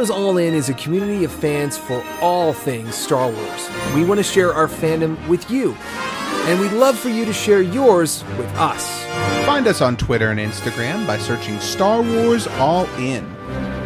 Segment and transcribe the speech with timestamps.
[0.00, 3.70] Wars All In is a community of fans for all things Star Wars.
[3.94, 5.76] We want to share our fandom with you,
[6.46, 9.04] and we'd love for you to share yours with us.
[9.44, 13.30] Find us on Twitter and Instagram by searching Star Wars All In.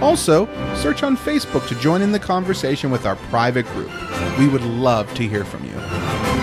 [0.00, 0.46] Also,
[0.77, 3.91] search on Facebook to join in the conversation with our private group.
[4.38, 6.34] We would love to hear from you.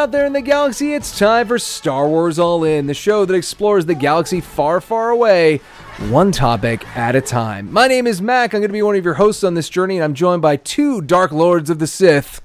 [0.00, 3.34] Out there in the galaxy, it's time for Star Wars All In, the show that
[3.34, 5.58] explores the galaxy far, far away,
[6.08, 7.70] one topic at a time.
[7.70, 8.54] My name is Mac.
[8.54, 10.56] I'm going to be one of your hosts on this journey, and I'm joined by
[10.56, 12.40] two Dark Lords of the Sith.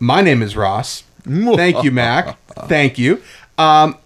[0.00, 1.04] My name is Ross.
[1.22, 2.36] Thank you, Mac.
[2.66, 3.22] Thank you.
[3.56, 3.98] Um,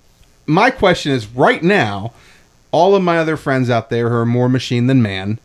[0.45, 2.13] my question is right now,
[2.71, 5.39] all of my other friends out there who are more machine than man,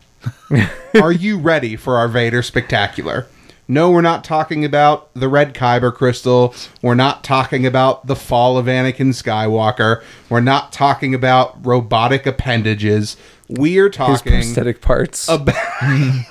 [0.94, 3.28] are you ready for our Vader spectacular?
[3.68, 6.54] No, we're not talking about the red Kyber crystal.
[6.82, 10.02] We're not talking about the fall of Anakin Skywalker.
[10.28, 13.16] We're not talking about robotic appendages.
[13.48, 15.28] We are His talking prosthetic parts.
[15.28, 15.54] about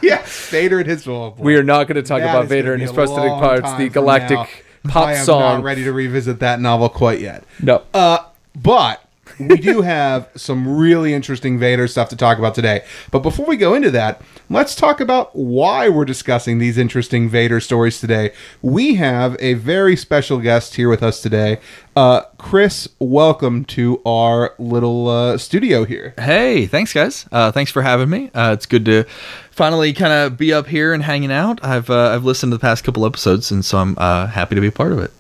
[0.02, 1.44] yeah, Vader and his oh boy.
[1.44, 4.66] we are not going to talk That about Vader and his prosthetic parts, the galactic
[4.86, 5.40] pop I am song.
[5.40, 7.44] not ready to revisit that novel quite yet.
[7.62, 7.84] no.
[7.94, 8.20] Uh,
[8.56, 9.05] but
[9.40, 12.84] we do have some really interesting Vader stuff to talk about today.
[13.12, 17.60] But before we go into that, let's talk about why we're discussing these interesting Vader
[17.60, 18.32] stories today.
[18.62, 21.60] We have a very special guest here with us today.
[21.96, 26.14] Uh, Chris, welcome to our little uh, studio here.
[26.18, 27.28] Hey, thanks, guys.
[27.32, 28.32] Uh, thanks for having me.
[28.34, 29.06] Uh, it's good to
[29.52, 31.64] finally kind of be up here and hanging out.
[31.64, 34.62] I've uh, I've listened to the past couple episodes, and so I'm uh, happy to
[34.62, 35.12] be a part of it.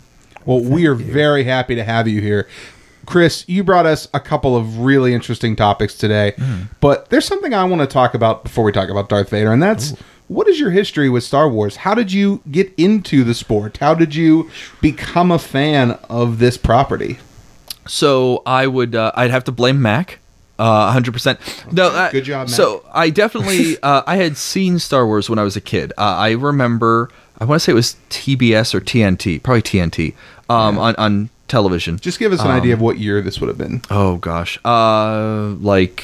[0.46, 2.48] Well, we are very happy to have you here.
[3.06, 6.34] Chris, you brought us a couple of really interesting topics today,
[6.82, 9.62] but there's something I want to talk about before we talk about Darth Vader, and
[9.62, 9.94] that's
[10.28, 11.76] what is your history with Star Wars?
[11.78, 13.78] How did you get into the sport?
[13.78, 14.50] How did you
[14.82, 17.20] become a fan of this property?
[17.88, 20.20] So I would uh, I'd have to blame Mac.
[20.58, 21.74] Uh, 100%.
[21.74, 22.56] No, I- Good job, Mac.
[22.56, 25.92] So I definitely uh, I had seen Star Wars when I was a kid.
[25.98, 30.14] Uh, I remember I want to say it was TBS or TNT, probably TNT,
[30.50, 31.98] um, on on television.
[32.00, 33.82] Just give us an idea of what year this would have been.
[33.90, 36.04] Oh gosh, uh, like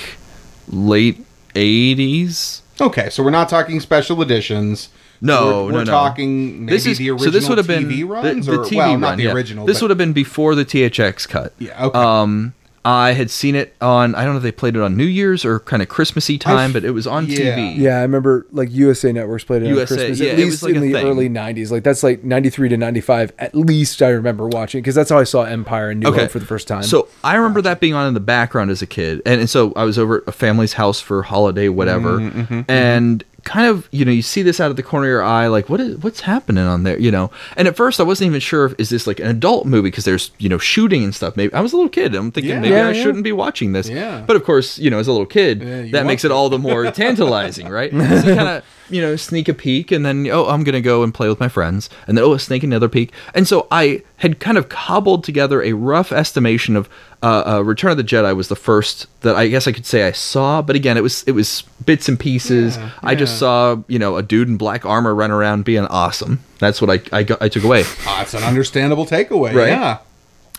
[0.67, 2.61] late 80s.
[2.79, 4.89] Okay, so we're not talking special editions.
[5.23, 5.91] No, we're, no, we're no.
[5.91, 7.39] talking maybe this is the original so.
[7.39, 9.33] This would have been TV runs, the, the or TV well, run, not the yeah.
[9.33, 9.65] original.
[9.65, 11.53] This would have been before the THX cut.
[11.59, 11.99] Yeah, okay.
[11.99, 12.53] Um,
[12.83, 14.15] I had seen it on.
[14.15, 16.69] I don't know if they played it on New Year's or kind of Christmassy time,
[16.71, 17.55] f- but it was on yeah.
[17.55, 17.77] TV.
[17.77, 20.19] Yeah, I remember like USA Networks played it USA, on Christmas.
[20.19, 21.05] yeah, at it least was like in the thing.
[21.05, 21.69] early '90s.
[21.69, 23.33] Like that's like '93 to '95.
[23.37, 26.21] At least I remember watching because that's how I saw Empire and New Okay.
[26.21, 26.81] Hope for the first time.
[26.83, 29.73] So I remember that being on in the background as a kid, and, and so
[29.75, 34.05] I was over at a family's house for holiday, whatever, Mm-hmm, and kind of you
[34.05, 36.21] know you see this out of the corner of your eye, like what is what's
[36.21, 37.31] happening on there, you know?
[37.57, 40.05] And at first I wasn't even sure if is this like an adult movie because
[40.05, 41.35] there's you know shooting and stuff.
[41.35, 42.13] Maybe I was a little kid.
[42.15, 42.59] I'm thinking Yeah.
[42.59, 43.03] maybe Yeah, I yeah.
[43.03, 43.89] shouldn't be watching this.
[43.89, 44.23] Yeah.
[44.25, 46.89] But of course, you know, as a little kid, that makes it all the more
[46.91, 47.91] tantalizing, right?
[48.21, 51.13] So kind of you know sneak a peek, and then oh I'm gonna go and
[51.13, 54.55] play with my friends, and then oh sneak another peek, and so I had kind
[54.55, 56.87] of cobbled together a rough estimation of
[57.23, 60.07] uh, uh, Return of the Jedi was the first that I guess I could say
[60.07, 62.77] I saw, but again it was it was bits and pieces.
[62.77, 66.39] Yeah, I just saw you know a dude in black armor run around being awesome.
[66.59, 67.83] That's what I I, got, I took away.
[68.05, 69.53] Ah, it's an understandable takeaway.
[69.53, 69.69] Right.
[69.69, 69.99] Yeah.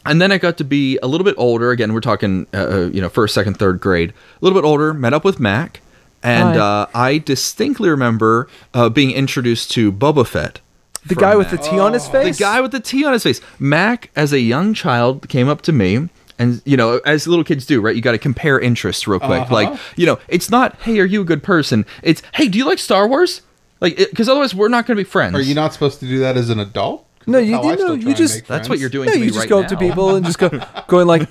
[0.05, 1.71] And then I got to be a little bit older.
[1.71, 4.11] Again, we're talking, uh, uh, you know, first, second, third grade.
[4.11, 4.93] A little bit older.
[4.93, 5.81] Met up with Mac,
[6.25, 10.61] and uh, I distinctly remember uh, being introduced to Boba Fett.
[11.07, 11.65] The from guy with the Mac.
[11.71, 12.37] T on his face.
[12.39, 13.41] the guy with the T on his face.
[13.59, 16.09] Mac, as a young child, came up to me.
[16.39, 17.95] And you know, as little kids do, right?
[17.95, 19.43] You got to compare interests real quick.
[19.43, 19.55] Uh-huh.
[19.55, 22.65] Like, you know, it's not, "Hey, are you a good person?" It's, "Hey, do you
[22.67, 23.43] like Star Wars?"
[23.81, 25.35] Like, because otherwise, we're not going to be friends.
[25.37, 28.15] Are you not supposed to do that as an adult No, you- you know, you
[28.15, 29.07] just that's what you're doing.
[29.07, 30.49] no, to you me just right go up to people and just go
[30.89, 31.29] going like,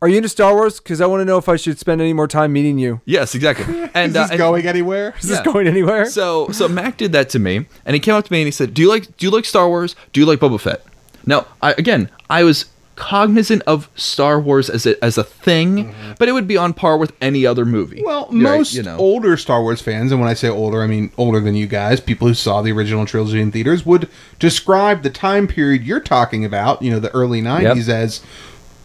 [0.00, 2.12] "Are you into Star Wars?" Because I want to know if I should spend any
[2.12, 3.00] more time meeting you.
[3.04, 3.88] Yes, exactly.
[3.94, 5.14] And Is uh, this and- going anywhere?
[5.20, 5.52] Is this Yeah.
[5.52, 6.04] going anywhere?
[6.06, 8.52] So so Mac did that to me, and he came up to me and he
[8.52, 9.96] said, "Do you like do you like Star Wars?
[10.12, 10.84] Do you like Boba Fett?"
[11.26, 12.66] Now, I, again, I was
[12.96, 16.96] cognizant of Star Wars as a as a thing, but it would be on par
[16.98, 17.98] with any other movie.
[17.98, 18.06] Mm-hmm.
[18.06, 18.96] Well, Right, most you know.
[18.96, 22.00] older Star Wars fans, and when I say older, I mean older than you guys,
[22.00, 24.08] people who saw the original trilogy in theaters, would
[24.40, 28.20] describe the time period you're talking about, you know, the early 90s, as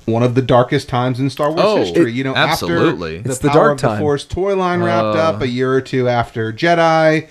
[0.05, 2.11] one of the darkest times in Star Wars Oh, history.
[2.11, 3.17] it- You know, absolutely.
[3.19, 3.97] after It's the, the Power dark of the.
[3.99, 5.21] Force toy line wrapped uh.
[5.21, 7.27] up a year or two after Jedi.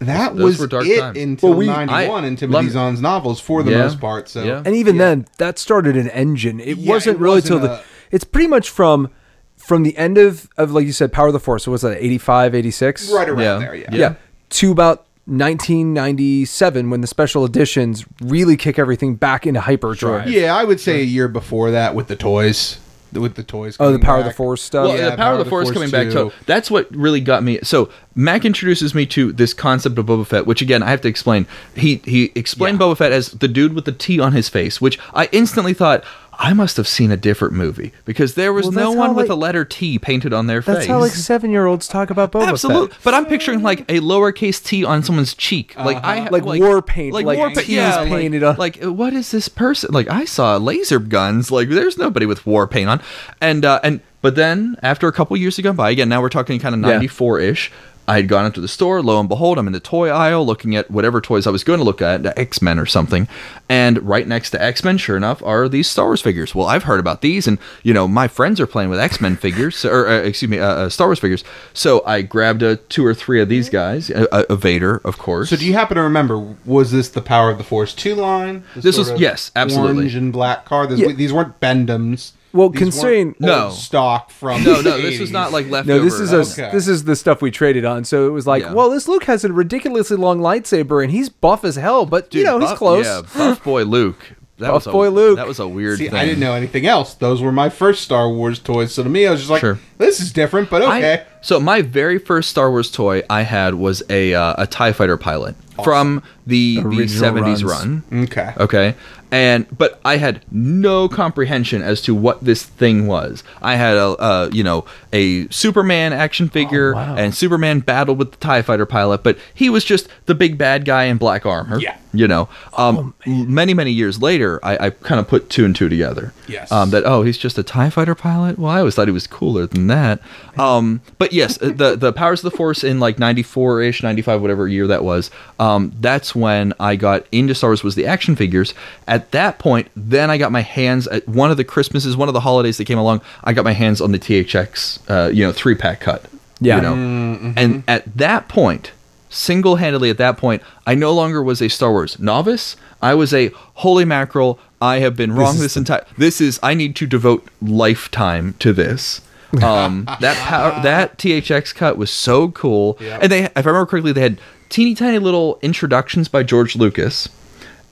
[0.00, 1.16] That was dark it times.
[1.18, 3.78] until Well, we- '91 I- in Timothy Zahn's novels for the Yeah.
[3.84, 4.28] most part.
[4.28, 4.62] So Yeah.
[4.64, 6.58] And even then, that started an engine.
[6.60, 7.80] It Yeah, wasn't it really wasn't till the.
[8.10, 9.08] It's pretty much from
[9.56, 11.64] from the end of of like you said, Power of the Force.
[11.64, 13.12] So was that 85, 86?
[13.12, 13.58] right around Yeah.
[13.58, 13.88] there, yeah.
[13.92, 14.14] Yeah.
[14.50, 20.28] To about 1997 when the special editions really kick everything back into hyperdrive.
[20.30, 22.78] Yeah, I would say a year before that with the toys,
[23.12, 23.76] with the toys.
[23.78, 24.32] Oh, the coming Power of the.
[24.32, 24.88] Force stuff.
[24.88, 26.10] Well, Yeah, the Power of the Force coming back.
[26.10, 27.60] So that's what really got me.
[27.62, 31.08] So Mac introduces me to this concept of Boba Fett, which again I have to
[31.08, 31.46] explain.
[31.76, 32.86] He he explained Yeah.
[32.86, 36.04] Boba Fett as the dude with the T on his face, which I instantly thought
[36.44, 39.36] I must have seen a different movie because there was Well, no one with like-
[39.36, 40.76] a letter T painted on their That's face.
[40.78, 42.98] That's how like seven year olds talk about Boba Absolutely, Fett.
[43.04, 46.28] but I'm picturing like a lowercase T on someone's cheek, like I Uh-huh.
[46.32, 49.48] Like war paint, like, like war paint, yeah, like- painted on- Like, what is this
[49.48, 49.90] person?
[49.92, 51.52] Like, I saw laser guns.
[51.52, 53.00] Like, there's nobody with war paint on,
[53.40, 56.28] and uh, and but then after a couple years had gone by, again, now we're
[56.28, 57.70] talking kind of 94 ish.
[58.08, 59.00] I had gone into the store.
[59.02, 61.78] Lo and behold, I'm in the toy aisle looking at whatever toys I was going
[61.78, 63.28] to look at, X Men or something.
[63.68, 66.54] And right next to X Men, sure enough, are these Star Wars figures.
[66.54, 69.36] Well, I've heard about these, and you know, my friends are playing with X Men
[69.36, 71.44] figures, or uh, excuse me, uh, uh, Star Wars figures.
[71.72, 75.18] So I grabbed a two or three of these guys, a, a, a Vader, of
[75.18, 75.50] course.
[75.50, 76.56] So do you happen to remember?
[76.64, 78.64] Was this the Power of the Force two line?
[78.74, 79.96] The This sort was- of yes, absolutely.
[79.98, 80.86] Orange and black car.
[80.86, 81.12] This, Yeah.
[81.12, 82.32] These weren't Bend-Ems.
[82.52, 83.70] Well, These considering- No.
[83.70, 85.32] stock from no, the no, this was 80s.
[85.32, 85.98] not like leftover.
[85.98, 86.70] No, this is a, Okay.
[86.72, 88.04] this is the stuff we traded on.
[88.04, 88.72] So it was like, Yeah.
[88.74, 92.40] well, this Luke has a ridiculously long lightsaber, and he's buff as hell, but you
[92.40, 93.06] Dude, know he's close.
[93.06, 94.32] Yeah, Buff Boy Luke.
[94.58, 95.36] That Buff was a, Boy Luke.
[95.38, 96.14] That was a weird See, thing.
[96.16, 97.14] I didn't know anything else.
[97.14, 98.92] Those were my first Star Wars toys.
[98.92, 99.78] So to me, I was just like, Sure.
[99.98, 103.74] "This is different, but I- okay." so my very first Star Wars toy I had
[103.74, 108.02] was a uh, a Tie Fighter pilot from the the seventies runs.
[108.12, 108.24] run.
[108.24, 108.52] okay.
[108.58, 108.94] Okay,
[109.32, 113.42] and but I had no comprehension as to what this thing was.
[113.60, 117.16] I had a uh, you know a Superman action figure, Oh, wow.
[117.16, 120.84] and Superman battled with the Tie Fighter pilot, but he was just the big bad
[120.84, 121.80] guy in black armor.
[121.80, 121.96] Yeah.
[122.14, 122.48] you know.
[122.78, 126.32] Oh, Um, many many years later, I, I kind of put two and two together.
[126.46, 126.70] Yes.
[126.70, 128.58] Um, that oh he's just a Tie Fighter pilot.
[128.58, 130.20] Well, I always thought he was cooler than that.
[130.58, 134.02] Um, but yes, uh, the the powers of the Force in like ninety four ish,
[134.02, 135.30] ninety five, whatever year that was.
[135.58, 138.74] Um, that's when I got into Star Wars was the action figures.
[139.08, 142.34] At that point, then I got my hands at one of the Christmases, one of
[142.34, 143.20] the holidays that came along.
[143.44, 146.26] I got my hands on the THX, uh, you know, three pack cut.
[146.60, 146.76] Yeah.
[146.76, 148.92] You know, and at that point.
[149.34, 152.76] Single handedly at that point, I no longer was a Star Wars novice.
[153.00, 154.58] I was a holy mackerel.
[154.78, 156.04] I have been wrong is this entire.
[156.18, 159.22] This is I need to devote lifetime to this.
[159.62, 163.22] Um, that power, that THX cut was so cool, Yep.
[163.22, 164.38] and they, if I remember correctly, they had
[164.70, 167.28] teeny tiny little introductions by George Lucas,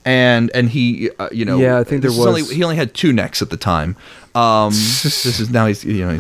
[0.05, 2.77] and and he, uh, you know, Yeah, I think there is only- was- he only
[2.77, 3.97] had two necks at the time.
[4.35, 4.71] Um,
[5.03, 6.13] this is now he's you know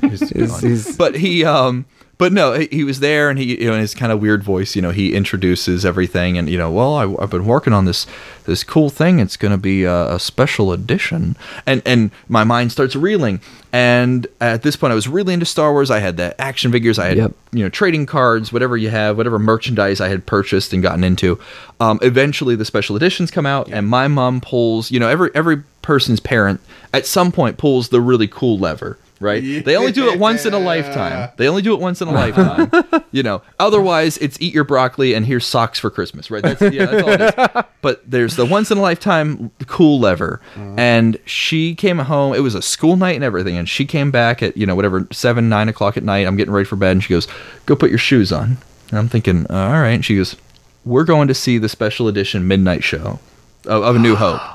[0.00, 1.84] he's, he's, He's- he's- but he um
[2.18, 4.42] but no he, he was there and he you know in his kind of weird
[4.42, 7.84] voice you know he introduces everything and you know well I, I've been working on
[7.84, 8.06] this
[8.48, 9.20] this cool thing.
[9.20, 11.36] It's going to be a, a special edition.
[11.66, 13.40] And and my mind starts reeling.
[13.72, 15.90] And at this point I was really into Star Wars.
[15.90, 16.98] I had the action figures.
[16.98, 17.32] I had Yep.
[17.52, 21.38] you know trading cards whatever you have whatever merchandise I had purchased and gotten into.
[21.78, 25.62] Um, eventually the special editions come out and my mom pulls you know every every
[25.82, 26.60] person's parent
[26.92, 29.42] at some point pulls the really cool lever right?
[29.64, 31.30] They only do it once in a lifetime.
[31.36, 32.70] They only do it once in a lifetime
[33.12, 33.42] you know.
[33.58, 36.42] Otherwise it's eat your broccoli and here's socks for christmas right?
[36.42, 37.64] That's yeah that's all it is.
[37.80, 42.54] But there's the once in a lifetime cool lever and she came home it was
[42.54, 45.68] a school night and everything and she came back at you know whatever seven nine
[45.68, 47.28] o'clock at night i'm getting ready for bed and she goes
[47.66, 48.56] go put your shoes on.
[48.90, 49.90] And i'm thinking all right.
[49.90, 50.36] And she goes
[50.84, 53.20] we're going to see the special edition midnight show
[53.66, 54.40] of, of a new hope.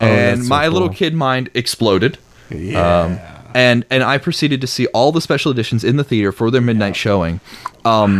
[0.00, 2.18] And that's so my little kid mind exploded.
[2.50, 3.00] Yeah.
[3.00, 3.18] um,
[3.58, 6.60] and and I proceeded to see all the special editions in the theater for their
[6.70, 7.40] midnight showing.
[7.84, 8.10] Um,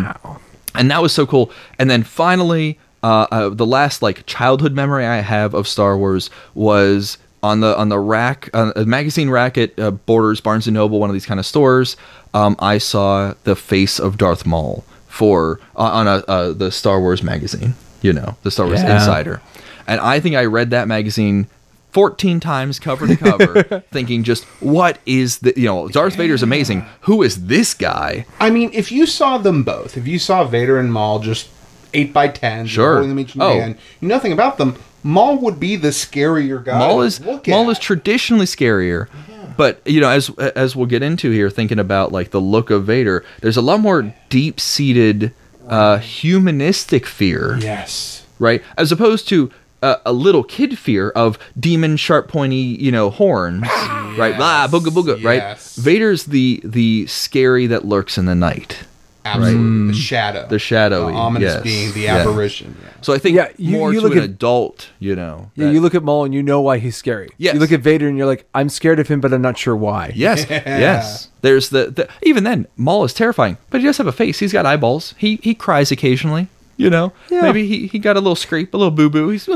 [0.74, 1.50] And that was so cool.
[1.78, 6.30] And then finally, uh, uh, the last like childhood memory I have of Star Wars
[6.54, 10.74] was on the on the rack, uh, a magazine rack at uh, Borders, Barnes and
[10.74, 11.96] Noble, one of these kind of stores.
[12.34, 17.00] Um, I saw the face of Darth Maul for uh, on a uh, the Star
[17.00, 17.74] Wars magazine.
[18.02, 18.94] You know, the Star Wars Yeah.
[18.96, 19.40] Insider,
[19.86, 21.46] and I think I read that magazine
[21.92, 26.84] 14 times cover to cover thinking just what is the you know Darth Vader's amazing
[27.02, 30.78] who is this guy I mean, if you saw them both, if you saw Vader
[30.78, 31.48] and Maul just
[31.94, 32.94] eight by ten, Sure.
[32.94, 33.58] holding them each in Oh.
[33.58, 34.76] hand, you know nothing about them.
[35.02, 36.78] Maul would be the scarier guy.
[36.78, 37.72] Maul is look Maul at.
[37.72, 39.08] is traditionally scarier
[39.56, 42.84] but you know as as we'll get into here thinking about like the look of
[42.84, 45.32] Vader there's a lot more deep-seated
[45.68, 48.24] uh humanistic fear yes.
[48.38, 48.62] right?
[48.76, 49.50] As opposed to
[49.82, 53.62] a, a little kid fear of demon sharp pointy you know horns
[54.18, 58.84] right blah booga booga right vader's the the scary that lurks in the night
[59.24, 59.58] Absolutely.
[59.58, 59.94] The mm.
[59.94, 60.46] shadow.
[60.48, 62.16] The shadowy, The ominous yes, being, the yeah.
[62.18, 62.74] apparition.
[62.82, 62.88] Yeah.
[63.02, 65.66] so i think Yeah, you- more you to look an at- adult you know Yeah,
[65.66, 67.28] that- you look at Maul and you know why he's scary.
[67.36, 67.52] Yes.
[67.52, 69.76] You look at Vader and you're like, I'm scared of him, but I'm not sure
[69.76, 70.12] why.
[70.14, 71.28] Yes, yes.
[71.42, 74.38] There's the, the even then Maul is terrifying, but he does have a face.
[74.38, 75.14] He's got eyeballs.
[75.18, 76.48] He he cries occasionally.
[76.78, 77.42] You know, Yeah.
[77.42, 79.28] maybe he, he got a little scrape, a little boo boo.
[79.28, 79.54] He's had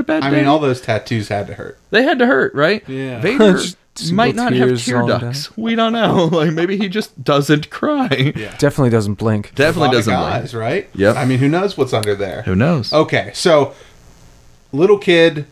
[0.00, 0.36] a bad I day.
[0.36, 1.78] mean, all those tattoos had to hurt.
[1.90, 2.86] they had to hurt, right?
[2.88, 3.20] Yeah.
[3.20, 5.56] Vader Just single might not have tears tear ducts.
[5.56, 6.26] We don't know.
[6.32, 8.32] Like maybe he just doesn't cry.
[8.36, 8.54] Yeah.
[8.58, 9.54] Definitely doesn't blink.
[9.56, 10.62] Definitely A lot of doesn't guys, blink.
[10.62, 10.88] right?
[10.94, 11.16] Yep.
[11.16, 12.42] I mean, who knows what's under there?
[12.42, 12.92] Who knows?
[12.92, 13.74] Okay, so
[14.72, 15.46] little kid,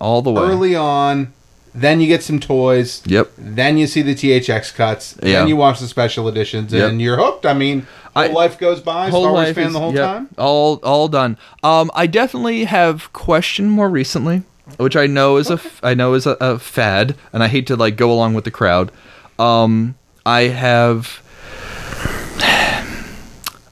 [0.00, 0.42] All the way.
[0.42, 1.32] early on,
[1.74, 3.02] then you get some toys.
[3.06, 3.30] Yep.
[3.38, 5.16] Then you see the THX cuts.
[5.22, 5.38] Yeah.
[5.38, 6.90] Then you watch the special editions, Yep.
[6.90, 7.46] and you're hooked.
[7.46, 7.86] I mean,
[8.16, 9.10] I- life goes by.
[9.10, 10.28] Whole Star Wars life fan is- the whole yep, time.
[10.38, 11.36] All all done.
[11.62, 14.42] Um, I definitely have questioned more recently,
[14.78, 17.66] which I know is a f- I know is a, a fad, and I hate
[17.68, 18.90] to like go along with the crowd.
[19.38, 19.94] Um,
[20.26, 21.22] I have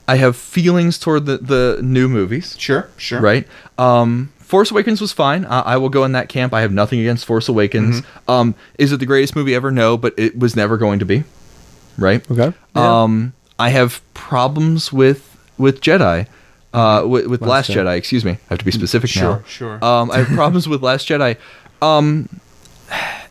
[0.07, 3.19] I have feelings toward the the new movies, Sure, sure.
[3.21, 3.47] right?
[3.77, 5.45] Um, Force Awakens was fine.
[5.45, 6.53] I, I will go in that camp.
[6.55, 8.01] I have nothing against Force Awakens.
[8.01, 8.31] Mm-hmm.
[8.31, 9.69] Um, is it the greatest movie ever?
[9.69, 11.23] No, but it was never going to be,
[11.99, 12.25] right?
[12.31, 12.51] Okay.
[12.73, 15.25] Um, I have problems with
[15.57, 16.27] with Jedi,
[16.73, 17.83] uh, with, with Last, Last Jedi.
[17.85, 17.97] Jedi.
[17.97, 18.31] Excuse me.
[18.31, 19.43] I have to be specific Sure, now.
[19.45, 19.83] sure.
[19.83, 21.35] Um, I have problems with Last Jedi.
[21.81, 22.29] Um,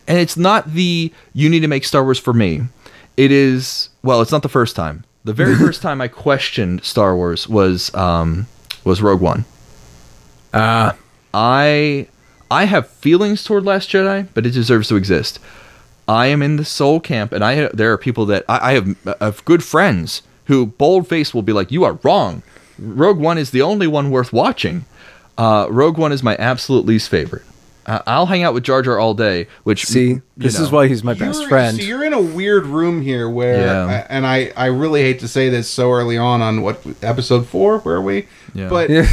[0.07, 2.61] and it's not the you need to make Star Wars for me.
[3.17, 5.03] It is well, it's not the first time.
[5.23, 8.47] The very first time I questioned Star Wars was um,
[8.83, 9.45] was Rogue One.
[10.53, 10.95] Ah,
[11.33, 12.07] I
[12.49, 15.39] I have feelings toward Last Jedi, but it deserves to exist.
[16.09, 18.95] I am in the soul camp, and I there are people that I, I have,
[19.21, 22.41] I have good friends who bold faced will be like, "You are wrong.
[22.79, 24.85] Rogue One is the only one worth watching."
[25.37, 27.43] Uh, Rogue One is my absolute least favorite.
[27.85, 29.47] Uh, I'll hang out with Jar Jar all day.
[29.63, 31.77] Which see, you this is why he's my best You're- friend.
[31.77, 34.05] So you're in a weird room here where, Yeah.
[34.09, 37.79] and I, I really hate to say this so early on on what episode four,
[37.79, 38.27] where are we?
[38.53, 38.67] Yeah.
[38.69, 39.07] But Yeah.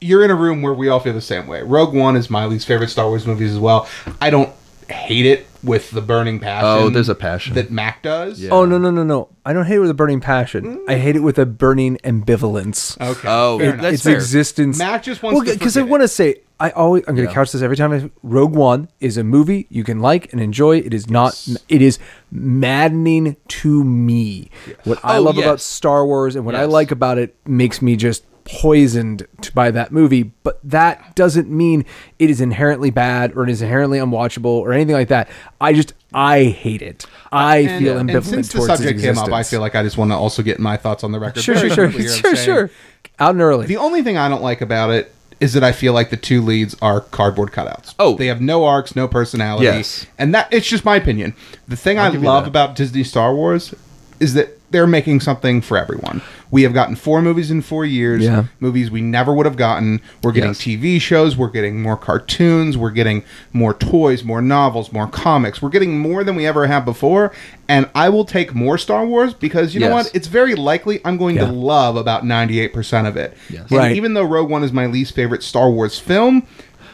[0.00, 1.62] you're in a room where we all feel the same way.
[1.62, 3.88] Rogue One is my least favorite Star Wars movies as well.
[4.20, 4.50] I don't
[4.90, 6.66] hate it with the burning passion.
[6.68, 7.54] Oh, there's a passion.
[7.54, 8.40] that Mac does.
[8.40, 8.50] Yeah.
[8.50, 9.28] Oh no no no no!
[9.44, 10.84] I don't hate it with a burning passion.
[10.88, 11.00] I mm.
[11.00, 13.00] hate it with a burning ambivalence.
[13.00, 13.28] Okay.
[13.28, 13.82] Oh, fair it- enough.
[13.82, 14.14] that's its fair.
[14.14, 14.78] existence.
[14.78, 17.30] Mac just wants to because I forget want to say I always I'm going to
[17.30, 17.34] Yeah.
[17.34, 17.92] couch this every time.
[17.92, 20.78] I, Rogue One is a movie you can like and enjoy.
[20.78, 21.46] It is not.
[21.68, 21.98] It is
[22.30, 24.50] maddening to me.
[24.84, 25.60] What I Oh, love about.
[25.60, 26.70] Star Wars and what I Yes.
[26.70, 30.24] like about it makes me just poisoned by that movie.
[30.42, 31.84] But that doesn't mean
[32.18, 35.28] it is inherently bad or it is inherently unwatchable or anything like that.
[35.60, 37.04] I just I hate it.
[37.30, 39.98] I And, feel uh, and since the subject came up, I feel like I just
[39.98, 41.42] want to also get my thoughts on the record.
[41.42, 42.70] Sure, sure, sure, quickly here, I'm sure, sure.
[43.18, 43.66] Out and early.
[43.66, 46.40] The only thing I don't like about it is that I feel like the two
[46.40, 47.94] leads are cardboard cutouts.
[47.98, 48.16] Oh.
[48.16, 49.64] they have no arcs, no personality.
[49.64, 50.06] Yes.
[50.18, 51.34] and that it's just my opinion.
[51.68, 53.74] The thing i give you love about Disney Star Wars
[54.18, 56.20] is that they're making something for everyone.
[56.50, 58.22] We have gotten four movies in four years.
[58.24, 58.44] Yeah.
[58.60, 60.00] movies we never would have gotten.
[60.22, 60.58] We're getting Yes.
[60.60, 61.36] TV shows.
[61.36, 62.76] We're getting more cartoons.
[62.78, 65.60] We're getting more toys, more novels, more comics.
[65.60, 67.32] We're getting more than we ever have before.
[67.68, 70.10] And I will take more Star Wars because you know what?
[70.14, 71.46] It's very likely I'm going Yeah.
[71.46, 73.36] to love about 98% of it.
[73.50, 73.62] Yes.
[73.70, 73.96] And Right.
[73.96, 76.44] even though Rogue One is my least favorite Star Wars film,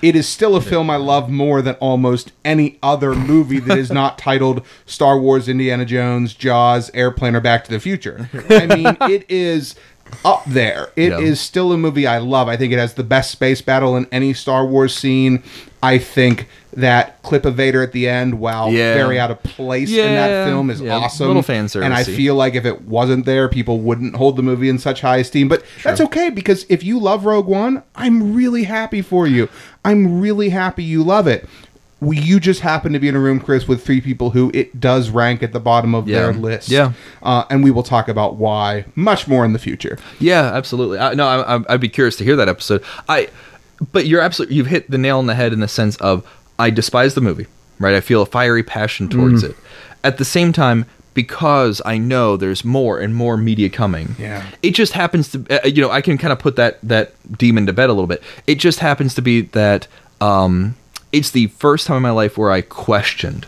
[0.03, 3.91] it is still a film I love more than almost any other movie that is
[3.93, 8.29] not titled Star Wars, Indiana Jones, Jaws, Airplane, or Back to the Future.
[8.51, 9.77] I mean, it is
[10.25, 10.91] up there.
[10.97, 11.35] It is Yeah.
[11.35, 12.49] still a movie I love.
[12.49, 15.43] I think it has the best space battle in any Star Wars scene.
[15.83, 18.95] I think that clip of Vader at the end, while Yeah.
[18.95, 20.97] very out of place in that film, is Yeah.
[20.97, 21.27] awesome.
[21.27, 21.85] Little fan service.
[21.85, 25.03] And I feel like if it wasn't there, people wouldn't hold the movie in such
[25.03, 25.49] high esteem.
[25.49, 29.49] But that's okay because if you love Rogue One, I'm really happy for you.
[29.85, 31.47] I'm really happy you love it.
[32.05, 35.11] You just happen to be in a room, Chris, with three people who it does
[35.11, 36.69] rank at the bottom of their list.
[36.69, 36.93] Yeah.
[37.23, 39.99] Uh, and we will talk about why much more in the future.
[40.19, 40.99] Yeah, absolutely.
[40.99, 42.83] I, no, I- I'd be curious to hear that episode.
[43.09, 43.29] I,
[43.93, 46.25] but you're absolutely you've hit the nail on the head in the sense of
[46.59, 47.47] I despise the movie,
[47.79, 47.95] right?
[47.95, 49.57] I feel a fiery passion towards it.
[50.05, 54.17] At the same time, because I know there's more and more media coming.
[54.19, 54.47] Yeah.
[54.63, 57.67] It just happens to, uh, you know, I can kind of put that that demon
[57.67, 58.23] to bed a little bit.
[58.47, 59.87] It just happens to be that
[60.21, 60.77] um,
[61.13, 63.47] it's the first time in my life where I questioned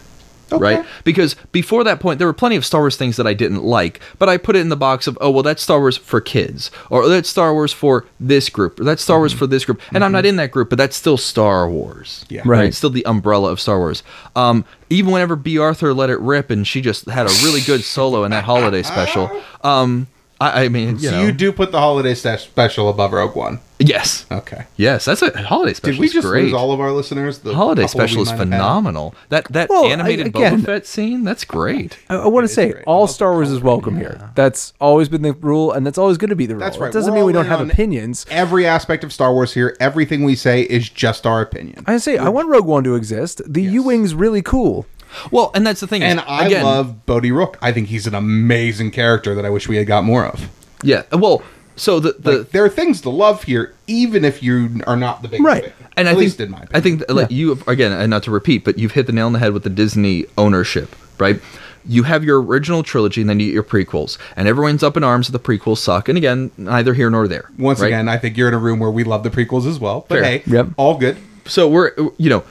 [0.52, 0.84] right?
[1.04, 4.00] Because before that point, there were plenty of Star Wars things that I didn't like,
[4.18, 6.70] but I put it in the box of, oh, well, that's Star Wars for kids,
[6.90, 10.04] or that's Star Wars for this group, or that's Star Wars for this group, and
[10.04, 12.42] I'm not in that group, but that's still Star Wars, Yeah.
[12.44, 12.66] Right.
[12.66, 14.02] It's still the umbrella of Star Wars.
[14.36, 17.82] Um, even whenever Bea Arthur let it rip, and she just had a really good
[17.82, 19.30] solo in that holiday special.
[19.62, 20.06] Um,
[20.40, 23.60] I, I mean, you so know, you do put the holiday special above Rogue One.
[23.78, 24.66] yes, Okay.
[24.76, 25.94] yes, that's a holiday special.
[25.94, 26.44] Did we just great.
[26.44, 27.38] lose all of our listeners?
[27.38, 28.38] The holiday special is might had?
[28.48, 29.14] phenomenal.
[29.28, 31.98] That that Well, I- animated again- Boba Fett scene, that's great.
[32.10, 32.84] I, I want to say great.
[32.86, 34.30] All love Star Wars is welcome here.
[34.34, 36.64] That's always been the rule, and that's always going to be the rule.
[36.64, 36.88] That's right.
[36.88, 38.26] It doesn't We're mean we don't have opinions.
[38.30, 41.84] Every aspect of Star Wars here, everything we say is just our opinion.
[41.86, 43.40] I say I want Rogue One to exist.
[43.46, 43.72] The Yes.
[43.74, 44.86] U wing's really cool.
[45.30, 46.02] Well, and that's the thing.
[46.02, 47.58] is, And I again, love Bodhi Rook.
[47.62, 50.48] I think he's an amazing character that I wish we had got more of.
[50.82, 51.02] Yeah.
[51.12, 51.42] Uh, well,
[51.76, 55.22] so the the Like, there are things to love here, even if you are not
[55.22, 55.64] the big Right.
[55.64, 55.72] fan.
[55.96, 56.76] and At I least think in my opinion.
[56.76, 59.32] I think like you again, and not to repeat, but you've hit the nail on
[59.32, 61.40] the head with the Disney ownership, right?
[61.86, 65.04] You have your original trilogy, and then you get your prequels, and everyone's up in
[65.04, 66.08] arms that the prequels suck.
[66.08, 67.50] And again, neither here nor there.
[67.58, 67.88] Once right?
[67.88, 70.06] again, I think you're in a room where we love the prequels as well.
[70.08, 70.24] But Fair.
[70.24, 70.68] hey, Yep.
[70.78, 71.16] all good.
[71.46, 72.42] so we're you know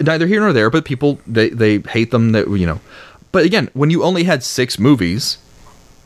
[0.00, 2.80] neither here nor there but people they they hate them that you know
[3.32, 5.38] but again when you only had six movies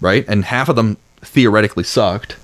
[0.00, 2.36] right and half of them theoretically sucked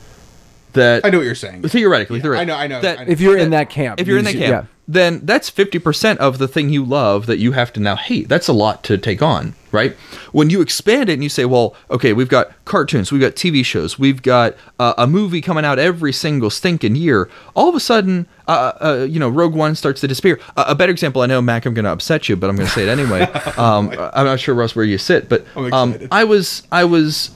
[0.72, 1.62] that I know what you're saying.
[1.62, 3.10] theoretically, Yeah, theoretically I know, I know, that- I know.
[3.10, 4.64] If you're in that camp, if you're in that camp yeah.
[4.92, 8.28] Then that's 50% of the thing you love that you have to now hate.
[8.28, 9.92] That's a lot to take on right?
[10.32, 13.64] When you expand it and you say well okay we've got cartoons we've got tv
[13.64, 17.80] shows we've got uh, a movie coming out every single stinking year all of a
[17.80, 20.40] sudden uh, uh, you know rogue one starts to disappear.
[20.56, 22.66] Uh, a better example i know mac i'm going to upset you but i'm going
[22.66, 23.28] to say it anyway.
[23.56, 27.30] Um, i'm not sure russ where you sit but um, i was i was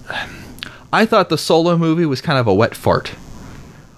[0.93, 3.13] i thought the solo movie was kind of a wet fart.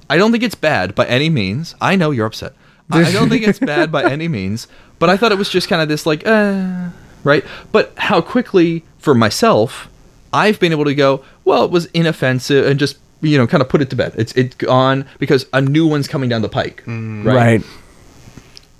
[0.08, 1.74] I don't think it's bad by any means.
[1.80, 2.54] I know you're upset.
[2.90, 5.68] I I don't think it's bad by any means, but I thought it was just
[5.68, 6.90] kind of this like, uh,
[7.24, 7.44] right?
[7.72, 9.88] But how quickly, for myself,
[10.32, 13.68] I've been able to go, well, it was inoffensive and just you know kind of
[13.68, 14.14] put it to bed.
[14.16, 17.62] It's it's gone because a new one's coming down the pike, right.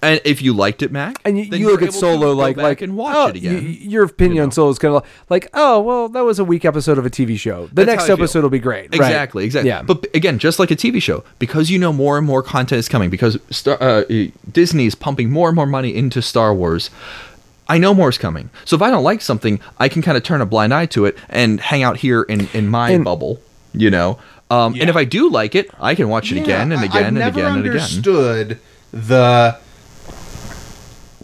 [0.03, 2.83] And if you liked it, Mac, And you, then you look at Solo like like
[2.83, 3.55] and watch oh, it again.
[3.55, 6.45] y- y- your opinion on Solo is kind of like oh well that was a
[6.45, 7.67] weak episode of a TV show.
[7.69, 8.25] The That's next how I feel.
[8.25, 8.91] episode will be great.
[8.91, 8.95] Right.
[9.01, 9.71] Exactly, exactly.
[9.71, 9.83] Yeah.
[9.83, 12.89] But again, just like a TV show, because you know more and more content is
[12.89, 14.05] coming, because Star, uh,
[14.53, 16.91] Disney's pumping more and more money into Star Wars.
[17.69, 18.51] I know more is coming.
[18.65, 21.05] So if I don't like something, I can kind of turn a blind eye to
[21.07, 23.41] it and hang out here in in my And- bubble,
[23.73, 24.19] you know.
[24.51, 27.07] Um, And if I do like it, I can watch it again and again I've
[27.09, 27.73] and never again and again.
[27.73, 28.59] understood
[28.93, 29.57] the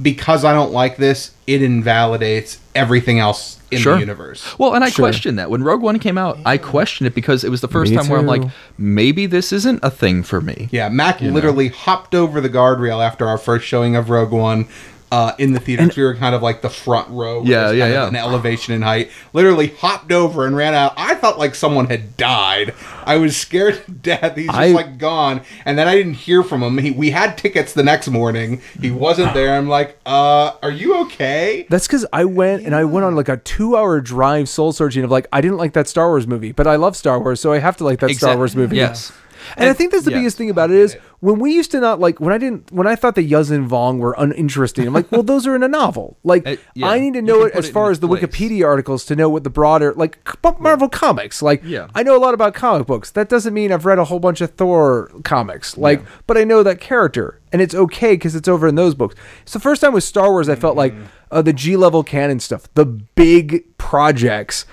[0.01, 3.95] because I don't like this, it invalidates everything else in Sure.
[3.95, 4.59] the universe.
[4.59, 5.05] Well, and I Sure.
[5.05, 6.39] questioned that when Rogue One came out.
[6.45, 8.43] I questioned it because it was the first Me time where I'm like,
[8.79, 10.69] maybe this isn't a thing for me.
[10.71, 14.67] Yeah, Mac literally hopped over the guardrail after our first showing of Rogue One.
[15.13, 17.43] Uh, in the theater, we were kind of like the front row.
[17.45, 18.09] Yeah, yeah, yeah.
[18.09, 19.11] An elevation in height.
[19.35, 20.95] Literally hopped over and ran out.
[20.97, 22.73] I thought like someone had died.
[23.05, 24.37] I was scared to death.
[24.37, 25.43] He's just I- like gone.
[25.67, 26.79] And then I didn't hear from him.
[26.79, 28.63] He, we had tickets the next morning.
[28.81, 29.55] He wasn't there.
[29.55, 31.67] I'm like, uh, are you okay?
[31.69, 35.11] That's because I went and I went on like a two-hour drive soul searching of
[35.11, 37.59] like I didn't like that Star Wars movie, but I love Star Wars, so I
[37.59, 38.77] have to like that Star Wars movie.
[38.77, 39.13] Yes.
[39.57, 40.19] And, I think that's the yeah.
[40.19, 42.87] biggest thing about it is when we used to not like when I didn't when
[42.87, 44.87] I thought the Yuuzhan Vong were uninteresting.
[44.87, 46.17] I'm like, well, those are in a novel.
[46.25, 46.89] Like Uh, yeah.
[46.89, 48.23] I need to know it as it far as the place.
[48.23, 50.19] Wikipedia articles to know what the broader like
[50.59, 51.43] Marvel comics.
[51.43, 51.89] Like Yeah.
[51.95, 53.11] I know a lot about comic books.
[53.11, 55.77] That doesn't mean I've read a whole bunch of Thor comics.
[55.77, 59.15] Like, but I know that character, and it's okay because it's over in those books.
[59.43, 61.05] It's the first time with Star Wars I felt like Mm-hmm.
[61.31, 64.67] uh, the G level canon stuff, the big projects,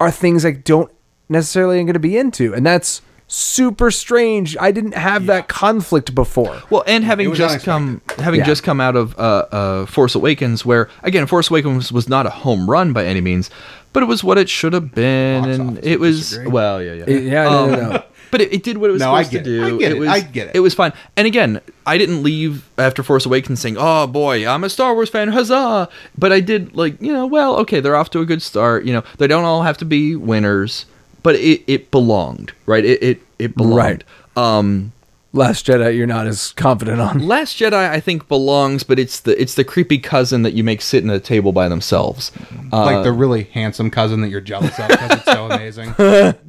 [0.00, 0.90] are things I don't
[1.28, 3.02] necessarily am going to be into, and that's
[3.32, 4.56] super strange.
[4.60, 6.60] I didn't have that conflict before.
[6.68, 8.46] Well, and having was just come having Yeah.
[8.46, 12.30] just come out of uh, uh, Force Awakens, where again Force Awakens was not a
[12.30, 13.48] home run by any means,
[13.92, 16.48] but it was what it should have been, Box and it was disagree.
[16.48, 18.02] well, yeah, yeah, It- yeah, no, no, no.
[18.32, 19.68] But it, it did what it was No, I supposed get to it.
[19.70, 19.74] do.
[19.74, 19.98] I get it.
[19.98, 20.54] was, I get it.
[20.54, 20.92] It was fine.
[21.16, 25.08] And again, I didn't leave after Force Awakens saying, "Oh boy, I'm a Star Wars
[25.10, 28.40] fan, huzzah!" But I did like, you know, well, okay, they're off to a good
[28.40, 28.84] start.
[28.84, 30.86] You know, they don't all have to be winners,
[31.22, 32.84] but it, it belonged, right?
[32.84, 34.04] It it it belonged.
[34.36, 34.92] Um,
[35.32, 37.20] Last Jedi, you're not as confident on.
[37.20, 40.82] Last Jedi, I think belongs, but it's the it's the creepy cousin that you make
[40.82, 42.32] sit in a table by themselves.
[42.72, 45.94] Uh, like the really handsome cousin that you're jealous of because it's so amazing.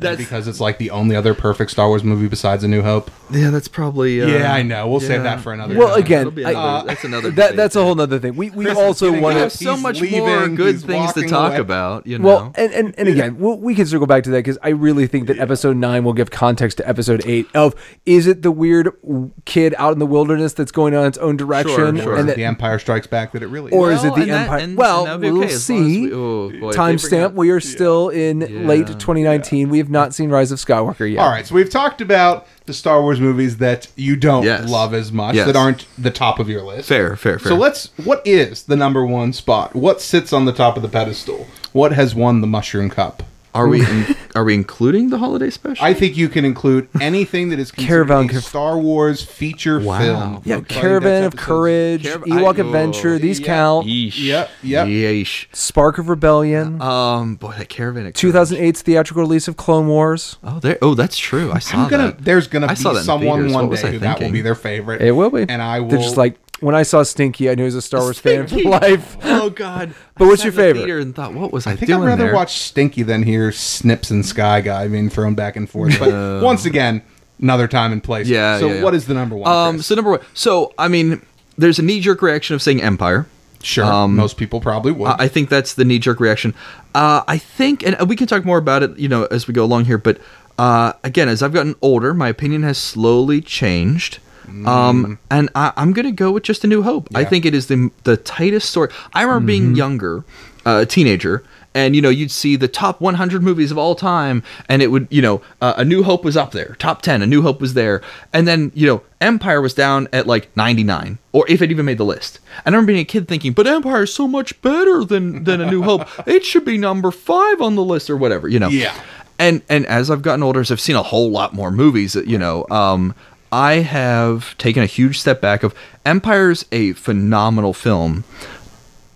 [0.01, 3.11] And because it's like the only other perfect Star Wars movie besides A New Hope.
[3.31, 4.19] yeah, that's probably.
[4.21, 4.87] Uh, yeah, I know.
[4.87, 5.77] We'll save that for another.
[5.77, 5.99] Well, time.
[6.03, 7.31] again, That'll I- another- that's another.
[7.31, 8.35] That that's a whole other thing.
[8.35, 9.37] We we Chris also want We up.
[9.37, 9.57] have to.
[9.59, 11.59] so He's much more good things to talk away.
[11.59, 12.07] about.
[12.07, 12.25] You know.
[12.27, 15.05] Well, and, and, and again, we'll, we can circle back to that because I really
[15.05, 17.45] think that episode nine will give context to episode eight.
[17.53, 17.75] Of
[18.07, 21.37] is it the weird w- kid out in the wilderness that's going on its own
[21.37, 22.15] direction, sure.
[22.15, 23.77] and that, the Empire Strikes Back that it really is.
[23.77, 23.99] or is.
[23.99, 24.59] is it the and that- Empire?
[24.59, 26.01] and- well, and that'd we'll okay as as see.
[26.07, 28.95] we- oh, boy, if they Timestamp: up- We are still in late Yeah.
[28.97, 29.69] 2019.
[29.69, 31.19] We have not seen Rise of Skywalker yet.
[31.21, 34.69] All right, so we've talked about the Star Wars movies that you don't Yes.
[34.69, 35.47] love as much, Yes.
[35.47, 36.87] that aren't the top of your list.
[36.87, 37.49] fair, fair, fair.
[37.51, 37.89] So let's.
[38.03, 39.75] What is the number one spot?
[39.75, 41.47] What sits on the top of the pedestal?
[41.73, 43.23] What has won the Mushroom Cup?
[43.53, 45.83] Are we in, are we including the holiday special?
[45.85, 49.79] I think you can include anything that is considered Caravan a of- Star Wars feature
[49.79, 49.99] Wow.
[49.99, 50.41] film.
[50.45, 51.35] Yeah, From Caravan of.
[51.35, 53.17] Courage, Carav- Ewok I- Adventure.
[53.19, 53.45] These yeah.
[53.45, 53.87] count.
[53.87, 54.23] Yeesh.
[54.23, 54.87] Yep, yep.
[54.87, 55.47] Yeesh.
[55.53, 56.81] Spark of Rebellion.
[56.81, 58.05] Um, boy, that caravan.
[58.07, 60.37] of 2008's theatrical release of Clone Wars.
[60.43, 60.77] Oh, there.
[60.81, 61.51] Oh, that's true.
[61.51, 62.03] I saw I'm gonna.
[62.11, 62.23] that.
[62.23, 65.01] There's gonna I be saw that someone one day who that will be their favorite.
[65.01, 65.45] It will be.
[65.47, 65.89] and I will.
[65.89, 68.43] They're just like when I saw Stinky, I knew he was a Star Wars fan
[68.43, 68.67] for Stinky.
[68.69, 69.17] life.
[69.23, 69.93] Oh God.
[70.15, 70.81] But I what's your favorite?
[70.83, 72.35] theater And thought, what was I, I think doing I'd rather there?
[72.35, 75.97] watch Stinky than hear Snips and Sky Guy being thrown back and forth.
[75.99, 77.01] But once again,
[77.41, 78.27] another time and place.
[78.27, 78.59] Yeah.
[78.59, 78.83] So yeah, yeah.
[78.83, 79.51] what is the number one?
[79.51, 79.75] Um.
[79.75, 79.87] Chris?
[79.87, 80.19] So number one.
[80.35, 81.25] So I mean,
[81.57, 83.25] there's a knee jerk reaction of saying Empire.
[83.63, 83.83] sure.
[83.85, 85.07] um, most people probably would.
[85.07, 86.53] I I think that's the knee jerk reaction.
[86.93, 89.63] Uh, I think, and we can talk more about it, you know, as we go
[89.63, 89.97] along here.
[89.97, 90.19] But
[90.59, 94.19] uh, again, as I've gotten older, my opinion has slowly changed.
[94.65, 97.07] Um, and I, I'm gonna go with just a New Hope.
[97.15, 98.89] I think it is the the tightest story.
[99.13, 100.23] I remember being younger,
[100.65, 104.43] uh, a teenager, and you know you'd see the top 100 movies of all time,
[104.67, 107.21] and it would you know uh, a New Hope was up there, top 10.
[107.21, 108.01] A New Hope was there,
[108.33, 111.97] and then you know Empire was down at like 99, or if it even made
[111.97, 112.39] the list.
[112.65, 115.61] And I remember being a kid thinking, but Empire is so much better than than
[115.61, 116.07] a New Hope.
[116.27, 118.69] It should be number five on the list or whatever, you know.
[118.69, 118.93] Yeah.
[119.39, 122.37] And and as I've gotten older, as I've seen a whole lot more movies, you
[122.37, 123.15] know, um,
[123.51, 125.63] I have taken a huge step back.
[125.63, 128.23] Of Empire's a phenomenal film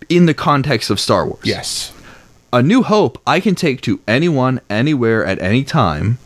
[0.10, 1.40] in the context of Star Wars.
[1.44, 1.92] yes.
[2.54, 6.20] A New Hope, I can take to anyone, anywhere, at any time,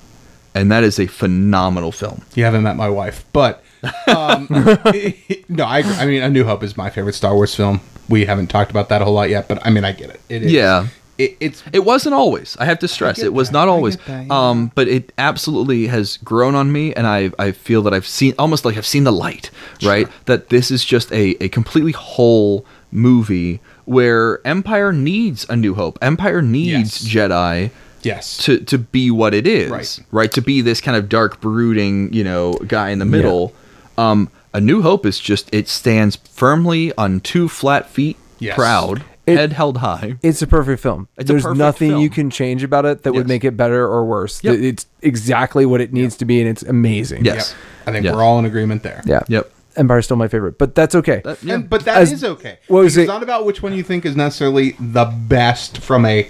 [0.53, 2.23] and that is a phenomenal film.
[2.35, 3.63] You haven't met my wife, but
[4.15, 4.47] um,
[5.49, 5.93] no, I agree.
[5.93, 7.81] I mean, A New Hope is my favorite Star Wars film.
[8.09, 10.21] We haven't talked about that a whole lot yet, but I mean, I get it.
[10.29, 10.51] It is.
[10.51, 10.87] Yeah.
[11.19, 12.57] It, it's It wasn't always.
[12.59, 13.53] I have to stress it was that.
[13.53, 13.97] not always.
[13.97, 14.49] that, yeah.
[14.49, 18.33] Um, but it absolutely has grown on me, and I I feel that I've seen
[18.39, 19.51] almost like I've seen the light,
[19.83, 20.07] right?
[20.25, 25.99] That this is just a a completely whole movie where Empire needs a New Hope.
[26.01, 27.29] Empire needs Yes.
[27.31, 27.69] Jedi
[28.01, 28.37] yes.
[28.45, 29.99] to to be what it is, Right.
[30.11, 30.31] right?
[30.31, 33.53] To be this kind of dark, brooding, you know, guy in the middle.
[33.97, 38.55] Um, a New Hope is just it stands firmly on two flat feet, Yes.
[38.55, 40.15] proud, It- head held high.
[40.21, 41.07] It's a perfect film.
[41.17, 43.27] It's a There's perfect nothing you can change about it that would Yes.
[43.27, 44.43] make it better or worse.
[44.43, 44.55] Yep.
[44.59, 47.25] It's exactly what it needs to be, and it's amazing.
[47.25, 47.53] Yes.
[47.85, 47.87] Yep.
[47.87, 48.15] I think Yeah.
[48.15, 49.01] we're all in agreement there.
[49.05, 49.21] Yeah.
[49.27, 49.51] Yep.
[49.77, 51.21] Empire's still my favorite, but that's okay.
[51.23, 51.55] That- yeah.
[51.55, 52.57] And, but that is As- okay.
[52.67, 56.05] what was it's it- not about which one you think is necessarily the best from
[56.05, 56.27] a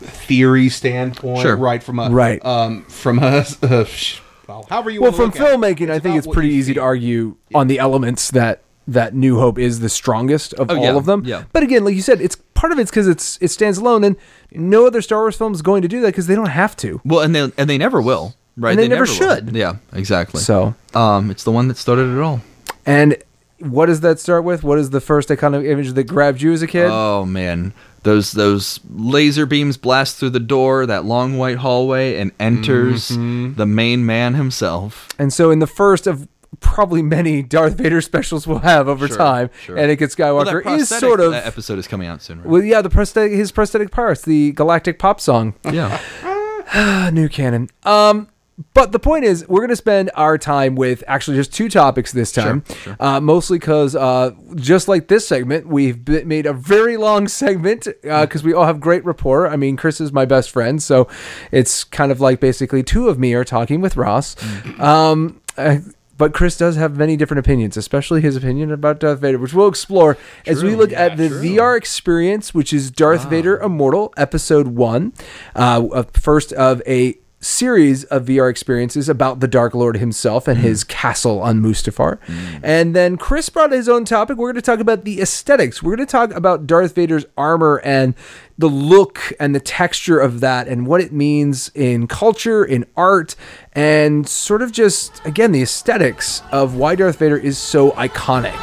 [0.00, 1.56] theory standpoint, Sure.
[1.56, 1.82] right?
[1.82, 2.44] From a Right.
[2.44, 5.58] um, from a uh, sh- well, however you well, wanna from look at it.
[5.58, 6.84] filmmaking, I think about it's what pretty you easy to feel.
[6.84, 10.96] argue on the elements that that New Hope is the strongest of Oh, all yeah,
[10.96, 11.22] of them.
[11.24, 11.44] yeah.
[11.52, 14.16] But again, like you said, it's part of it's because it's it stands alone, and
[14.52, 17.00] no other Star Wars film is going to do that because they don't have to.
[17.04, 18.70] Well, and they and they never will, right?
[18.72, 19.06] And they never will.
[19.12, 19.54] should.
[19.56, 20.40] Yeah, exactly.
[20.40, 22.40] So, um, it's the one that started it all.
[22.86, 23.16] and
[23.60, 24.62] what does that start with?
[24.64, 26.88] What is the first iconic image that grabbed you as a kid?
[26.90, 32.32] Oh man, those those laser beams blast through the door, that long white hallway, and
[32.38, 33.54] enters Mm-hmm.
[33.54, 35.08] the main man himself.
[35.18, 36.28] And so, in the first of
[36.60, 39.76] probably many Darth Vader specials we'll have over Sure, time, sure.
[39.76, 42.46] Anakin Well, that Skywalker is sort of that episode is coming out soon, right?
[42.46, 47.68] well, yeah, the prosthetic, his prosthetic parts, the Galactic Pop song, yeah, Ah, new canon.
[47.84, 48.28] Um,
[48.72, 52.12] but the point is, we're going to spend our time with actually just two topics
[52.12, 52.96] this time, sure.
[53.00, 57.88] Uh, mostly because uh, just like this segment, we've b- made a very long segment
[58.02, 59.48] because we all have great rapport.
[59.48, 61.08] I mean, Chris is my best friend, so
[61.50, 64.36] it's kind of like basically two of me are talking with Ross.
[64.78, 65.78] Um, uh,
[66.16, 69.68] but Chris does have many different opinions, especially his opinion about Darth Vader, which we'll
[69.68, 73.28] explore as we look at the VR experience, which is Darth ah.
[73.28, 75.12] Vader Immortal, Episode One,
[75.54, 80.64] uh, first of a series of VR experiences about the Dark Lord himself and hmm.
[80.64, 82.18] his castle on Mustafar.
[82.22, 82.56] Hmm.
[82.62, 84.38] And then Chris brought his own topic.
[84.38, 85.82] We're going to talk about the aesthetics.
[85.82, 88.14] We're going to talk about Darth Vader's armor and
[88.56, 93.34] the look and the texture of that and what it means in culture, in art,
[93.72, 98.54] and sort of just, again, the aesthetics of why Darth Vader is so iconic.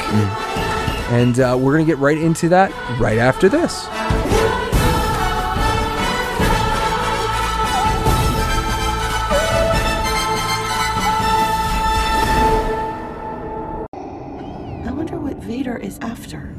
[1.12, 3.86] And uh, we're going to get right into that right after this.
[14.84, 16.51] I wonder what Vader is after.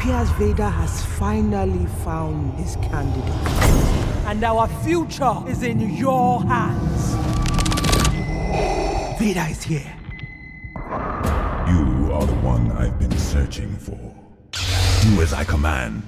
[0.00, 3.34] Appears Vader has finally found his candidate.
[4.24, 7.14] And our future is in your hands.
[9.18, 9.94] Vader is here.
[11.68, 14.00] You are the one I've been searching for.
[15.02, 16.02] Do as I command.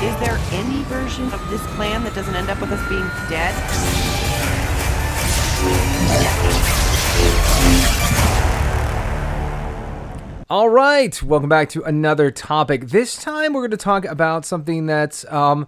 [0.00, 4.31] Is there any version of this plan that doesn't end up with us being dead?
[10.52, 12.88] All right, welcome back to another topic.
[12.88, 15.66] This time we're going to talk about something that's, um,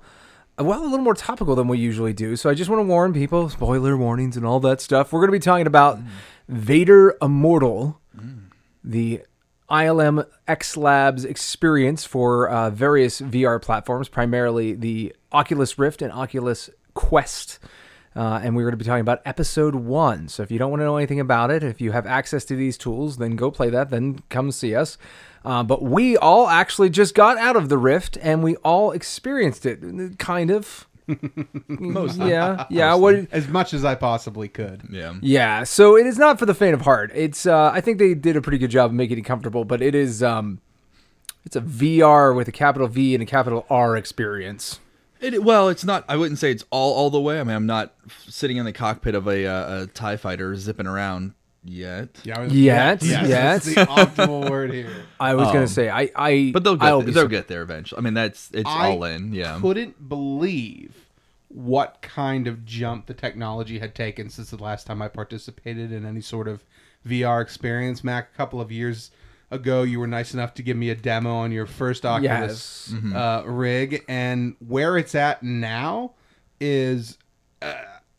[0.58, 2.36] well, a little more topical than we usually do.
[2.36, 5.10] So I just want to warn people spoiler warnings and all that stuff.
[5.10, 6.06] We're going to be talking about mm.
[6.48, 8.50] Vader Immortal, mm.
[8.84, 9.22] the
[9.70, 16.68] ILM X Labs experience for uh, various VR platforms, primarily the Oculus Rift and Oculus
[16.92, 17.58] Quest.
[18.16, 20.28] Uh, and we're going to be talking about episode one.
[20.28, 22.56] So if you don't want to know anything about it, if you have access to
[22.56, 23.90] these tools, then go play that.
[23.90, 24.98] Then come see us.
[25.44, 29.66] Uh, but we all actually just got out of the Rift, and we all experienced
[29.66, 30.86] it, kind of.
[31.68, 32.30] Mostly.
[32.30, 32.94] Yeah, yeah.
[32.94, 33.26] What?
[33.30, 34.84] As much as I possibly could.
[34.90, 35.14] Yeah.
[35.20, 35.64] Yeah.
[35.64, 37.10] So it is not for the faint of heart.
[37.14, 37.44] It's.
[37.44, 39.94] Uh, I think they did a pretty good job of making it comfortable, but it
[39.94, 40.22] is.
[40.22, 40.60] Um,
[41.44, 44.80] it's a VR with a capital V and a capital R experience.
[45.24, 46.04] It, well, it's not.
[46.08, 47.40] I wouldn't say it's all all the way.
[47.40, 47.94] I mean, I'm not
[48.28, 51.32] sitting in the cockpit of a, uh, a Tie Fighter zipping around
[51.64, 52.10] yet.
[52.24, 54.92] Yeah, was- Yet, yes, that's the optimal word here.
[55.18, 56.10] I was gonna say I.
[56.14, 57.98] I But they'll I'll get be they'll get there eventually.
[57.98, 59.32] I mean, that's it's I all in.
[59.32, 59.56] Yeah.
[59.56, 60.94] I couldn't believe
[61.48, 66.04] what kind of jump the technology had taken since the last time I participated in
[66.04, 66.64] any sort of
[67.06, 68.02] VR experience.
[68.04, 69.10] Mac, a couple of years
[69.54, 73.14] ago, you were nice enough to give me a demo on your first Oculus Yes.
[73.14, 76.12] uh, rig, and where it's at now
[76.60, 77.18] is
[77.62, 77.74] uh,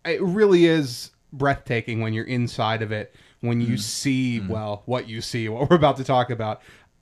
[0.06, 3.14] it really is breathtaking when you're inside of it.
[3.42, 6.62] When you see, well, what you see, what we're about to talk about.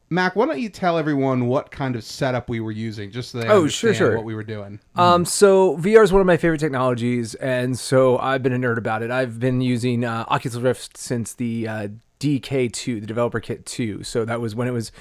[0.10, 3.39] Mac, why don't you tell everyone what kind of setup we were using, just so
[3.39, 4.15] they Oh, sure, understand sure.
[4.15, 4.80] what we were doing.
[4.96, 8.78] Um, so VR is one of my favorite technologies, and so I've been a nerd
[8.78, 9.10] about it.
[9.10, 11.88] I've been using uh, Oculus Rift since the uh,
[12.23, 14.03] DK2, the developer kit 2.
[14.03, 14.91] So that was when it was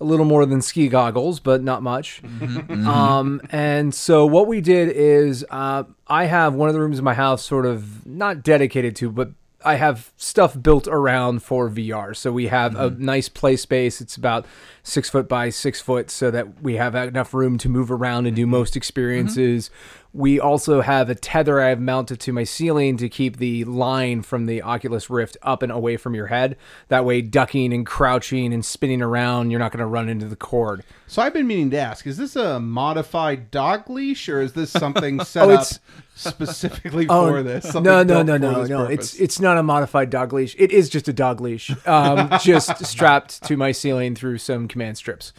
[0.00, 2.22] a little more than ski goggles, but not much.
[2.22, 2.58] Mm-hmm.
[2.58, 2.88] Mm-hmm.
[2.88, 7.04] Um, and so what we did is uh, I have one of the rooms in
[7.04, 9.30] my house sort of not dedicated to, but
[9.64, 12.14] I have stuff built around for VR.
[12.16, 13.04] So we have a mm-hmm.
[13.04, 14.00] nice play space.
[14.00, 14.46] It's about
[14.84, 18.36] six foot by six foot, so that we have enough room to move around and
[18.36, 19.70] do most experiences.
[20.18, 24.22] We also have a tether I have mounted to my ceiling to keep the line
[24.22, 26.56] from the Oculus Rift up and away from your head.
[26.88, 30.34] That way, ducking and crouching and spinning around, you're not going to run into the
[30.34, 30.82] cord.
[31.06, 34.72] So I've been meaning to ask: Is this a modified dog leash, or is this
[34.72, 35.68] something set Oh, up
[36.16, 37.64] specifically Oh, for this?
[37.64, 38.86] Something no, no, no, no, no.
[38.88, 39.12] purpose?
[39.12, 40.56] It's it's not a modified dog leash.
[40.58, 44.96] It is just a dog leash, um, just strapped to my ceiling through some command
[44.98, 45.32] strips.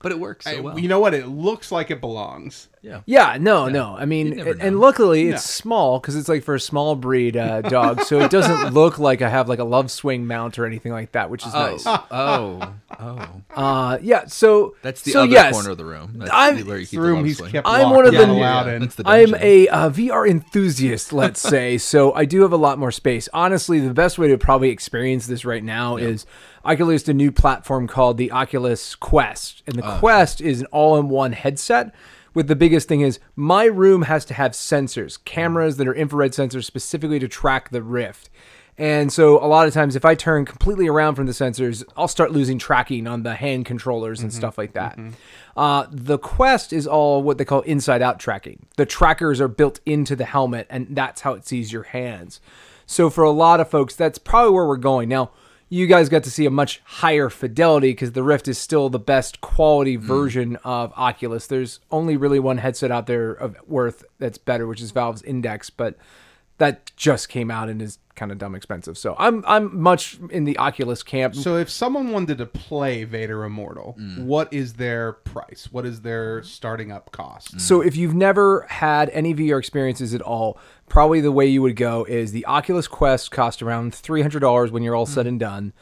[0.00, 0.78] But it works so I- well.
[0.78, 1.12] You know what?
[1.14, 2.68] It looks like it belongs.
[2.82, 3.00] yeah.
[3.04, 3.96] Yeah, no, no.
[3.98, 7.36] I mean, never and, and luckily it's small because it's like for a small breed
[7.36, 10.66] uh, dog, so it doesn't look like I have like a love swing mount or
[10.66, 11.84] anything like that, which is Oh, nice.
[11.86, 13.30] oh, oh.
[13.58, 14.24] Uh, yeah.
[14.26, 16.12] So That's the so other yes, corner of the room.
[16.18, 17.50] That's I'm- where you keep The room the he's swing.
[17.50, 17.66] kept.
[17.66, 18.82] I'm one of and the- allowed Yeah, in.
[18.82, 21.76] the I'm a uh, VR enthusiast, let's say.
[21.78, 23.28] So I do have a lot more space.
[23.32, 26.24] Honestly, the best way to probably experience this right now is
[26.68, 31.32] Oculus a new platform called the Oculus Quest, and the Oh, Quest is an all-in-one
[31.32, 31.94] headset.
[32.34, 36.32] With the biggest thing is my room has to have sensors, cameras that are infrared
[36.32, 38.28] sensors specifically to track the Rift.
[38.76, 42.06] And so a lot of times if I turn completely around from the sensors, I'll
[42.06, 44.96] start losing tracking on the hand controllers and stuff like that.
[45.56, 48.66] Uh, the Quest is all what they call inside out tracking.
[48.76, 52.40] The trackers are built into the helmet and that's how it sees your hands.
[52.86, 55.08] So for a lot of folks, that's probably where we're going.
[55.08, 55.30] Now,
[55.68, 58.98] you guys got to see a much higher fidelity because the Rift is still the
[58.98, 60.00] best quality mm.
[60.00, 61.46] version of Oculus.
[61.46, 65.70] There's only really one headset out there of worth that's better, which is Valve's Index,
[65.70, 65.96] but
[66.58, 68.98] that just came out and is kind of dumb expensive.
[68.98, 71.36] So I'm I'm much in the Oculus camp.
[71.36, 74.24] So if someone wanted to play Vader Immortal, Mm.
[74.24, 75.68] what is their price?
[75.70, 77.60] What is their starting up cost?
[77.60, 81.76] So if you've never had any VR experiences at all, probably the way you would
[81.76, 85.38] go is the Oculus Quest cost around three hundred dollars when you're all said and
[85.38, 85.72] done,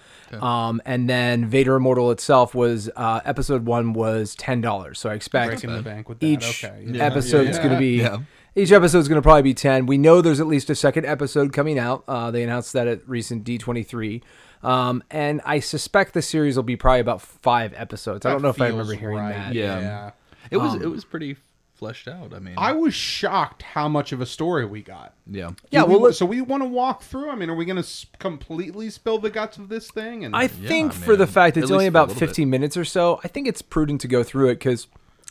[0.43, 4.99] um, and then Vader Immortal itself was uh, episode one was ten dollars.
[4.99, 6.27] So I expect Breaking the bank with that.
[6.27, 6.85] each okay.
[6.87, 7.03] yeah.
[7.03, 8.19] episode is Yeah, going to be Yeah.
[8.57, 11.07] Each episode is going to probably be 10 we know there's at least a second
[11.07, 14.23] episode coming out uh, they announced that at recent d23
[14.63, 18.49] um, and i suspect the series will be probably about five episodes i don't know
[18.49, 19.81] if i remember hearing right, that Yeah.
[19.81, 20.11] yeah.
[20.51, 21.37] It was it was pretty
[21.75, 22.33] fleshed out.
[22.33, 25.13] I mean, I was shocked how much of a story we got.
[25.31, 25.51] yeah.
[25.71, 27.29] Yeah, Do well, we- look- so we want to walk through.
[27.31, 30.25] I mean, are we going to completely spill the guts of this thing?
[30.25, 32.29] And i think for the fact At it's only least for a about little bit.
[32.29, 34.87] 15 minutes or so i think it's prudent to go through it because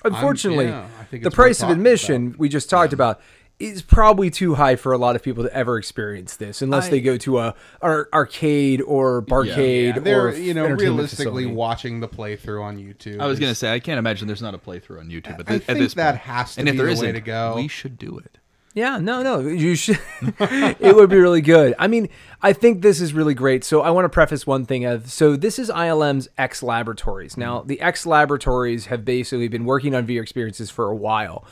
[0.06, 2.40] unfortunately yeah, I think the price of admission about.
[2.40, 3.22] we just talked about
[3.58, 6.90] is probably too high for a lot of people to ever experience this unless I-
[6.90, 11.46] they go to a ar- arcade or barcade yeah, they're or you know realistically facility.
[11.46, 13.22] watching the playthrough on YouTube.
[13.22, 15.40] I was gonna say I can't imagine there's not a playthrough on YouTube.
[15.40, 16.22] At, I thi- at think this that point.
[16.24, 17.54] has to and if be there the way to go.
[17.56, 18.40] we should do it.
[18.76, 20.00] Yeah, no, no, you should.
[20.22, 21.74] it would be really good.
[21.80, 22.10] I mean,
[22.42, 23.64] I think this is really great.
[23.64, 27.38] So I want to preface one thing of so this is ILM's X Laboratories.
[27.38, 31.46] Now the X Laboratories have basically been working on VR experiences for a while.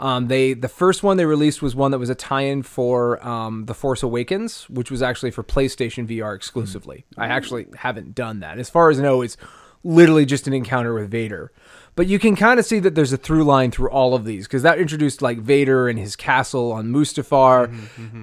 [0.00, 3.66] Um, they the first one they released was one that was a tie-in for um,
[3.66, 7.04] the Force Awakens, which was actually for PlayStation VR exclusively.
[7.18, 8.58] I actually haven't done that.
[8.58, 9.36] As far as I know, it's
[9.84, 11.52] literally just an encounter with Vader.
[12.00, 14.46] But you can kind of see that there's a through line through all of these
[14.46, 17.70] because that introduced like Vader and his castle on Mustafar.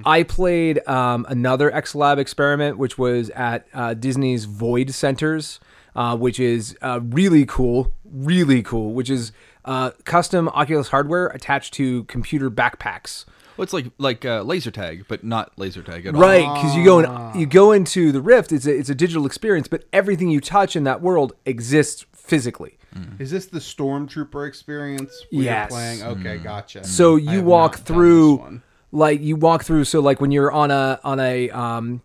[0.04, 5.60] I played um, another X Lab experiment, which was at uh, Disney's Void Centers,
[5.94, 9.30] uh, which is uh, really cool, really cool, which is
[9.64, 13.26] uh, custom Oculus hardware attached to computer backpacks.
[13.56, 16.20] Well, it's like like uh, laser tag, but not laser tag at all.
[16.20, 18.50] Right, because you go in, you go into the Rift.
[18.50, 22.77] It's a, it's a digital experience, but everything you touch in that world exists physically.
[23.18, 25.10] Is this the Stormtrooper experience?
[25.30, 25.70] where you're Yes.
[25.70, 26.02] playing?
[26.02, 26.84] Okay, gotcha.
[26.84, 28.62] So I you have walk not done through, one.
[28.92, 29.84] like you walk through.
[29.84, 32.02] So like when you're on a on a um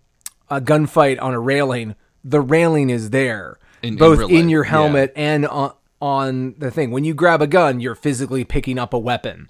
[0.49, 4.49] a gunfight on a railing, the railing is there, In- in both real in, life,
[4.51, 4.69] your yeah.
[4.71, 6.91] helmet and on on the thing.
[6.91, 9.47] When you grab a gun, you're physically picking up a weapon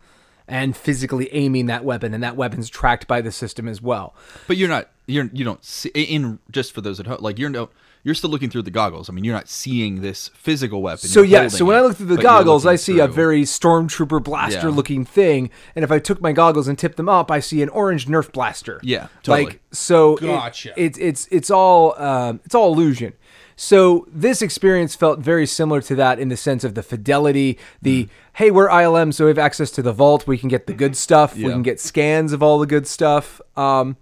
[0.47, 4.13] and physically aiming that weapon, and that weapon's tracked by the system as well.
[4.47, 7.49] But you're not you're you don't see in just for those at home like you're
[7.49, 7.69] no
[8.03, 9.09] you're still looking through the goggles.
[9.09, 11.07] I mean, you're not seeing this physical weapon.
[11.09, 13.43] So yeah, so when it, I look through the goggles, I looking see a very
[13.43, 14.75] stormtrooper blaster Yeah.
[14.75, 17.69] looking thing, and if I took my goggles and tipped them up, I see an
[17.69, 18.79] orange Nerf blaster.
[18.83, 19.45] Yeah, totally.
[19.45, 20.73] Like so, it- Gotcha.
[20.75, 23.13] it's it's it's all um, it's all illusion.
[23.55, 28.09] So this experience felt very similar to that in the sense of the fidelity, the
[28.33, 30.25] hey, we're ILM, so we have access to the vault.
[30.25, 31.35] We can get the good stuff.
[31.35, 33.39] We can get scans of all the good stuff.
[33.55, 33.95] Um,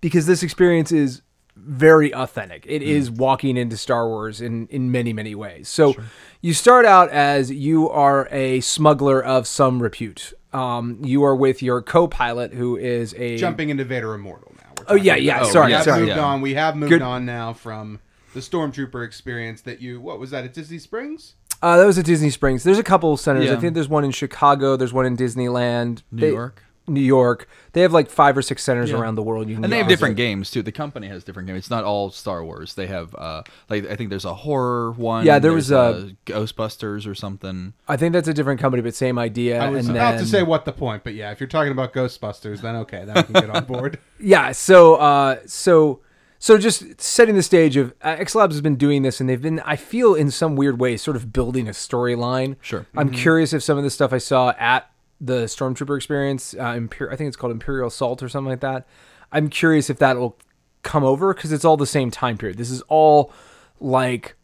[0.00, 1.22] because this experience is
[1.56, 2.64] very authentic.
[2.68, 5.68] It is walking into Star Wars in in many many ways.
[5.68, 5.94] So
[6.40, 10.32] you start out as you are a smuggler of some repute.
[10.52, 14.84] Um, you are with your co-pilot who is a jumping into Vader Immortal now.
[14.88, 16.00] Oh, yeah, yeah, about- sorry, we have sorry.
[16.00, 16.20] moved Yeah.
[16.24, 16.40] on.
[16.40, 17.02] We have moved Good.
[17.02, 18.00] on now from
[18.34, 20.00] the Stormtrooper experience that you.
[20.00, 21.34] What was that at Disney Springs?
[21.62, 22.62] Uh, that was at Disney Springs.
[22.62, 23.50] There's a couple centers.
[23.50, 24.76] I think there's one in Chicago.
[24.76, 26.02] There's one in Disneyland.
[26.12, 26.62] New They- York.
[26.86, 27.48] New York.
[27.72, 28.98] They have like five or six centers Yeah.
[28.98, 29.48] around the world.
[29.48, 29.96] You can and they have visit.
[29.96, 30.62] different games too.
[30.62, 31.58] The company has different games.
[31.60, 32.74] It's not all Star Wars.
[32.74, 35.24] They have uh like I think there's a horror one.
[35.24, 37.72] Yeah, there was a Ghostbusters or something.
[37.88, 39.60] I think that's a different company, but same idea.
[39.62, 41.72] I was and about then, to say what the point, but yeah, if you're talking
[41.72, 43.98] about Ghostbusters, then okay, then I can get on board.
[44.20, 44.52] Yeah.
[44.52, 46.00] So, uh, so,
[46.38, 49.42] so just setting the stage of uh, X Labs has been doing this, and they've
[49.42, 52.56] been, I feel, in some weird way, sort of building a storyline.
[52.62, 52.86] Sure.
[52.96, 54.88] I'm curious if some of the stuff I saw at
[55.24, 58.86] the Stormtrooper experience, uh, Imper- I think it's called Imperial Assault or something like that.
[59.32, 60.36] I'm curious if that will
[60.82, 62.58] come over because it's all the same time period.
[62.58, 63.32] This is all
[63.80, 64.36] like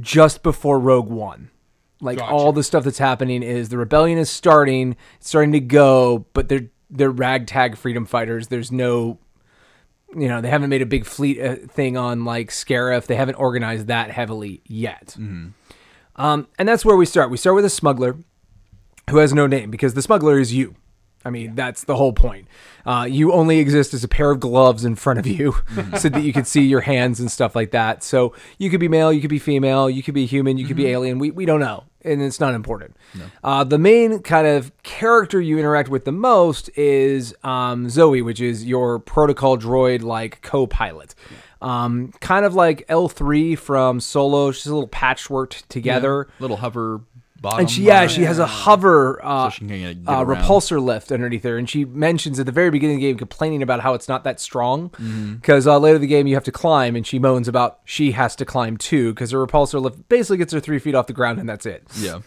[0.00, 1.50] just before Rogue One.
[2.00, 2.32] Like Gotcha.
[2.32, 6.48] all the stuff that's happening is the rebellion is starting, it's starting to go, but
[6.48, 8.48] they're they're ragtag freedom fighters.
[8.48, 9.18] There's no
[10.14, 13.06] you know, they haven't made a big fleet uh, thing on like Scarif.
[13.06, 15.16] They haven't organized that heavily yet.
[16.16, 17.30] Um, and that's where we start.
[17.30, 18.16] We start with a smuggler
[19.10, 20.74] who has no name because the smuggler is you.
[21.24, 22.48] I mean, that's the whole point.
[22.84, 25.54] Uh, you only exist as a pair of gloves in front of you
[25.98, 28.02] so that you can see your hands and stuff like that.
[28.02, 30.76] So you could be male, you could be female, you could be human, you could
[30.76, 31.18] be alien.
[31.18, 31.84] We, we don't know.
[32.04, 32.96] And it's not important.
[33.44, 38.40] Uh, the main kind of character you interact with the most is um, Zoe, which
[38.40, 41.14] is your protocol droid like co pilot.
[41.60, 44.50] Um, kind of like L3 from Solo.
[44.50, 46.26] She's a little patchworked together.
[46.40, 47.02] Little hover
[47.42, 47.60] bottom.
[47.60, 50.82] And she, yeah, on she has a hover uh, she can get- get uh, repulsor
[50.82, 53.80] lift underneath her, and she mentions at the very beginning of the game complaining about
[53.80, 55.34] how it's not that strong Mm-hmm.
[55.34, 58.12] because uh, later in the game you have to climb, and she moans about she
[58.12, 61.12] has to climb too because her repulsor lift basically gets her three feet off the
[61.12, 61.82] ground, and that's it.
[61.98, 62.20] Yeah.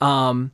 [0.00, 0.52] um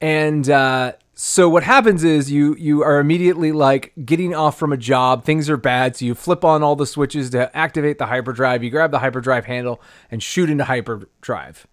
[0.00, 4.76] And uh, so what happens is you you are immediately like getting off from a
[4.76, 5.24] job.
[5.24, 8.62] Things are bad, so you flip on all the switches to activate the hyperdrive.
[8.64, 9.80] You grab the hyperdrive handle
[10.10, 11.66] and shoot into hyperdrive.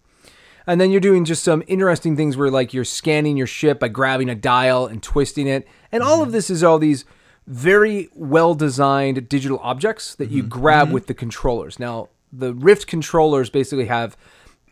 [0.66, 3.88] And then you're doing just some interesting things where like you're scanning your ship by
[3.88, 5.66] grabbing a dial and twisting it.
[5.90, 6.32] And all of mm-hmm.
[6.32, 7.04] this is all these
[7.46, 10.48] very well designed digital objects that you mm-hmm.
[10.48, 10.94] grab mm-hmm.
[10.94, 11.78] with the controllers.
[11.78, 14.16] Now, the Rift controllers basically have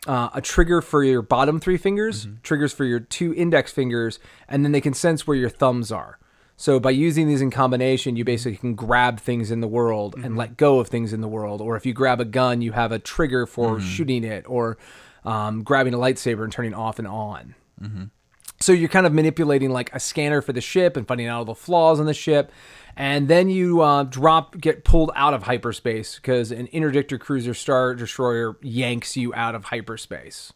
[0.07, 4.65] uh, a trigger for your bottom three fingers, triggers for your two index fingers, and
[4.65, 6.17] then they can sense where your thumbs are.
[6.57, 10.37] So by using these in combination, you basically can grab things in the world and
[10.37, 11.59] let go of things in the world.
[11.59, 14.77] Or if you grab a gun, you have a trigger for shooting it, or
[15.25, 17.55] um, grabbing a lightsaber and turning off and on.
[18.59, 21.45] So you're kind of manipulating like a scanner for the ship and finding out all
[21.45, 22.51] the flaws on the ship,
[22.95, 27.95] and then you uh, drop, get pulled out of hyperspace because an interdictor cruiser star
[27.95, 30.53] destroyer yanks you out of hyperspace.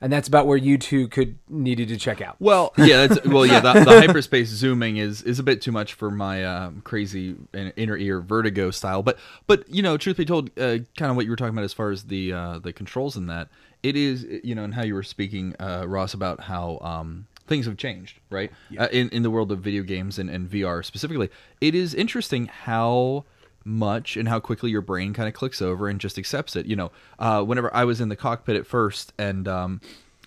[0.00, 2.36] And that's about where you two could needed to check out.
[2.38, 3.60] Well, yeah, that's well, yeah.
[3.60, 7.96] The, the hyperspace zooming is is a bit too much for my um, crazy inner
[7.96, 9.02] ear vertigo style.
[9.02, 11.64] But but you know, truth be told, uh, kind of what you were talking about
[11.64, 13.48] as far as the uh, the controls in that,
[13.82, 17.66] it is you know, and how you were speaking, uh, Ross, about how um, things
[17.66, 18.50] have changed, right?
[18.78, 21.28] Uh, in in the world of video games and, and VR specifically,
[21.60, 23.24] it is interesting how
[23.64, 26.66] much and how quickly your brain kind of clicks over and just accepts it.
[26.66, 29.80] You know, uh, whenever I was in the cockpit at first and um,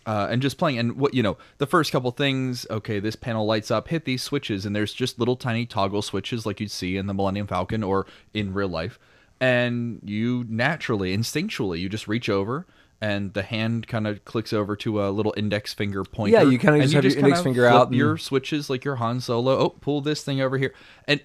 [0.06, 3.46] uh, and just playing and what you know, the first couple things, okay, this panel
[3.46, 6.98] lights up, hit these switches, and there's just little tiny toggle switches like you'd see
[6.98, 9.00] in the Millennium Falcon or in real life,
[9.40, 12.66] and you naturally, instinctually, you just reach over.
[13.02, 16.38] And the hand kind of clicks over to a little index finger pointer.
[16.38, 18.70] Yeah, you kinda and just have your kinda index finger flip out and- Your switches
[18.70, 19.58] like your Han Solo.
[19.58, 20.74] Oh, pull this thing over here,
[21.06, 21.20] and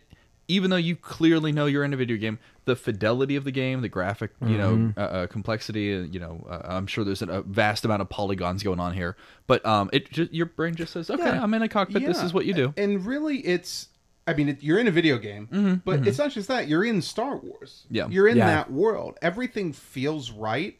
[0.48, 3.82] even though you clearly know you're in a video game, the fidelity of the game,
[3.82, 4.98] the graphic, you know, Mm-hmm.
[4.98, 8.08] uh, uh, complexity, uh, you know, uh, I'm sure there's a, a vast amount of
[8.08, 11.42] polygons going on here, but um, it just your brain just says, okay, Yeah.
[11.42, 12.04] I'm in a cockpit.
[12.04, 12.74] This is what you do.
[12.76, 13.88] And really, it's.
[14.26, 16.68] I mean, it, you're in a video game, but it's not just that.
[16.68, 17.84] You're in Star Wars.
[17.86, 18.08] Mm-hmm, Yeah.
[18.08, 18.46] You're in Yeah.
[18.46, 19.16] that world.
[19.22, 20.76] Everything feels right,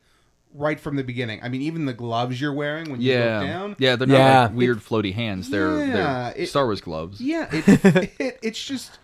[0.53, 1.41] right from the beginning.
[1.43, 3.77] I mean, even the gloves you're wearing when you Yeah, look down.
[3.79, 4.43] yeah, they're not Yeah.
[4.49, 5.49] like weird floaty hands.
[5.49, 5.93] They're Yeah,
[6.33, 7.23] they're it- Star Wars gloves.
[7.23, 7.65] Yeah, it,
[8.21, 8.99] it it's just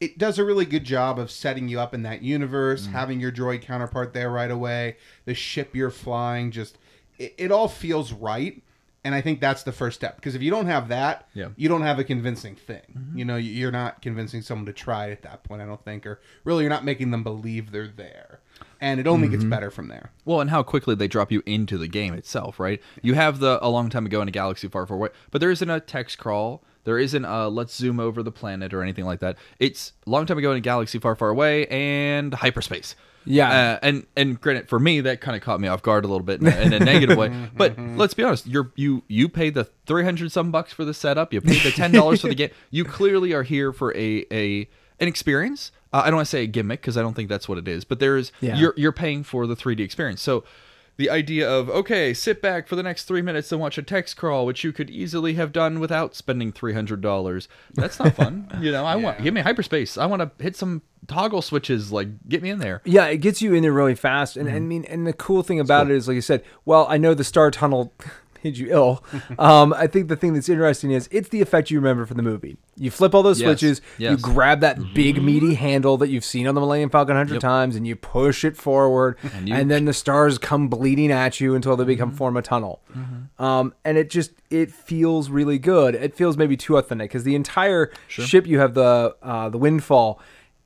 [0.00, 2.92] it does a really good job of setting you up in that universe, Mm-hmm.
[2.92, 6.78] having your droid counterpart there right away, the ship you're flying, just
[7.18, 8.60] it, it all feels right.
[9.06, 11.44] And I think that's the first step because if you don't have that, Yeah.
[11.44, 11.52] Mm-hmm.
[11.60, 13.12] you don't have a convincing thing.
[13.14, 15.60] You know, you're not convincing someone to try it at that point.
[15.60, 18.40] I don't think, or really, you're not making them believe they're there.
[18.80, 19.32] And it only Mm-hmm.
[19.36, 20.10] gets better from there.
[20.24, 22.80] Well, and how quickly they drop you into the game itself, right?
[23.02, 25.50] You have the a long time ago in a galaxy far, far away, but there
[25.50, 26.62] isn't a text crawl.
[26.84, 29.36] There isn't a let's zoom over the planet or anything like that.
[29.58, 32.94] It's a long time ago in a galaxy far, far away and hyperspace.
[33.26, 33.48] Yeah.
[33.48, 36.24] uh, and and granted, for me that kind of caught me off guard a little
[36.26, 37.32] bit in a, in a negative way.
[37.56, 40.92] But let's be honest, you're you you pay the three hundred some bucks for the
[40.94, 41.32] setup.
[41.32, 42.50] You pay the ten dollars for the game.
[42.70, 44.68] You clearly are here for a a
[45.00, 45.72] an experience.
[45.92, 47.66] Uh, I don't want to say a gimmick because I don't think that's what it
[47.66, 47.84] is.
[47.84, 48.56] But there's Yeah.
[48.58, 50.20] you're you're paying for the 3D experience.
[50.20, 50.44] So
[50.96, 54.16] the idea of okay, sit back for the next three minutes and watch a text
[54.16, 57.48] crawl, which you could easily have done without spending three hundred dollars.
[57.74, 58.48] That's not fun.
[58.60, 59.98] you know, I want give me hyperspace.
[59.98, 61.90] I want to hit some toggle switches.
[61.90, 62.80] Like get me in there.
[62.84, 64.56] Yeah, it gets you in there really fast, and mm-hmm.
[64.56, 67.14] I mean, and the cool thing about it is, like you said, well, I know
[67.14, 67.92] the Star Tunnel
[68.44, 69.02] made you ill.
[69.38, 72.22] um, I think the thing that's interesting is it's the effect you remember from the
[72.22, 72.56] movie.
[72.76, 76.46] You flip all those Yes, switches, you grab that big meaty handle that you've seen
[76.46, 79.86] on the Millennium Falcon a hundred times, and you push it forward, and, And then
[79.86, 82.82] the stars come bleeding at you until they become form a tunnel.
[83.38, 85.94] Um, and it just it feels really good.
[85.94, 90.20] It feels maybe too authentic because the entire ship you have the uh, the Windfall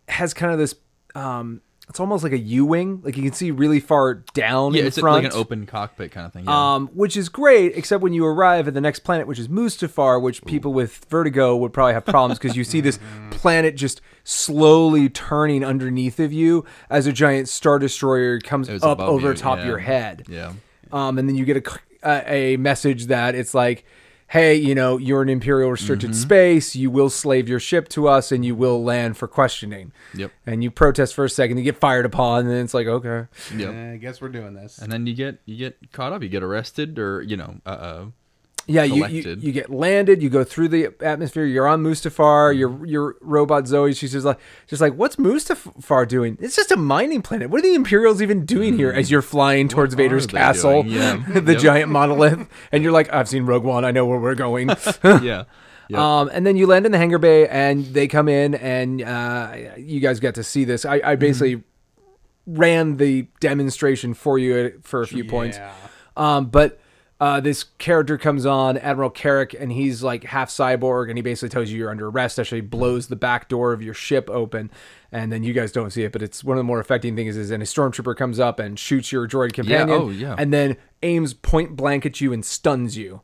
[0.09, 0.75] has kind of this.
[1.15, 4.83] Um, it's almost like a U wing, like you can see really far down Yeah,
[4.83, 5.25] in it's front.
[5.25, 6.45] like an open cockpit kind of thing.
[6.45, 6.75] Yeah.
[6.75, 10.21] Um, which is great, except when you arrive at the next planet, which is Mustafar,
[10.21, 12.99] which people with vertigo would probably have problems because you see this
[13.31, 19.29] planet just slowly turning underneath of you as a giant star destroyer comes up over
[19.29, 19.67] you, top yeah.
[19.67, 20.25] your head.
[20.29, 20.53] yeah.
[20.93, 21.67] Um, and then you get
[22.03, 23.85] a, a message that it's like,
[24.29, 26.21] hey, you know, you're in Imperial restricted Mm-hmm.
[26.21, 26.77] space.
[26.77, 29.93] You will slave your ship to us and you will land for questioning.
[30.15, 30.33] Yep.
[30.47, 33.27] And you protest for a second, you get fired upon, and then it's like, okay.
[33.57, 33.75] Yep.
[33.75, 34.79] Eh, I guess we're doing this.
[34.79, 36.23] And then you get you get caught up.
[36.23, 38.07] You get arrested, or you know, uh, uh
[38.71, 40.23] Yeah, you, you you get landed.
[40.23, 41.45] You go through the atmosphere.
[41.47, 42.53] You're on Mustafar.
[42.53, 42.59] Mm-hmm.
[42.59, 43.95] Your your robot Zoe.
[43.95, 46.37] She's just like just like, what's Mustafar doing?
[46.41, 47.49] It's just a mining planet.
[47.49, 48.93] What are the Imperials even doing here?
[48.93, 50.37] As you're flying towards Vader's Mm-hmm.
[50.37, 50.85] castle.
[50.87, 51.17] Yeah.
[51.41, 51.63] the Yep.
[51.63, 53.85] giant monolith, and you're like, I've seen Rogue One.
[53.87, 54.69] I know where we're going.
[55.05, 55.45] yeah.
[55.89, 55.99] Yep.
[55.99, 59.53] Um, and then you land in the hangar bay, and they come in, and uh,
[59.79, 60.85] you guys get to see this.
[60.85, 61.63] I, I basically
[62.47, 65.59] ran the demonstration for you for a few points.
[66.17, 66.79] Um, but
[67.21, 71.49] uh, this character comes on, Admiral Carrick, and he's like half cyborg, and he basically
[71.49, 72.39] tells you you're under arrest.
[72.39, 74.71] Actually, blows the back door of your ship open,
[75.11, 77.37] and then you guys don't see it, but it's one of the more affecting things.
[77.37, 80.37] Is and a stormtrooper comes up and shoots your droid companion, oh, yeah.
[80.39, 83.21] and then aims point blank at you and stuns you.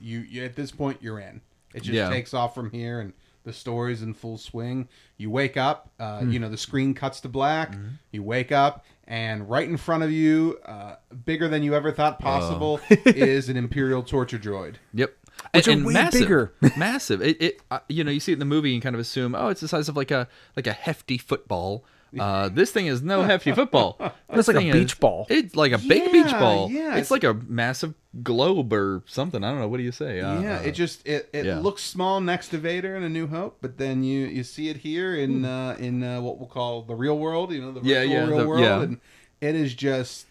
[0.00, 1.40] you, you at this point you're in.
[1.74, 2.10] It just Yeah.
[2.10, 3.12] takes off from here, and
[3.48, 4.88] the story's in full swing.
[5.16, 6.30] You wake up, uh, Hmm.
[6.30, 7.72] you know the screen cuts to black.
[7.72, 7.88] Mm-hmm.
[8.12, 12.20] You wake up, and right in front of you, uh, bigger than you ever thought
[12.20, 12.96] possible, Oh.
[13.06, 14.74] is an Imperial torture droid.
[14.94, 15.14] Yep.
[15.54, 16.52] Which and, are and way massive, bigger.
[16.76, 17.22] massive.
[17.22, 19.34] It, it uh, you know, you see it in the movie and kind of assume,
[19.34, 21.84] oh, it's the size of like a like a hefty football.
[22.18, 23.98] Uh, this thing is no hefty football.
[24.30, 25.26] It's like a beach is- ball.
[25.28, 26.70] It's like a big beach ball.
[26.70, 29.42] yeah, it's it's- like a massive globe or something.
[29.42, 29.68] I don't know.
[29.68, 30.20] What do you say?
[30.20, 31.58] Uh, yeah, uh, it just it, it yeah.
[31.58, 34.78] looks small next to Vader in A New Hope, but then you you see it
[34.78, 37.52] here in uh, in uh, what we'll call the real world.
[37.52, 37.86] You know, the Hmm.
[37.86, 38.82] Yeah, yeah, real the- world, yeah.
[38.82, 39.00] and
[39.40, 40.26] it is just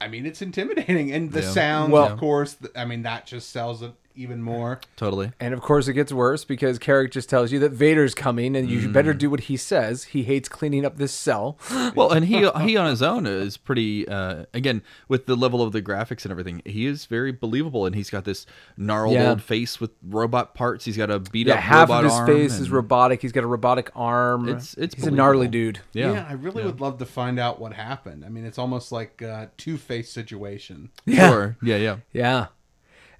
[0.00, 1.50] I mean, it's intimidating, and the Yeah.
[1.50, 2.56] sounds, Well- of course.
[2.76, 4.80] I mean, that just sells it even more.
[4.96, 5.32] Totally.
[5.40, 8.68] And of course, it gets worse because Carrick just tells you that Vader's coming, and
[8.68, 10.04] you better do what he says.
[10.04, 11.56] He hates cleaning up this cell.
[11.94, 14.06] Well, and he he on his own is pretty.
[14.06, 17.94] Uh, again, with the level of the graphics and everything, he is very believable, and
[17.94, 18.46] he's got this
[18.76, 19.30] gnarled Yeah.
[19.30, 20.84] old face with robot parts.
[20.84, 23.22] He's got a beat Yeah, up half robot of his arm face is robotic.
[23.22, 24.48] He's got a robotic arm.
[24.48, 25.80] It's- it's he's a gnarly believable.
[25.92, 26.12] dude.
[26.14, 28.24] Yeah, I really would love to find out what happened.
[28.24, 30.90] I mean, it's almost like a two face situation.
[31.06, 31.30] Yeah.
[31.30, 31.56] Sure.
[31.62, 31.96] Yeah, yeah.
[32.12, 32.46] Yeah.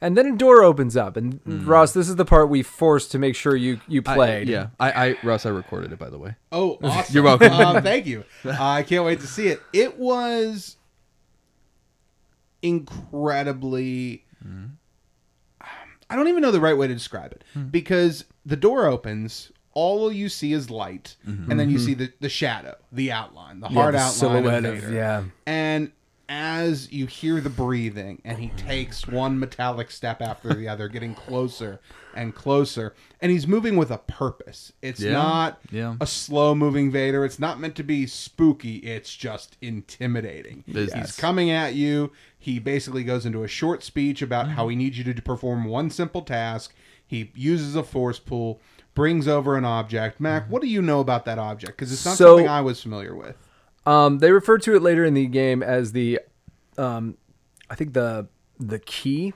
[0.00, 3.18] And then a door opens up, and Ross, this is the part we forced to
[3.18, 4.48] make sure you you I- played.
[4.48, 6.36] yeah, I, I, Russ, I recorded it by the way.
[6.52, 7.12] Oh, awesome!
[7.14, 7.52] You're welcome.
[7.52, 8.24] Uh, thank you.
[8.44, 9.60] Uh, I can't wait to see it.
[9.72, 10.76] It was
[12.62, 14.24] incredibly.
[16.10, 19.52] I don't even know the right way to describe it because the door opens.
[19.74, 23.68] All you see is light, and then you see the, the shadow, the outline, the
[23.68, 25.24] Yeah, hard the outline silhouette of of- yeah.
[25.46, 25.92] And
[26.28, 31.14] as you hear the breathing, and he takes one metallic step after the other, getting
[31.14, 31.80] closer
[32.14, 34.72] and closer, and he's moving with a purpose.
[34.82, 35.96] It's Yeah, not yeah.
[36.00, 37.24] a slow moving Vader.
[37.24, 38.76] It's not meant to be spooky.
[38.78, 40.64] It's just intimidating.
[40.70, 41.08] Business.
[41.10, 42.12] He's coming at you.
[42.38, 45.90] He basically goes into a short speech about how he needs you to perform one
[45.90, 46.74] simple task.
[47.06, 48.60] He uses a force pull,
[48.94, 50.20] brings over an object.
[50.20, 51.78] Mac, what do you know about that object?
[51.78, 53.36] Because it's not So- something I was familiar with.
[53.88, 56.20] Um, they refer to it later in the game as the,
[56.76, 57.16] um,
[57.70, 58.28] I think the
[58.58, 59.32] the key.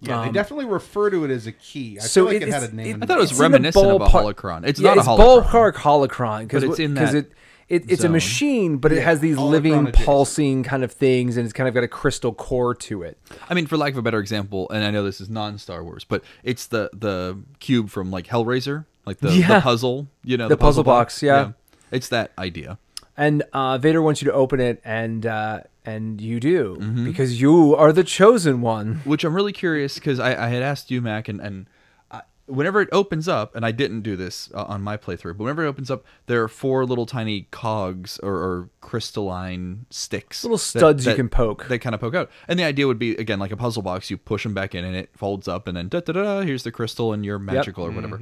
[0.00, 1.98] Yeah, they definitely refer to it as a key.
[1.98, 2.96] I Um, so feel like it- it, had a name.
[2.96, 4.64] it- I thought it was It's in reminiscent of a holocron.
[4.66, 5.38] It's yeah, not a holocron.
[5.40, 5.72] it's holocron.
[5.72, 7.32] ballpark holocron because it's in that it,
[7.68, 11.52] it it's a machine, but it has these living, pulsing kind of things, and it's
[11.52, 13.18] kind of got a crystal core to it.
[13.50, 15.82] I mean, for lack of a better example, and I know this is non Star
[15.82, 19.56] Wars, but it's the the cube from like Hellraiser, like the, Yeah.
[19.56, 21.52] the puzzle, you know, The puzzle box, yeah.
[21.90, 22.78] It's that idea.
[23.18, 27.04] And uh, Vader wants you to open it, and uh, and you do Mm-hmm.
[27.04, 29.00] because you are the chosen one.
[29.04, 31.66] Which I'm really curious because I, I had asked you, Mac, and and
[32.12, 35.40] I, whenever it opens up, and I didn't do this uh, on my playthrough, but
[35.44, 40.56] whenever it opens up, there are four little tiny cogs or, or crystalline sticks, Little
[40.56, 41.66] studs you can poke.
[41.66, 44.10] They kind of poke out, and the idea would be again like a puzzle box.
[44.10, 46.40] You push them back in, and it folds up, and then da da da.
[46.42, 48.20] Here's the crystal, and you're magical or whatever.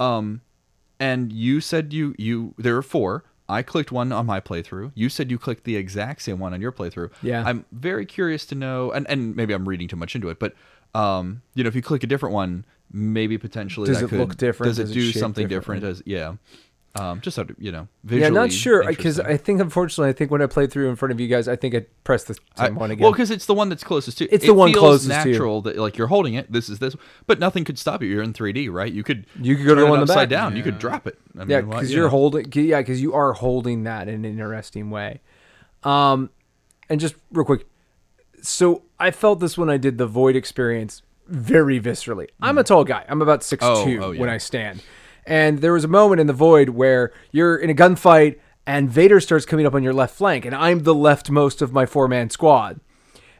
[0.00, 0.40] Um,
[0.98, 3.24] and you said you you there are four.
[3.48, 4.92] I clicked one on my playthrough.
[4.94, 7.10] You said you clicked the exact same one on your playthrough.
[7.22, 7.42] Yeah.
[7.46, 10.54] I'm very curious to know, and, and maybe I'm reading too much into it, but
[10.94, 14.18] um, you know, if you click a different one, maybe potentially Does that it could,
[14.18, 14.70] look different?
[14.70, 15.82] Does it Does it do something different?
[15.82, 16.34] Does yeah,
[16.98, 19.18] um, just sort of you know, Yeah, not sure because.
[19.20, 21.56] I think unfortunately I think when I played through in front of you guys, I
[21.56, 23.02] think I pressed the I- same one again.
[23.02, 24.24] Well, because it's the one that's closest to.
[24.32, 25.32] It's it the one feels closest to you.
[25.34, 26.50] natural that like you're holding it.
[26.52, 26.94] This is this,
[27.26, 28.08] but nothing could stop you.
[28.08, 28.92] You're in 3D, right?
[28.92, 30.38] You could You could go to the one in the upside back.
[30.38, 30.56] down.
[30.56, 31.18] You could drop it.
[31.36, 32.10] I mean, yeah, because you you're know.
[32.10, 32.46] holding.
[32.52, 35.20] Yeah, because you are holding that in an interesting way.
[35.84, 36.30] Um,
[36.88, 37.66] and just real quick,
[38.42, 42.28] so I felt this when I did the void experience very viscerally.
[42.40, 43.04] I'm a tall guy.
[43.08, 44.20] I'm about six Oh, two oh, yeah.
[44.20, 44.82] when I stand,
[45.28, 49.20] and there was a moment in the void where you're in a gunfight and Vader
[49.20, 52.30] starts coming up on your left flank, and I'm the leftmost of my four man
[52.30, 52.80] squad,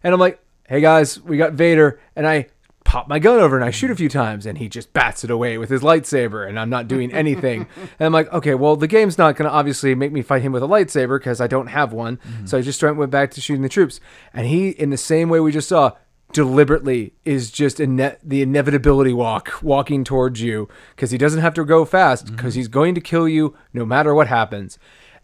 [0.02, 2.46] and I'm like, "Hey guys, we got Vader," and I
[2.88, 5.30] pop my gun over and I shoot a few times and he just bats it
[5.30, 7.66] away with his lightsaber and I'm not doing anything.
[7.76, 10.52] and I'm like, okay, well, the game's not going to obviously make me fight him
[10.52, 12.16] with a lightsaber because I don't have one.
[12.16, 12.46] Mm-hmm.
[12.46, 14.00] So I just went back to shooting the troops.
[14.32, 15.92] And he, in the same way we just saw,
[16.32, 21.64] deliberately is just ine- the inevitability walk, walking towards you because he doesn't have to
[21.64, 22.60] go fast because mm-hmm.
[22.60, 24.78] he's going to kill you no matter what happens.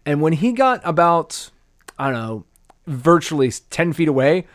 [0.05, 1.49] And when he got about,
[1.97, 2.45] I don't know,
[2.87, 4.47] virtually 10 feet away,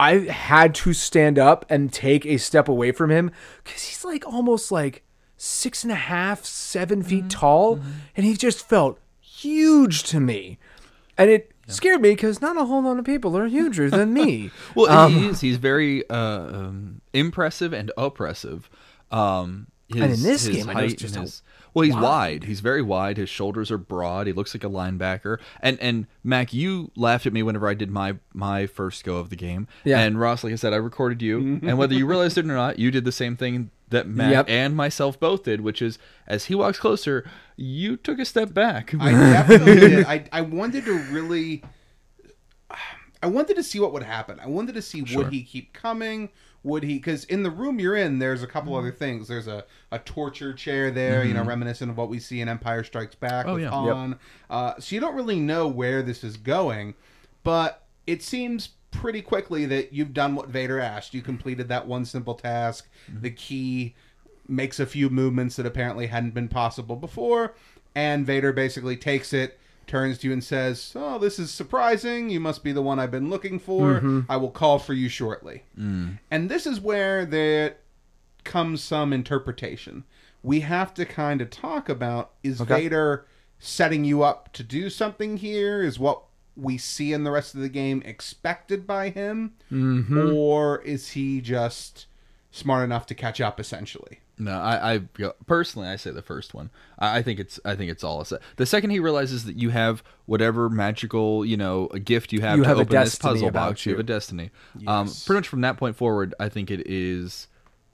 [0.00, 3.30] I had to stand up and take a step away from him
[3.64, 5.02] because he's like almost like
[5.36, 7.40] six and a half, seven feet mm-hmm.
[7.40, 7.76] tall.
[7.76, 7.90] Mm-hmm.
[8.16, 10.58] And he just felt huge to me.
[11.16, 14.50] And it scared me because not a whole lot of people are huger than me.
[14.74, 15.40] Well, Um, he is.
[15.40, 18.68] He's very uh, um, impressive and oppressive.
[19.10, 21.42] Um, his, And in this his game, I know just his-
[21.74, 22.02] well, he's wide.
[22.02, 22.44] wide.
[22.44, 23.16] He's very wide.
[23.18, 24.26] His shoulders are broad.
[24.26, 25.38] He looks like a linebacker.
[25.60, 29.30] And and Mac, you laughed at me whenever I did my my first go of
[29.30, 29.68] the game.
[29.84, 30.00] Yeah.
[30.00, 32.78] And Ross, like I said, I recorded you, and whether you realized it or not,
[32.78, 34.46] you did the same thing that Matt Yep.
[34.48, 38.94] and myself both did, which is as he walks closer, you took a step back.
[39.00, 40.06] I definitely did.
[40.06, 41.62] I, I wanted to really.
[43.22, 44.38] I wanted to see what would happen.
[44.40, 45.24] I wanted to see Sure.
[45.24, 46.28] would he keep coming?
[46.62, 46.94] Would he?
[46.94, 49.26] Because in the room you're in, there's a couple other things.
[49.26, 52.84] There's a, a torture chair there, you know, reminiscent of what we see in Empire
[52.84, 53.70] Strikes Back Oh, with yeah.
[53.70, 54.18] Han.
[54.50, 56.94] Uh, so you don't really know where this is going,
[57.42, 61.14] but it seems pretty quickly that you've done what Vader asked.
[61.14, 62.88] You completed that one simple task.
[63.10, 63.22] Mm-hmm.
[63.22, 63.94] The key
[64.48, 67.54] makes a few movements that apparently hadn't been possible before,
[67.94, 72.30] and Vader basically takes it, turns to you and says, "Oh, this is surprising.
[72.30, 73.96] You must be the one I've been looking for.
[73.96, 74.20] Mm-hmm.
[74.28, 76.18] I will call for you shortly." Mm.
[76.30, 77.76] And this is where there
[78.44, 80.04] comes some interpretation.
[80.42, 82.82] We have to kind of talk about is Okay.
[82.82, 83.26] Vader
[83.58, 85.82] setting you up to do something here?
[85.82, 86.22] Is what
[86.58, 89.54] we see in the rest of the game expected by him?
[89.70, 90.32] Mm-hmm.
[90.34, 92.06] Or is he just
[92.50, 94.20] smart enough to catch up essentially?
[94.40, 94.98] No, I, I
[95.46, 96.70] personally I say the first one.
[96.98, 98.40] I, I think it's I think it's all a set.
[98.56, 102.58] The second he realizes that you have whatever magical you know a gift you have
[102.58, 104.50] You to have a open this destiny puzzle box, you have a destiny.
[104.86, 107.48] Um, pretty much from that point forward, I think it is.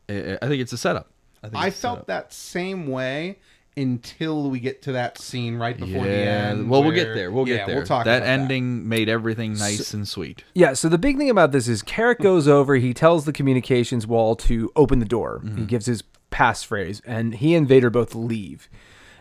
[0.08, 1.10] I I think it's a setup.
[1.42, 2.06] I, think I felt setup.
[2.06, 3.38] that same way
[3.76, 6.12] until we get to that scene right before yeah.
[6.12, 6.70] the end.
[6.70, 7.30] well, we'll get there.
[7.30, 7.76] We'll yeah, get there.
[7.76, 10.44] We'll talk that about ending made everything nice and sweet.
[10.54, 14.06] Yeah, so the big thing about this is Carrick goes over, he tells the communications
[14.06, 15.42] wall to open the door.
[15.56, 18.68] He gives his passphrase, and he and Vader both leave.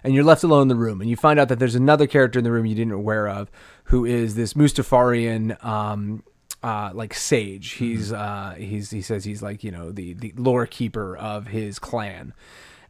[0.04, 2.38] And you're left alone in the room, and you find out that there's another character
[2.38, 3.49] in the room you didn't aware of,
[3.86, 6.24] who is this Mustafarian, um,
[6.62, 7.72] uh, like sage.
[7.72, 11.80] He's uh, he's he says he's like you know the the lore keeper of his
[11.80, 12.34] clan.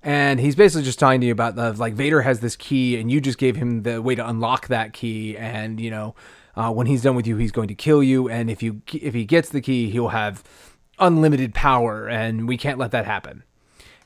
[0.03, 3.09] And he's basically just talking to you about the like Vader has this key, and
[3.09, 5.37] you just gave him the way to unlock that key.
[5.37, 6.13] And you know,
[6.55, 8.29] uh, when he's done with you, he's going to kill you.
[8.29, 10.43] And if you if he gets the key, he'll have
[10.99, 13.43] unlimited power, and we can't let that happen.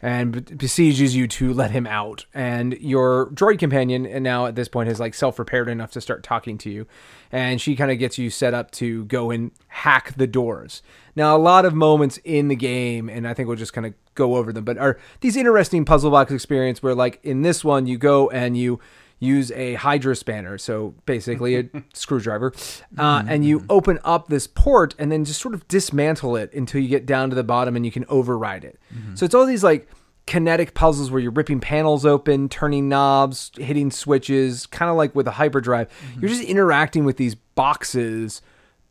[0.01, 2.25] And besieges you to let him out.
[2.33, 6.01] And your droid companion, and now at this point, is like self repaired enough to
[6.01, 6.87] start talking to you.
[7.31, 10.81] And she kind of gets you set up to go and hack the doors.
[11.15, 13.93] Now, a lot of moments in the game, and I think we'll just kind of
[14.13, 17.87] go over them, but are these interesting puzzle box experience where, like in this one,
[17.87, 18.79] you go and you
[19.19, 22.53] use a hydro spanner, so basically a screwdriver,
[22.97, 23.67] uh, and you mm-hmm.
[23.69, 27.29] open up this port and then just sort of dismantle it until you get down
[27.29, 28.79] to the bottom and you can override it.
[28.93, 29.15] Mm-hmm.
[29.15, 29.89] So it's all these like
[30.27, 35.27] kinetic puzzles where you're ripping panels open, turning knobs, hitting switches, kind of like with
[35.27, 35.89] a hyperdrive.
[35.89, 36.19] Mm-hmm.
[36.19, 38.41] You're just interacting with these boxes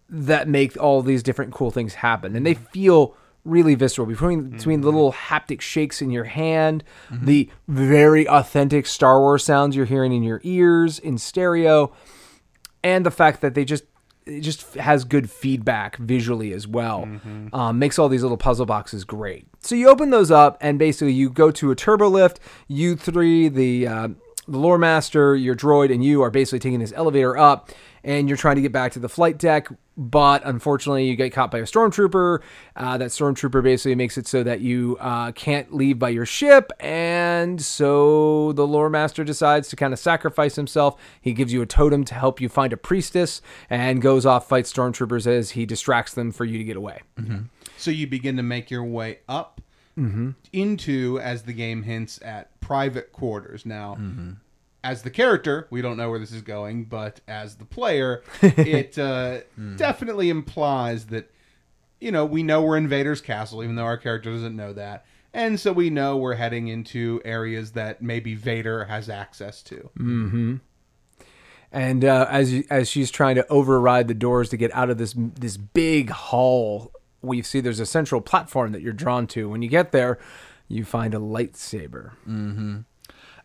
[0.08, 3.16] that make all these different cool things happen, and they feel
[3.46, 9.20] really visceral between between the little haptic shakes in your hand, the very authentic Star
[9.20, 11.92] Wars sounds you're hearing in your ears in stereo,
[12.82, 13.84] and the fact that they just
[14.26, 17.08] it just has good feedback visually as well.
[17.52, 19.46] Um, makes all these little puzzle boxes great.
[19.60, 22.40] So you open those up, and basically you go to a turbo lift.
[22.66, 24.08] You three, the uh,
[24.48, 27.70] the lore master, your droid, and you are basically taking this elevator up,
[28.06, 29.68] and you're trying to get back to the flight deck.
[29.98, 32.40] But unfortunately, you get caught by a stormtrooper.
[32.76, 36.70] Uh, that stormtrooper basically makes it so that you uh, can't leave by your ship,
[36.80, 41.00] and so the lore master decides to kind of sacrifice himself.
[41.20, 43.40] He gives you a totem to help you find a priestess,
[43.70, 47.00] and goes off fight stormtroopers as he distracts them for you to get away.
[47.78, 49.60] So you begin to make your way up
[49.98, 50.32] Mm-hmm.
[50.52, 53.64] into, as the game hints at, private quarters.
[53.64, 54.32] Now, Mm-hmm.
[54.90, 58.98] As the character, we don't know where this is going, but as the player, it
[58.98, 59.76] uh, Hmm.
[59.76, 61.30] definitely implies that,
[62.00, 65.04] you know, we know we're in Vader's castle, even though our character doesn't know that.
[65.34, 69.90] And so we know we're heading into areas that maybe Vader has access to.
[69.98, 70.60] Mm.
[71.72, 74.96] And uh, as you, as she's trying to override the doors to get out of
[74.98, 79.50] this this big hall, we see there's a central platform that you're drawn to.
[79.50, 80.18] When you get there,
[80.68, 82.12] you find a lightsaber.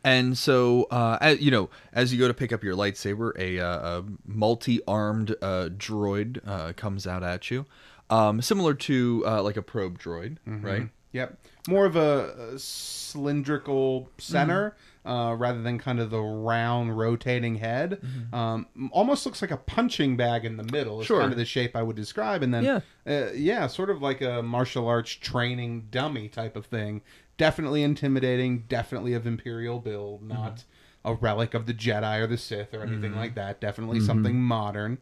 [0.03, 3.59] And so, uh, as, you know, as you go to pick up your lightsaber, a,
[3.59, 7.65] uh, a multi-armed uh, droid uh, comes out at you,
[8.09, 10.89] um, similar to uh, like a probe droid, right?
[11.13, 11.37] Yep.
[11.67, 14.75] More of a, a cylindrical center
[15.05, 18.01] uh, rather than kind of the round rotating head.
[18.31, 21.01] Um, almost looks like a punching bag in the middle.
[21.01, 21.19] Is Sure.
[21.19, 22.43] kind of the shape I would describe.
[22.43, 22.79] And then, Yeah.
[23.05, 27.01] uh, yeah, sort of like a martial arts training dummy type of thing.
[27.41, 28.65] Definitely intimidating.
[28.69, 30.27] Definitely of Imperial build, mm-hmm.
[30.27, 30.63] not
[31.03, 33.19] a relic of the Jedi or the Sith or anything mm-hmm.
[33.19, 33.59] like that.
[33.59, 34.05] Definitely mm-hmm.
[34.05, 34.99] something modern.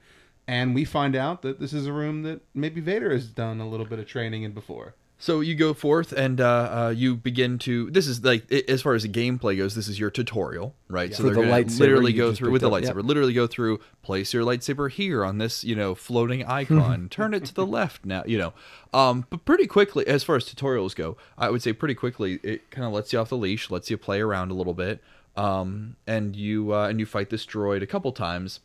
[0.47, 3.67] And we find out that this is a room that maybe Vader has done a
[3.67, 4.95] little bit of training in before.
[5.21, 6.45] So you go forth and uh,
[6.85, 7.91] uh, you begin to.
[7.91, 9.75] This is like i- as far as the gameplay goes.
[9.75, 11.11] This is your tutorial, right?
[11.13, 12.95] So For they're the gonna lightsaber literally go through with the lightsaber.
[12.95, 13.03] yep.
[13.05, 13.81] Literally go through.
[14.01, 17.09] Place your lightsaber here on this, you know, floating icon.
[17.11, 18.23] Turn it to the left now.
[18.25, 18.53] You know,
[18.93, 22.71] um, but pretty quickly, as far as tutorials go, I would say pretty quickly it
[22.71, 25.01] kind of lets you off the leash, lets you play around a little bit,
[25.35, 28.61] um, and you uh, and you fight this droid a couple times.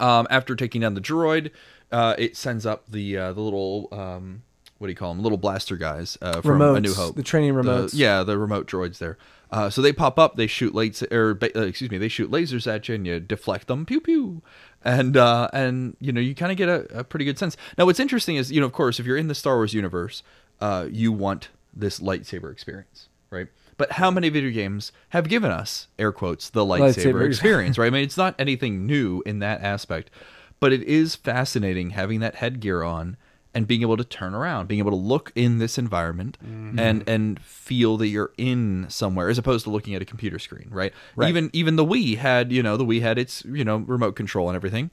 [0.00, 1.52] Um, after taking down the droid,
[1.92, 4.42] uh, it sends up the uh, the little um,
[4.80, 5.22] what do you call them?
[5.22, 7.14] Little blaster guys uh, from A New Hope.
[7.14, 7.90] the training remotes.
[7.92, 9.18] yeah, the remote droids there.
[9.50, 12.66] Uh, so they pop up, they shoot lights, or uh, excuse me, they shoot lasers
[12.66, 14.40] at you, and you deflect them, pew pew,
[14.82, 17.58] and uh, and you know you kind of get a, a pretty good sense.
[17.76, 20.22] Now, what's interesting is you know, of course, if you're in the Star Wars universe,
[20.62, 23.48] uh, you want this lightsaber experience, right?
[23.76, 27.12] but how many video games have given us air quotes the Lightsaber.
[27.12, 27.86] lightsaber experience, right?
[27.86, 30.10] I mean, it's not anything new in that aspect,
[30.58, 33.16] but it is fascinating having that headgear on
[33.54, 36.78] and being able to turn around, being able to look in this environment mm-hmm.
[36.78, 40.68] and and feel that you're in somewhere as opposed to looking at a computer screen,
[40.70, 40.92] right?
[41.16, 41.28] Right.
[41.28, 44.48] Even even the Wii had, you know, the Wii had its, you know, remote control
[44.48, 44.90] and everything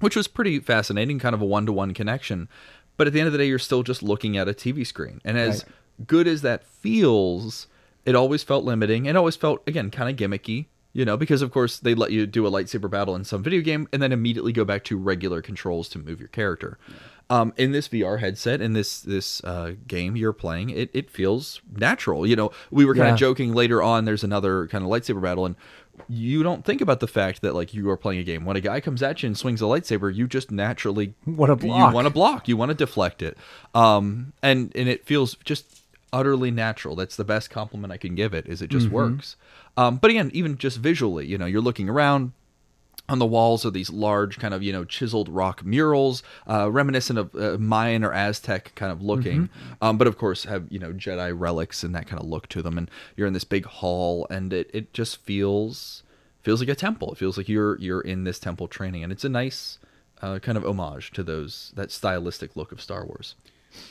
[0.00, 2.48] which was pretty fascinating, kind of a one to one connection.
[2.96, 5.20] But at the end of the day, you're still just looking at a TV screen.
[5.24, 5.64] And as
[6.06, 7.66] good as that feels,
[8.04, 11.50] it always felt limiting and always felt, again, kind of gimmicky, you know, because of
[11.50, 14.52] course they let you do a lightsaber battle in some video game and then immediately
[14.52, 16.78] go back to regular controls to move your character.
[17.34, 21.60] Um, in this VR headset, in this this uh, game you're playing, it, it feels
[21.76, 22.26] natural.
[22.26, 23.12] You know, we were kind Yeah.
[23.14, 24.04] of joking later on.
[24.04, 25.56] There's another kind of lightsaber battle, and
[26.08, 28.44] you don't think about the fact that like you are playing a game.
[28.44, 31.88] When a guy comes at you and swings a lightsaber, you just naturally Wanna block.
[31.90, 32.48] You want to block.
[32.48, 33.36] You want to deflect it.
[33.74, 35.80] Um, and and it feels just
[36.12, 36.94] utterly natural.
[36.94, 38.46] That's the best compliment I can give it.
[38.46, 39.36] Is it just works.
[39.76, 42.30] Um, but again, even just visually, you know, you're looking around
[43.08, 47.18] on the walls are these large kind of you know chiseled rock murals uh, reminiscent
[47.18, 49.48] of uh, mayan or aztec kind of looking.
[49.82, 52.62] Um, but of course have you know jedi relics and that kind of look to
[52.62, 52.78] them.
[52.78, 56.02] And you're in this big hall and it, it just feels
[56.42, 57.12] feels like a temple.
[57.12, 59.02] It feels like you're you're in this temple training.
[59.02, 59.78] And it's a nice
[60.22, 63.34] uh, kind of homage to those that stylistic look of star wars.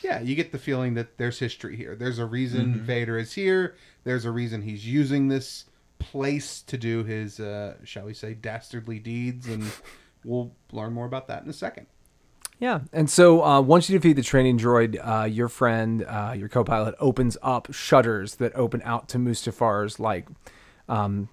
[0.02, 1.94] Yeah, you get the feeling that there's history here.
[1.94, 3.74] There's a reason Vader is here.
[4.04, 5.66] There's a reason he's using this
[6.10, 9.64] place to do his, uh, shall we say, dastardly deeds, and
[10.24, 11.86] we'll learn more about that in a second.
[12.58, 16.48] Yeah, and so uh, once you defeat the training droid, uh, your friend, uh, your
[16.48, 20.28] co-pilot, opens up shutters that open out to Mustafar's like
[20.88, 21.28] um,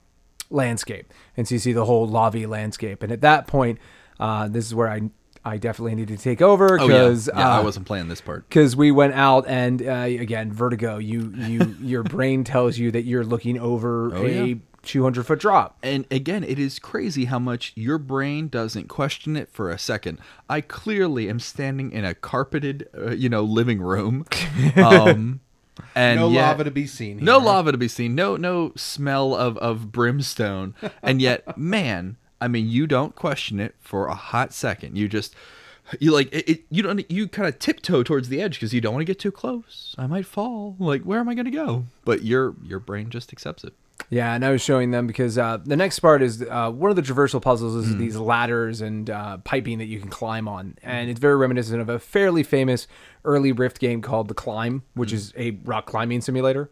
[0.49, 3.03] landscape, and so you see the whole Lavi landscape.
[3.03, 3.78] And at that point,
[4.19, 5.09] uh, this is where I
[5.43, 8.21] I definitely need to take over oh yeah, because yeah i uh, wasn't playing this
[8.21, 10.97] part because we went out and uh, again vertigo.
[10.97, 14.55] You you your brain tells you that you're looking over Oh, a yeah.
[14.83, 15.77] 200 foot drop.
[15.83, 20.17] And again, it is crazy how much your brain doesn't question it for a second.
[20.49, 24.25] I clearly am standing in a carpeted, uh, you know, living room.
[24.75, 25.39] Um,
[25.95, 27.19] and no yet- lava to be seen.
[27.19, 27.25] Here.
[27.25, 28.13] No lava to be seen.
[28.15, 30.75] No, no smell of, of brimstone.
[31.03, 34.97] And yet, man, I mean, you don't question it for a hot second.
[34.97, 35.35] You just,
[35.99, 36.49] you like it.
[36.49, 37.09] it you don't.
[37.09, 39.95] You kind of tiptoe towards the edge because you don't want to get too close.
[39.97, 40.75] I might fall.
[40.79, 41.85] Like, where am I going to go?
[42.03, 43.73] But your your brain just accepts it.
[44.09, 46.95] Yeah, and I was showing them because uh, the next part is uh, one of
[46.95, 51.09] the traversal puzzles is these ladders and uh, piping that you can climb on, and
[51.09, 52.87] it's very reminiscent of a fairly famous
[53.23, 55.15] early Rift game called The Climb, which Hmm.
[55.17, 56.71] is a rock climbing simulator.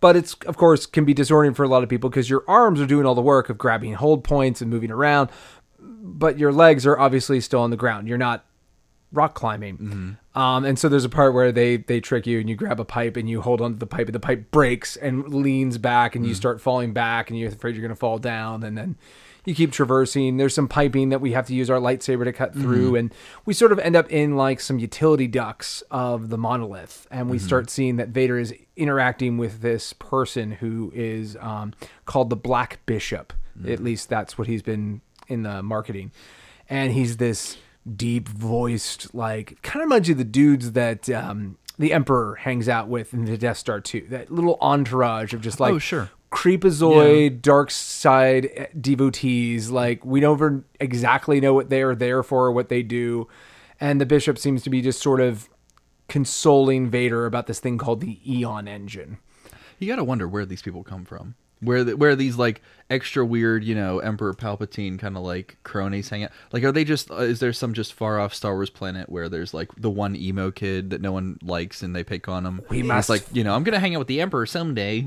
[0.00, 2.80] But it's of course can be disorienting for a lot of people because your arms
[2.80, 5.30] are doing all the work of grabbing hold points and moving around,
[5.78, 8.08] but your legs are obviously still on the ground.
[8.08, 8.44] You're not
[9.12, 9.76] rock climbing.
[10.34, 12.84] Um, and so there's a part where they they trick you and you grab a
[12.84, 16.24] pipe and you hold onto the pipe and the pipe breaks and leans back and
[16.24, 18.96] you start falling back and you're afraid you're going to fall down and then
[19.44, 20.36] you keep traversing.
[20.36, 23.14] There's some piping that we have to use our lightsaber to cut through and
[23.46, 27.38] we sort of end up in like some utility ducts of the monolith and we
[27.38, 31.72] start seeing that Vader is interacting with this person who is um,
[32.04, 33.32] called the Black Bishop.
[33.66, 36.12] At least that's what he's been in the marketing
[36.68, 37.56] and he's this
[37.96, 42.68] deep voiced like kind of reminds you of the dudes that um the emperor hangs
[42.68, 46.10] out with in the death star 2 that little entourage of just like Oh, sure.
[46.30, 52.68] Creepazoid dark side devotees like we never exactly know what they're there for or what
[52.68, 53.26] they do
[53.80, 55.48] and the bishop seems to be just sort of
[56.08, 59.18] consoling vader about this thing called the eon engine
[59.78, 61.34] You got to wonder where these people come from.
[61.62, 66.08] Where the, where these like extra weird, you know, Emperor Palpatine kind of like cronies
[66.08, 66.30] hang out?
[66.52, 67.10] Like, are they just?
[67.10, 70.16] Uh, is there some just far off Star Wars planet where there's like the one
[70.16, 72.62] emo kid that no one likes and they pick on him?
[72.70, 75.06] We must- like you know, I'm gonna hang out with the Emperor someday.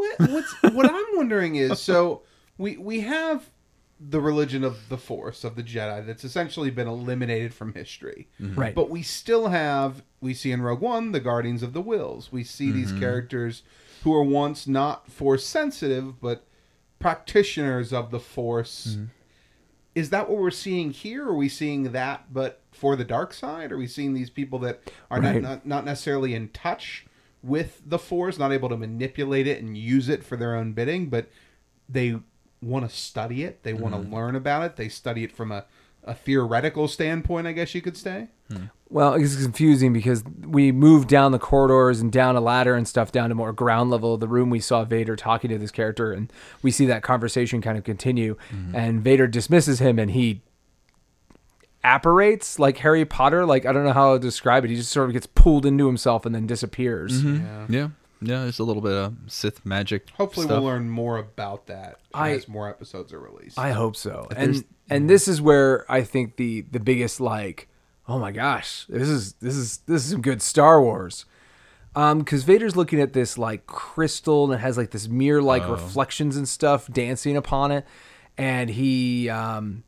[0.00, 2.22] What, what's, what I'm wondering is so
[2.56, 3.50] we we have
[4.00, 8.58] the religion of the Force of the Jedi that's essentially been eliminated from history, mm-hmm.
[8.58, 8.74] Right.
[8.74, 12.32] But we still have we see in Rogue One the Guardians of the Whills.
[12.32, 13.00] We see these mm-hmm.
[13.00, 13.62] characters
[14.02, 16.46] who are once not Force sensitive, but
[16.98, 18.92] practitioners of the Force.
[18.92, 19.04] Mm-hmm.
[19.94, 21.26] Is that what we're seeing here?
[21.26, 23.72] Are we seeing that, but for the dark side?
[23.72, 24.80] Are we seeing these people that
[25.10, 25.34] are Right.
[25.34, 27.04] not, not not necessarily in touch
[27.42, 31.08] with the Force, not able to manipulate it and use it for their own bidding,
[31.08, 31.30] but
[31.88, 32.18] they
[32.62, 33.62] want to study it.
[33.62, 34.14] They want to mm-hmm.
[34.14, 34.76] learn about it.
[34.76, 35.64] They study it from a,
[36.04, 38.28] a theoretical standpoint, I guess you could say.
[38.50, 38.64] Hmm.
[38.88, 43.12] Well, it's confusing because we moved down the corridors and down a ladder and stuff
[43.12, 44.50] down to more ground level of the room.
[44.50, 48.36] We saw Vader talking to this character, and we see that conversation kind of continue.
[48.52, 48.74] Mm-hmm.
[48.74, 50.42] And Vader dismisses him, and he
[51.82, 53.46] apparates like Harry Potter.
[53.46, 54.70] Like I don't know how to describe it.
[54.70, 57.22] He just sort of gets pulled into himself and then disappears.
[57.24, 57.88] Yeah.
[58.22, 60.10] Yeah, there's a little bit of Sith magic.
[60.10, 60.56] Hopefully, stuff.
[60.62, 63.58] we'll learn more about that I- as more episodes are released.
[63.58, 64.26] I hope so.
[64.30, 67.68] there's- And and this is where I think the the biggest like,
[68.06, 71.24] oh my gosh, this is this is this is some good Star Wars.
[71.96, 75.66] Um, because Vader's looking at this like crystal and it has like this mirror like
[75.68, 77.86] reflections and stuff dancing upon it,
[78.36, 79.82] and he um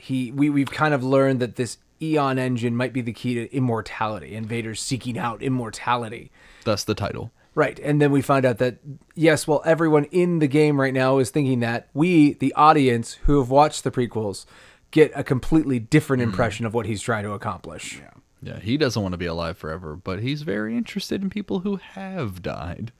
[0.00, 3.54] he we we've kind of learned that this Eon engine might be the key to
[3.54, 6.30] immortality, and Vader's seeking out immortality.
[6.64, 7.30] That's the title.
[7.54, 7.78] Right.
[7.80, 8.76] And then we find out that,
[9.14, 13.38] yes, well, everyone in the game right now is thinking that we, the audience who
[13.38, 14.46] have watched the prequels,
[14.92, 17.98] get a completely different impression of what he's trying to accomplish.
[17.98, 21.60] Yeah, Yeah, he doesn't want to be alive forever, but he's very interested in people
[21.60, 22.92] who have died.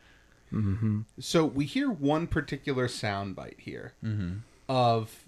[1.21, 4.39] So we hear one particular soundbite here Mm-hmm.
[4.69, 5.27] of,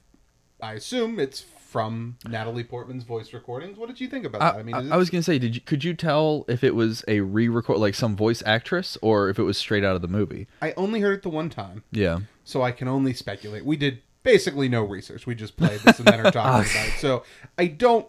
[0.60, 3.78] I assume it's from Natalie Portman's voice recordings.
[3.78, 4.58] What did you think about I, that?
[4.58, 6.74] I mean, I- is I was gonna say, did you could you tell if it
[6.74, 10.08] was a re-record, like some voice actress, or if it was straight out of the
[10.08, 10.46] movie?
[10.60, 13.64] I only heard it the one time, Yeah, so I can only speculate.
[13.64, 15.26] We did basically no research.
[15.26, 16.98] We just played this and then are talking about it.
[16.98, 17.24] So
[17.56, 18.06] I don't.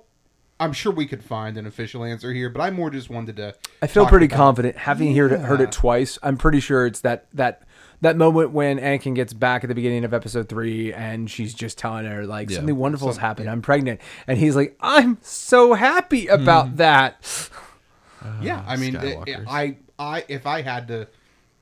[0.59, 3.55] I'm sure we could find an official answer here, but I more just wanted to.
[3.81, 6.19] I feel talk pretty about- confident having heard, it, heard it twice.
[6.21, 7.63] I'm pretty sure it's that that
[8.03, 11.77] that moment when Anakin gets back at the beginning of episode three and she's just
[11.77, 12.57] telling her like Yeah.
[12.57, 13.49] something wonderful's happened.
[13.49, 16.75] I'm pregnant, and he's like, "I'm so happy about mm-hmm.
[16.77, 17.49] that."
[18.41, 19.45] Yeah, I mean, it- Skywalkers.
[19.49, 21.09] I, I, if I had to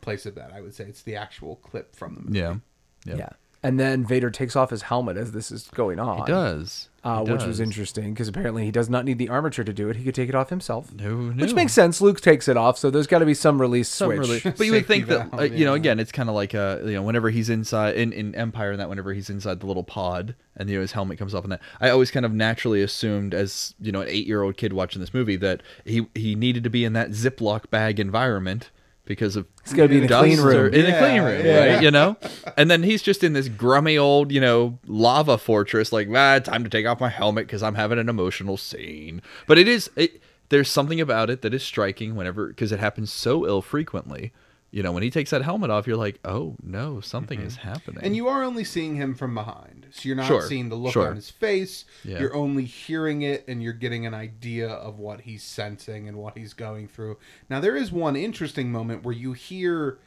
[0.02, 2.38] place a bet, I would say it's the actual clip from the movie.
[2.38, 3.30] yeah, Yeah.
[3.64, 6.20] And then Vader takes off his helmet as this is going on.
[6.20, 9.74] He does, uh, which was interesting because apparently he does not need the armature to
[9.74, 9.95] do it.
[9.95, 11.99] He could take it off himself, Who which makes sense.
[12.02, 14.20] Luke takes it off, so there's got to be some release Some switch.
[14.20, 16.54] really- but you would think that valve, uh, you know again it's kind of like
[16.54, 19.66] uh you know whenever he's inside in, in empire and that whenever he's inside the
[19.66, 22.34] little pod and you know his helmet comes off and that i always kind of
[22.34, 26.06] naturally assumed as you know an eight year old kid watching this movie that he
[26.14, 28.70] he needed to be in that ziploc bag environment
[29.06, 30.74] because of He's gotta be in a clean room.
[30.74, 31.74] in the Yeah, clean room yeah.
[31.74, 32.18] right you know
[32.58, 36.64] and then he's just in this grummy old you know lava fortress like ah time
[36.64, 40.22] to take off my helmet because i'm having an emotional scene but it is it
[40.49, 44.32] there's something about it that is striking whenever because it happens so ill frequently
[44.72, 48.04] you know when he takes that helmet off you're like oh no something is happening
[48.04, 50.94] And you are only seeing him from behind, so you're not Sure, seeing the look
[50.94, 51.10] sure.
[51.10, 51.84] on his face.
[52.06, 52.20] Yeah.
[52.20, 56.38] You're only hearing it, and you're getting an idea of what he's sensing and what
[56.38, 57.18] he's going through.
[57.50, 60.00] Now, there is one interesting moment where you hear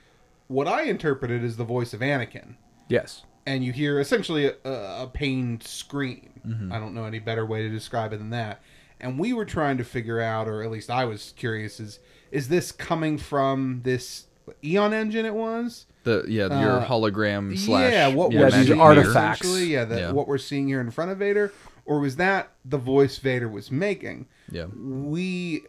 [0.48, 2.54] what I interpreted as the voice of Anakin.
[2.88, 3.22] yes.
[3.46, 6.40] and you hear essentially a, a pained scream.
[6.46, 6.72] Mm-hmm.
[6.72, 8.62] I don't know any better way to describe it than that.
[9.00, 11.98] And we were trying to figure out, or at least I was curious, is
[12.30, 14.26] is this coming from this
[14.62, 15.24] Eon engine?
[15.26, 15.86] It was.
[16.04, 19.40] the yeah your Uh, hologram slash yeah, what yeah, we're these artifacts.
[19.40, 20.12] essentially, yeah, that Yeah.
[20.12, 21.52] what we're seeing here in front of Vader,
[21.86, 24.26] or was that the voice Vader was making?
[24.50, 25.64] yeah We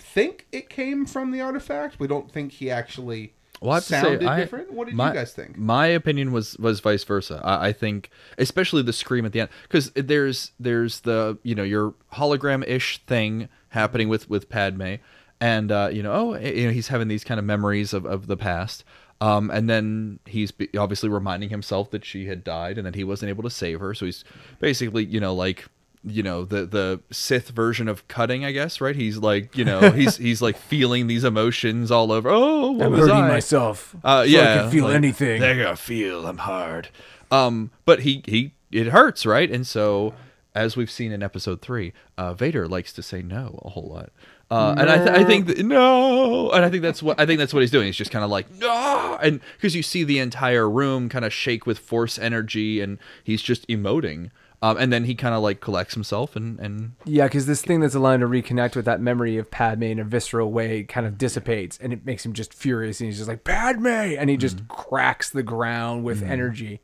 [0.00, 1.98] think it came from the artifact.
[1.98, 4.72] We don't think he actually well, I have to sounded say, I, different.
[4.72, 5.58] What did my, you guys think?
[5.58, 7.40] My opinion was was vice versa.
[7.42, 11.64] I, I think, especially the scream at the end, because there's there's the you know
[11.64, 14.94] your hologram ish thing happening with with Padme,
[15.40, 18.26] and uh, you know oh you know he's having these kind of memories of of
[18.26, 18.84] the past.
[19.20, 23.30] Um, and then he's obviously reminding himself that she had died and that he wasn't
[23.30, 23.92] able to save her.
[23.92, 24.22] So he's
[24.60, 25.66] basically, you know, like,
[26.04, 28.94] you know, the the Sith version of cutting, I guess, right?
[28.94, 32.30] He's like, you know, he's he's like feeling these emotions all over.
[32.30, 33.28] Oh, what I'm was hurting I?
[33.28, 33.96] myself.
[34.04, 35.40] Uh, so yeah, I can feel like, anything.
[35.40, 36.88] They're gonna feel I'm hard.
[37.32, 39.50] Um, but he he it hurts, right?
[39.50, 40.14] And so,
[40.54, 44.10] as we've seen in episode three, uh, Vader likes to say no a whole lot.
[44.50, 47.38] Uh, and I, th- I think that, no, and I think that's what I think
[47.38, 47.84] that's what he's doing.
[47.86, 51.32] He's just kind of like no, and because you see the entire room kind of
[51.34, 54.30] shake with force energy, and he's just emoting.
[54.60, 57.78] Um, and then he kind of like collects himself and and Yeah, because this thing
[57.80, 61.06] that's allowing him to reconnect with that memory of Padme in a visceral way kind
[61.06, 64.36] of dissipates, and it makes him just furious, and he's just like Padme, and he
[64.36, 64.66] just Mm-hmm.
[64.74, 66.80] cracks the ground with energy.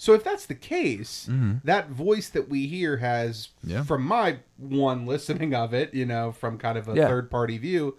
[0.00, 1.28] So if that's the case,
[1.64, 3.70] that voice that we hear has, Mm-hmm.
[3.70, 3.82] Yeah.
[3.82, 7.08] from my one listening of it, you know, from kind of a Yeah.
[7.08, 7.96] third party view,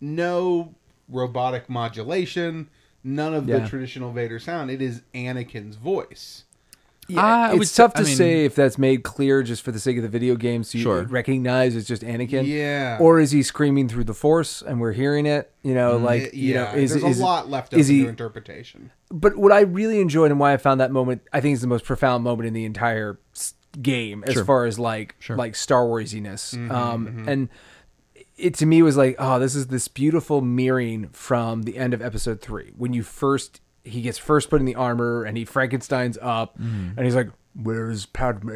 [0.00, 0.74] no
[1.08, 2.68] robotic modulation,
[3.04, 3.58] none of Yeah.
[3.60, 4.70] the traditional Vader sound.
[4.72, 6.45] It is Anakin's voice.
[7.08, 9.62] Yeah, I would it's say- tough to I mean- say if that's made clear just
[9.62, 11.02] for the sake of the video game, so you Sure.
[11.04, 12.46] recognize it's just Anakin.
[12.46, 12.98] Yeah.
[13.00, 15.52] Or is he screaming through the Force and we're hearing it?
[15.62, 18.08] You know, like you yeah, know, is there's is a lot left up is to
[18.08, 18.90] interpretation.
[19.10, 21.66] But what I really enjoyed and why I found that moment, I think, is the
[21.68, 23.18] most profound moment in the entire
[23.80, 24.44] game, as Sure.
[24.44, 25.36] far as like Sure.
[25.36, 26.54] like Star Warsiness.
[26.54, 27.48] Mm-hmm, um, And
[28.36, 32.02] it to me was like, oh, this is this beautiful mirroring from the end of
[32.02, 36.18] Episode Three when you first he gets first put in the armor and he Frankenstein's
[36.20, 36.90] up Mm-hmm.
[36.96, 37.30] and he's like.
[37.58, 38.50] Where's Padme?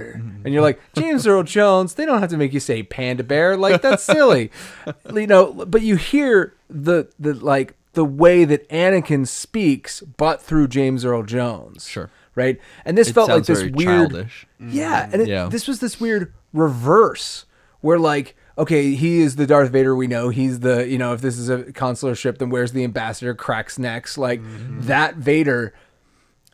[0.45, 1.95] And you're like James Earl Jones.
[1.95, 3.57] They don't have to make you say Panda Bear.
[3.57, 4.51] Like that's silly,
[5.15, 5.55] you know.
[5.55, 11.23] But you hear the the like the way that Anakin speaks, but through James Earl
[11.23, 11.89] Jones.
[11.89, 12.11] Sure.
[12.35, 14.11] Right, and this It felt like this weird.
[14.11, 14.47] childish.
[14.61, 15.47] Yeah, and it, Yeah.
[15.49, 17.47] this was this weird reverse
[17.81, 20.29] where like okay, he is the Darth Vader we know.
[20.29, 23.35] He's the you know if this is a consular ship, then where's the ambassador?
[23.35, 25.75] Cracks necks like that Vader,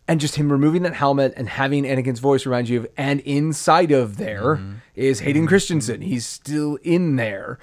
[0.09, 2.87] and just him removing that helmet and having Anakin's voice remind you of.
[2.97, 4.61] And inside of there
[4.95, 6.01] is Hayden Christensen.
[6.01, 7.59] He's still in there.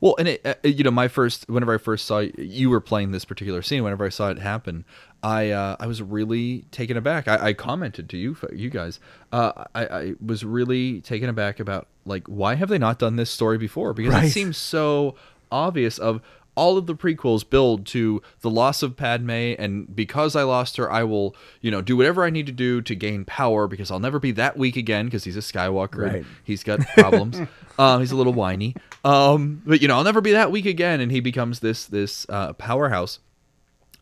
[0.00, 3.12] Well, and it, uh, you know, my first, whenever I first saw you were playing
[3.12, 4.84] this particular scene, whenever I saw it happen,
[5.22, 7.28] I uh, I was really taken aback.
[7.28, 8.98] I, I commented to you, you guys.
[9.30, 13.30] Uh, I, I was really taken aback about like why have they not done this
[13.30, 13.92] story before?
[13.94, 14.24] Because Right.
[14.24, 15.14] it seems so
[15.50, 15.98] obvious.
[15.98, 16.20] Of
[16.54, 20.90] all of the prequels build to the loss of Padme, and because I lost her,
[20.92, 24.00] I will you know do whatever I need to do to gain power because I'll
[24.00, 26.04] never be that weak again because he's a Skywalker.
[26.04, 26.24] and Right.
[26.44, 27.40] He's got problems.
[27.78, 28.74] um, he's a little whiny.
[29.04, 32.26] Um, but you know, I'll never be that weak again, and he becomes this this
[32.28, 33.18] uh, powerhouse.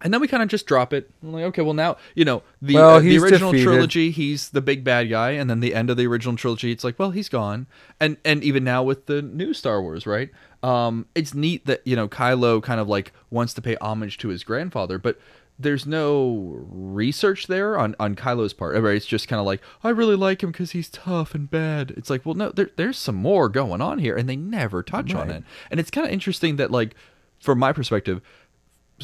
[0.03, 1.11] And then we kind of just drop it.
[1.23, 3.71] I'm like, okay, well now you know the Well, uh, the original defeated.
[3.71, 4.11] trilogy.
[4.11, 6.99] He's the big bad guy, and then the end of the original trilogy, it's like,
[6.99, 7.67] well, he's gone.
[7.99, 10.31] And and even now with the new Star Wars, right?
[10.63, 14.29] Um, it's neat that you know Kylo kind of like wants to pay homage to
[14.29, 15.19] his grandfather, but
[15.59, 18.75] there's no research there on on Kylo's part.
[18.81, 18.97] Right?
[18.97, 21.93] It's just kind of like I really like him because he's tough and bad.
[21.97, 25.13] It's like, well, no, there, there's some more going on here, and they never touch
[25.15, 25.45] on it.
[25.71, 26.95] And it's kind of interesting that, like,
[27.41, 28.23] from my perspective,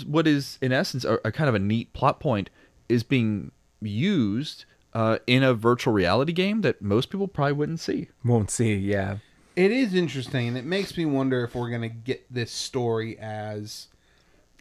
[0.05, 2.51] what is in essence a, a kind of a neat plot point
[2.89, 8.09] is being used uh, in a virtual reality game that most people probably wouldn't see.
[8.25, 8.75] Won't see.
[8.75, 9.19] Yeah.
[9.55, 13.19] It is interesting, and it makes me wonder if we're going to get this story
[13.19, 13.89] as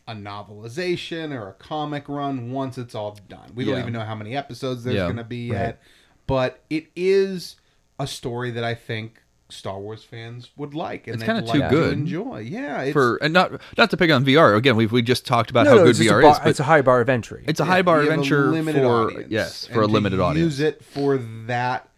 [0.07, 3.51] a novelization or a comic run once it's all done.
[3.55, 3.81] We don't Yeah.
[3.81, 5.57] even know how many episodes there's Yeah, going to be right.
[5.57, 5.81] yet,
[6.27, 7.57] but it is
[7.99, 11.59] a story that I think Star Wars fans would like and It's kinda like too
[11.61, 11.93] to good.
[11.93, 12.39] enjoy.
[12.39, 15.51] Yeah, it's, For and not not to pick on VR again, we've we just talked
[15.51, 16.81] about No, how no, good it's, just a VR bar- is, but it's a high
[16.81, 17.43] bar of entry.
[17.47, 19.85] it's a Yeah, high bar you have a adventure for audience, yes and for a
[19.87, 20.43] to limited audience.
[20.45, 21.89] Use it for that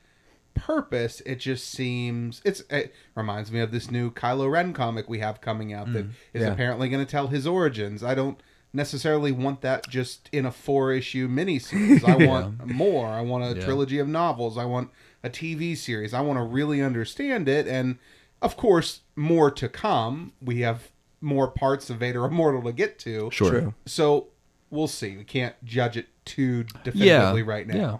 [0.55, 1.21] purpose.
[1.25, 5.39] It just seems it's it reminds me of this new Kylo Ren comic we have
[5.41, 6.49] coming out that mm, is Yeah.
[6.51, 8.03] apparently going to tell his origins.
[8.03, 8.39] I don't
[8.73, 12.03] necessarily want that just in a four issue miniseries.
[12.07, 13.07] I want more.
[13.07, 13.63] I want a Yeah.
[13.65, 14.57] trilogy of novels.
[14.57, 14.89] I want
[15.23, 16.13] a TV series.
[16.13, 17.97] I want to really understand it and
[18.41, 20.33] of course more to come.
[20.41, 20.91] We have
[21.21, 23.29] more parts of Vader Immortal to get to.
[23.31, 23.49] Sure.
[23.49, 23.73] True.
[23.85, 24.27] So
[24.69, 25.17] we'll see.
[25.17, 27.75] We can't judge it too definitively right now.
[27.75, 27.97] Yeah.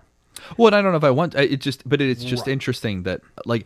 [0.55, 1.57] Well, and I don't know if I want it.
[1.61, 2.53] Just, but it's just Right.
[2.53, 3.65] interesting that like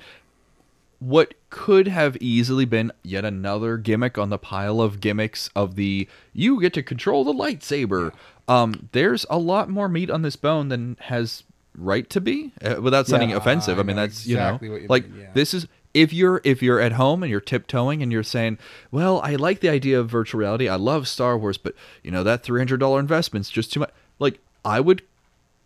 [0.99, 6.07] what could have easily been yet another gimmick on the pile of gimmicks of the
[6.31, 8.13] you get to control the lightsaber.
[8.47, 11.43] Um, there's a lot more meat on this bone than has
[11.75, 13.77] right to be, uh, without sounding Yeah, offensive.
[13.77, 15.31] I, I mean, that's exactly you what know, you like mean, yeah.
[15.33, 18.57] this is if you're if you're at home and you're tiptoeing and you're saying,
[18.91, 20.69] "Well, I like the idea of virtual reality.
[20.69, 23.91] I love Star Wars, but you know that three hundred dollar investment's just too much."
[24.19, 25.01] Like I would,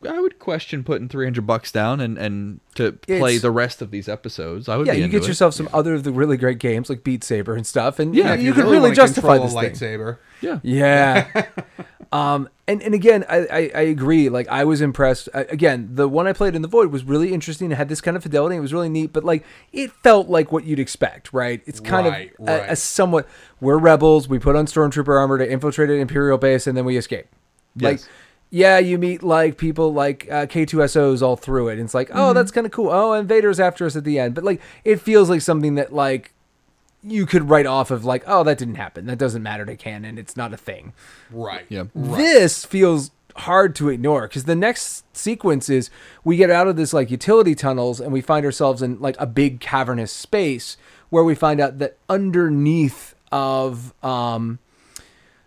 [0.06, 3.82] I would question putting three hundred bucks down and and to play It's- the rest
[3.82, 4.68] of these episodes.
[4.70, 5.28] I would yeah, be you get it.
[5.28, 8.30] yourself some other of the really great games like Beat Saber and stuff, and Yeah,
[8.30, 9.72] yeah, you, you could really, wanna justify this a thing.
[9.72, 10.18] lightsaber.
[10.41, 10.60] yeah.
[10.64, 11.45] Yeah.
[12.12, 14.30] um, and, and again, I, I, I agree.
[14.30, 15.30] Like, I was impressed.
[15.34, 17.72] I, again, the one I played in The Void was really interesting.
[17.72, 18.56] It had this kind of fidelity.
[18.56, 21.62] It was really neat, but like, it felt like what you'd expect, right?
[21.68, 22.72] It's kind Right, of a, right.
[22.72, 23.28] a somewhat,
[23.62, 24.28] we're rebels.
[24.28, 27.28] We put on Stormtrooper armor to infiltrate an Imperial base, and then we escape.
[27.80, 28.10] Like, Yes.
[28.50, 31.74] Yeah, you meet like people like uh, K2SOs all through it.
[31.74, 32.89] And it's like, oh, that's kind of cool.
[32.89, 34.36] Oh, and Vader's after us at the end.
[34.36, 36.34] But like, it feels like something that like
[37.04, 39.06] you could write off of like, oh, that didn't happen.
[39.06, 40.18] That doesn't matter to canon.
[40.18, 40.93] It's not a thing.
[41.32, 41.66] Right.
[41.70, 41.86] Yeah.
[41.93, 45.89] This feels hard to ignore because the next sequence is
[46.24, 49.26] we get out of this like utility tunnels and we find ourselves in like a
[49.26, 50.78] big cavernous space
[51.10, 54.60] where we find out that underneath of um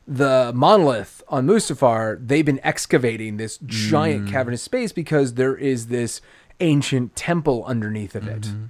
[0.08, 4.30] the monolith on Mustafar, they've been excavating this giant mm.
[4.30, 6.22] cavernous space because there is this
[6.60, 8.40] ancient temple underneath of it.
[8.42, 8.64] Mm-hmm.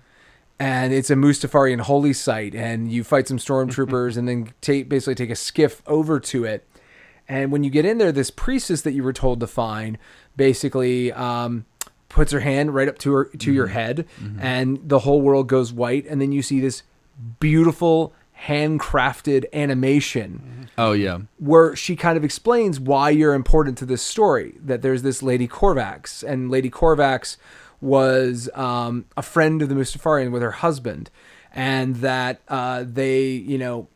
[0.58, 5.14] And it's a Mustafarian holy site, and you fight some stormtroopers, and then take basically
[5.14, 6.66] take a skiff over to it.
[7.28, 9.96] And when you get in there, this priestess that you were told to find
[10.36, 11.66] basically um,
[12.08, 13.74] puts her hand right up to her to your mm-hmm.
[13.74, 14.40] head, mm-hmm.
[14.40, 16.04] and the whole world goes white.
[16.06, 16.82] And then you see this
[17.38, 18.12] beautiful
[18.46, 21.18] handcrafted animation Oh yeah.
[21.38, 24.54] where she kind of explains why you're important to this story.
[24.64, 27.36] That there's this Lady Corvax, and Lady Corvax
[27.80, 31.10] was um, a friend of the Mustafarian with her husband,
[31.52, 33.88] and that uh, they, you know,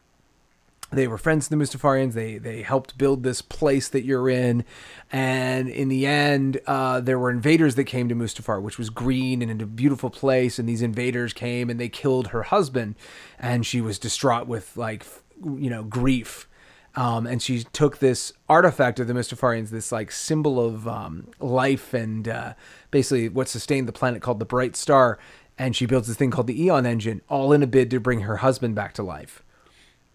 [0.93, 2.13] they were friends to the Mustafarians.
[2.13, 4.65] They they helped build this place that you're in,
[5.11, 9.43] and in the end, uh, there were invaders that came to Mustafar, which was green
[9.43, 10.59] and a beautiful place.
[10.59, 12.97] And these invaders came and they killed her husband,
[13.39, 15.07] and she was distraught with like
[15.43, 16.49] you know grief.
[16.95, 21.95] Um, and she took this artifact of the Mustafarians, this like symbol of um, life
[21.95, 22.53] and uh,
[22.91, 25.19] basically what sustained the planet called the Bright Star.
[25.57, 28.21] And she builds this thing called the Eon Engine, all in a bid to bring
[28.21, 29.42] her husband back to life.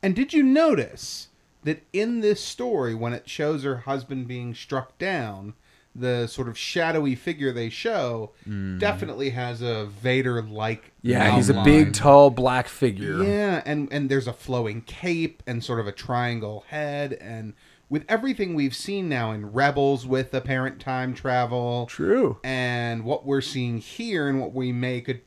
[0.08, 1.28] And did you notice
[1.66, 5.54] that in this story, when it shows her husband being struck down,
[5.94, 8.78] the sort of shadowy figure they show mm-hmm.
[8.78, 10.94] definitely has a Vader-like.
[11.02, 13.22] Yeah, he's a big, tall, black figure.
[13.22, 17.54] Yeah, and and there's a flowing cape and sort of a triangle head, and
[17.90, 22.40] with everything we've seen now in Rebels with apparent time travel, True.
[22.46, 25.20] and what we're seeing here and what we may could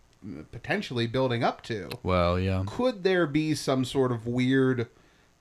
[0.52, 1.88] potentially building up to.
[2.02, 2.62] Well, yeah.
[2.66, 4.88] Could there be some sort of weird,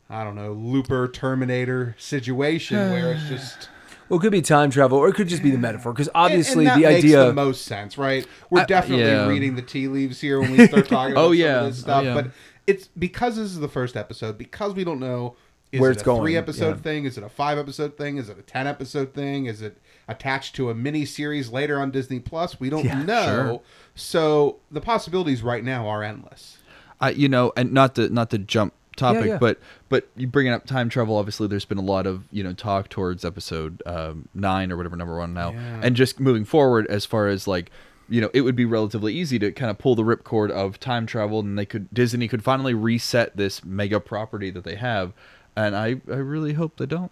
[0.09, 3.69] I don't know, Looper Terminator situation where it's just
[4.07, 5.91] Well, it could be time travel, or it could just be the metaphor.
[5.93, 7.25] Because obviously, and that the makes idea.
[7.25, 8.25] the most sense, right?
[8.49, 9.27] We're I- definitely yeah.
[9.27, 11.59] reading the tea leaves here when we start talking about Oh, some yeah.
[11.61, 12.13] of this Oh, stuff, yeah.
[12.13, 12.31] but
[12.67, 15.35] it's because this is the first episode because we don't know.
[15.71, 16.81] Is Where it it's a going, three episode yeah.
[16.81, 17.05] thing?
[17.05, 18.17] Is it a five episode thing?
[18.17, 19.45] Is it a ten episode thing?
[19.45, 19.77] Is it
[20.09, 22.59] attached to a mini series later on Disney Plus?
[22.59, 23.25] We don't Yeah, know.
[23.25, 23.61] sure.
[23.95, 26.57] So the possibilities right now are endless.
[26.99, 29.37] I you know, and not to not to jump topic, yeah.
[29.37, 31.15] but but you bringing up time travel.
[31.15, 34.95] Obviously, there's been a lot of you know talk towards episode um, nine or whatever
[34.97, 35.79] number one now, Yeah.
[35.83, 37.71] and just moving forward as far as like
[38.11, 41.05] you know, it would be relatively easy to kind of pull the ripcord of time
[41.05, 45.13] travel, and they could Disney could finally reset this mega property that they have,
[45.55, 47.11] and I I really hope they don't.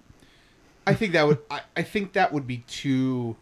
[0.88, 3.36] I think that would I, I think that would be too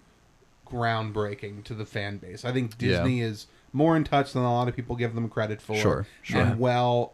[0.68, 2.44] groundbreaking to the fan base.
[2.46, 2.98] I think Yeah.
[2.98, 5.76] Disney is more in touch than a lot of people give them credit for.
[5.78, 6.42] Sure, sure.
[6.42, 7.14] And well,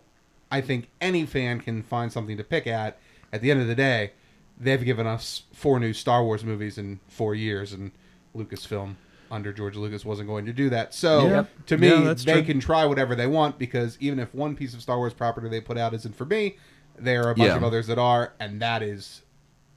[0.52, 2.98] I think any fan can find something to pick at.
[3.34, 4.12] At the end of the day,
[4.60, 7.92] they've given us four new Star Wars movies in four years, and
[8.36, 8.96] Lucasfilm
[9.32, 10.94] under George Lucas wasn't going to do that.
[10.94, 11.46] So Yeah.
[11.68, 12.44] to me, Yeah, they true.
[12.44, 15.62] can try whatever they want because even if one piece of Star Wars property they
[15.62, 16.58] put out isn't for me,
[17.00, 17.56] there are a bunch Yeah.
[17.56, 19.22] of others that are, and that is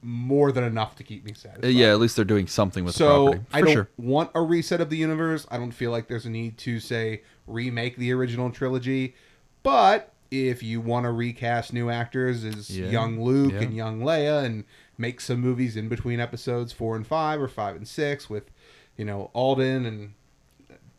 [0.05, 1.69] more than enough to keep me satisfied.
[1.73, 3.43] Yeah, at least they're doing something with the So property.
[3.49, 3.89] For I don't sure.
[3.97, 5.47] want a reset of the universe.
[5.49, 9.15] I don't feel like there's a need to say remake the original trilogy.
[9.63, 12.87] But if you want to recast new actors as Yeah.
[12.89, 13.61] young Luke Yeah.
[13.61, 14.63] and young Leia and
[14.97, 18.51] make some movies in between episodes four and five or five and six with,
[18.97, 20.13] you know, Alden and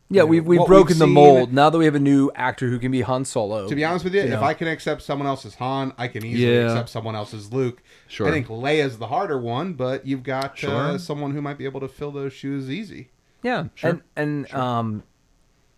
[0.09, 1.53] yeah, you know, we've, we've broken we've the seen- mold.
[1.53, 3.67] Now that we have a new actor who can be Han Solo.
[3.67, 4.41] To be honest with you, if know.
[4.43, 6.71] I can accept someone else as Han, I can easily Yeah.
[6.71, 7.81] accept someone else as Luke.
[8.07, 8.27] Sure.
[8.27, 11.79] I think Leia's the harder one, but you've got uh, someone who might be able
[11.81, 13.09] to fill those shoes easy.
[13.43, 13.89] Yeah, Sure.
[13.91, 15.03] and and um,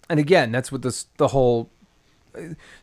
[0.09, 1.69] and again, that's what this the whole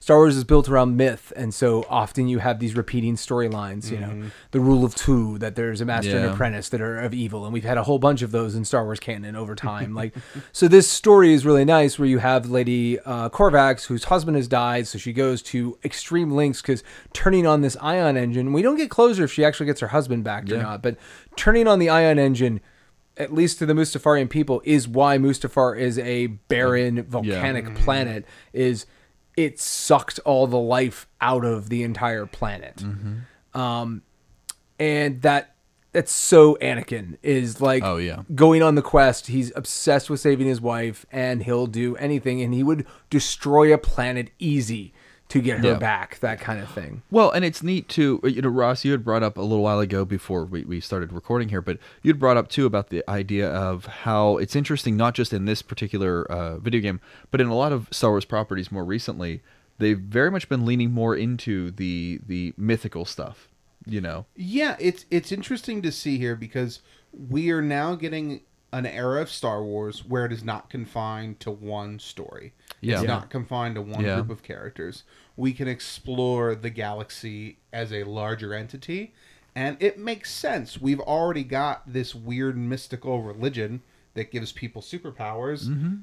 [0.01, 3.91] Star Wars is built around myth, and so often you have these repeating storylines.
[3.91, 6.35] You know, the rule of two that there's a master and Mm-hmm.
[6.35, 8.85] Apprentice that are of evil, and we've had a whole bunch of those in Star
[8.85, 9.95] Wars canon over time.
[9.95, 10.15] like,
[10.53, 14.49] so this story is really nice, where you have Lady uh, Corvax, whose husband has
[14.49, 16.83] died, so she goes to extreme lengths because
[17.13, 18.53] turning on this ion engine.
[18.53, 20.97] We don't get closure if she actually gets her husband back or not, but
[21.37, 22.61] turning on the ion engine
[23.19, 28.27] at least to the Mustafarian people, is why Mustafar is a barren volcanic planet.
[28.53, 28.85] Is
[29.37, 32.83] it sucked all the life out of the entire planet,
[33.55, 34.03] um,
[34.79, 35.55] and that
[35.93, 38.23] that's so Anakin is like Oh, yeah.
[38.35, 39.29] going on the quest.
[39.29, 43.79] He's obsessed with saving his wife, and he'll do anything, and he would destroy a
[43.79, 44.93] planet easy
[45.29, 45.79] to get her Yeah.
[45.79, 46.19] back.
[46.21, 47.03] That kind of thing.
[47.11, 48.21] Well, and it's neat too.
[48.25, 51.13] You know, Ross, you had brought up a little while ago before we, we started
[51.13, 54.97] recording here, but you had brought up too about the idea of how it's interesting,
[54.97, 57.01] not just in this particular uh, video game,
[57.31, 59.43] but in a lot of Star Wars properties more recently.
[59.79, 63.49] They've very much been leaning more into the the mythical stuff.
[63.85, 66.81] You know, Yeah, it's it's interesting to see here because
[67.13, 68.41] we are now getting
[68.73, 72.53] an era of Star Wars where it is not confined to one story.
[72.81, 72.95] Yeah.
[72.95, 73.09] It's Yeah.
[73.09, 74.17] not confined to one Yeah.
[74.17, 75.05] group of characters.
[75.37, 79.15] We can explore the galaxy as a larger entity,
[79.55, 80.81] and it makes sense.
[80.81, 83.83] We've already got this weird mystical religion
[84.15, 85.67] that gives people superpowers.
[85.69, 85.95] Mm-hmm.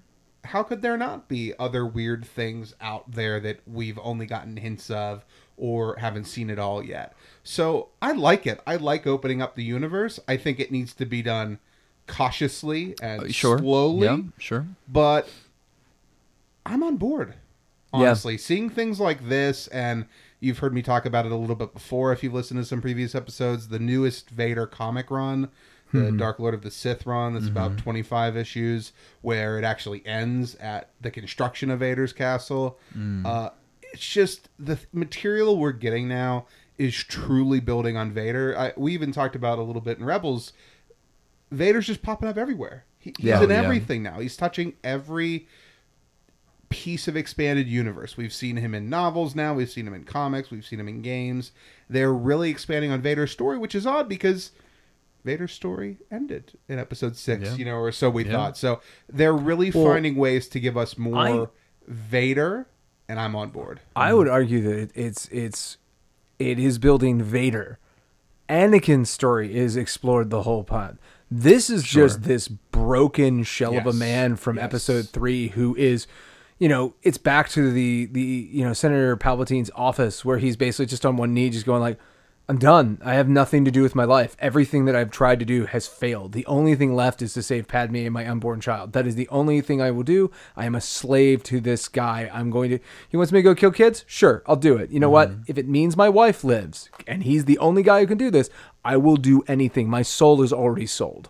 [0.45, 4.89] How could there not be other weird things out there that we've only gotten hints
[4.89, 5.23] of
[5.57, 7.15] or haven't seen it all yet?
[7.43, 8.59] So I like it.
[8.67, 10.19] I like opening up the universe.
[10.27, 11.59] I think it needs to be done
[12.07, 14.65] cautiously and Uh, sure, slowly yeah, sure.
[14.87, 15.27] but
[16.65, 17.35] I'm on board.
[17.93, 17.99] Yeah.
[17.99, 20.05] Honestly, seeing things like this, and
[20.39, 22.11] you've heard me talk about it a little bit before.
[22.11, 25.49] If you've listened to some previous episodes, the newest Vader comic run,
[25.91, 26.17] the Mm-hmm.
[26.17, 30.89] Dark Lord of the Sith run, that's about 25 issues, where it actually ends at
[30.99, 32.79] the construction of Vader's castle.
[32.97, 33.23] Mm.
[33.23, 33.51] Uh,
[33.93, 36.47] it's just the th- material we're getting now
[36.79, 38.57] is truly building on Vader.
[38.57, 40.51] I, we even talked about a little bit in Rebels.
[41.53, 42.85] Vader's just popping up everywhere.
[42.99, 43.43] He, he's Yeah.
[43.43, 43.55] in yeah.
[43.61, 44.19] everything now.
[44.19, 45.47] He's touching every
[46.69, 48.17] piece of expanded universe.
[48.17, 51.01] We've seen him in novels now, we've seen him in comics, we've seen him in
[51.01, 51.51] games.
[51.89, 54.51] They're really expanding on Vader's story, which is odd because
[55.23, 57.55] Vader's story ended in episode six, Yeah.
[57.55, 58.31] you know, or so we Yeah.
[58.31, 58.57] thought.
[58.57, 61.47] So they're really Well, finding ways to give us more I-
[61.87, 62.67] Vader,
[63.07, 63.81] and I'm on board.
[63.95, 65.77] I would argue that it's it's
[66.39, 67.77] it is building Vader.
[68.49, 70.97] Anakin's story is explored the whole pod.
[71.35, 74.65] This is just this broken shell of a man from Yes.
[74.65, 76.05] episode three who is,
[76.59, 80.85] you know, it's back to the the you know Senator Palpatine's office where he's basically
[80.85, 81.97] just on one knee, just going like,
[82.49, 82.99] "I'm done.
[83.03, 84.35] I have nothing to do with my life.
[84.39, 86.33] Everything that I've tried to do has failed.
[86.33, 88.93] The only thing left is to save Padme and my unborn child.
[88.93, 90.29] That is the only thing I will do.
[90.55, 92.29] I am a slave to this guy.
[92.33, 92.79] I'm going to.
[93.09, 94.03] He wants me to go kill kids.
[94.07, 94.89] Sure, I'll do it.
[94.89, 95.31] You know what?
[95.47, 98.49] If it means my wife lives and he's the only guy who can do this,
[98.83, 99.89] I will do anything.
[99.89, 101.29] My soul is already sold.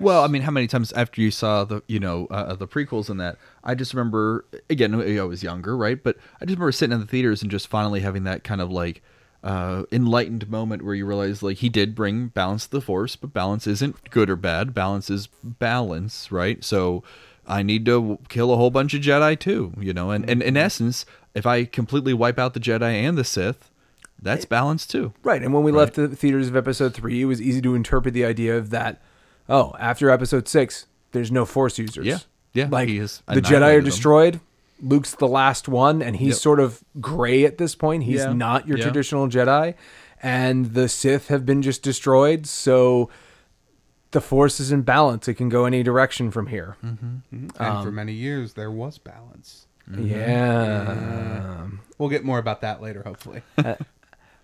[0.00, 3.08] Well, I mean, how many times after you saw the you know uh, the prequels
[3.08, 6.00] and that, I just remember again I was younger, right?
[6.00, 8.70] But I just remember sitting in the theaters and just finally having that kind of
[8.70, 9.02] like
[9.42, 13.32] uh, enlightened moment where you realize like he did bring balance to the force, but
[13.32, 14.74] balance isn't good or bad.
[14.74, 16.62] Balance is balance, right?
[16.62, 17.02] So
[17.46, 20.10] I need to kill a whole bunch of Jedi too, you know.
[20.10, 23.70] And, and in essence, if I completely wipe out the Jedi and the Sith,
[24.22, 25.14] that's balance too.
[25.22, 25.42] Right.
[25.42, 28.24] And when we left the theaters of episode three, it was easy to interpret the
[28.26, 29.00] idea of that,
[29.48, 32.04] oh, after episode six, there's no force users.
[32.06, 32.18] Yeah.
[32.52, 34.34] Yeah, Like the Jedi are destroyed.
[34.34, 34.40] them.
[34.82, 36.36] Luke's the last one, and he's Yep.
[36.42, 38.04] sort of gray at this point.
[38.04, 38.32] He's Yeah.
[38.32, 38.84] not your Yeah.
[38.84, 39.74] traditional Jedi.
[40.22, 43.08] And the Sith have been just destroyed, so
[44.10, 45.28] the force is in balance.
[45.28, 46.76] It can go any direction from here.
[46.82, 47.22] And
[47.58, 49.66] Um, for many years, there was balance.
[49.98, 51.66] Yeah.
[51.98, 53.42] We'll get more about that later, hopefully.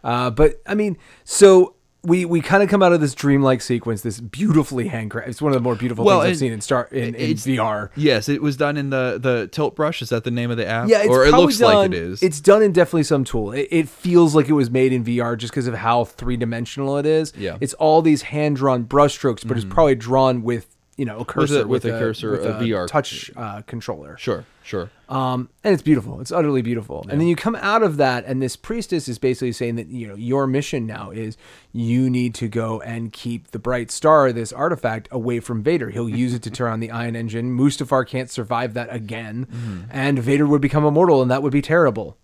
[0.04, 4.02] Uh, but I mean, so we we kind of come out of this dreamlike sequence,
[4.02, 5.28] this beautifully handcrafted.
[5.28, 7.90] It's one of the more beautiful Well, things I've seen in Star in, in VR.
[7.96, 10.02] Yes, it was done in the the tilt brush.
[10.02, 10.88] Is that the name of the app?
[10.88, 12.22] Yeah, it's or it looks done, like it is.
[12.22, 13.52] It's done in definitely some tool.
[13.52, 16.96] It, it feels like it was made in VR just because of how three dimensional
[16.98, 17.32] it is.
[17.36, 17.54] Yeah.
[17.54, 17.64] Mm-hmm.
[17.64, 21.66] it's all these hand drawn brushstrokes, but it's probably drawn with you know a cursor
[21.66, 22.86] with a cursor, with a VR.
[22.86, 24.16] touch uh, controller.
[24.18, 24.90] sure, sure.
[25.08, 26.20] Um, and it's beautiful.
[26.20, 27.06] It's utterly beautiful.
[27.08, 30.08] And then you come out of that, and this priestess is basically saying that you
[30.08, 31.36] know your mission now is
[31.72, 35.90] you need to go and keep the bright star, this artifact, away from Vader.
[35.90, 37.56] He'll use it to turn on the ion engine.
[37.56, 39.80] Mustafar can't survive that again, Mm-hmm.
[39.90, 42.16] and Vader would become immortal, and that would be terrible.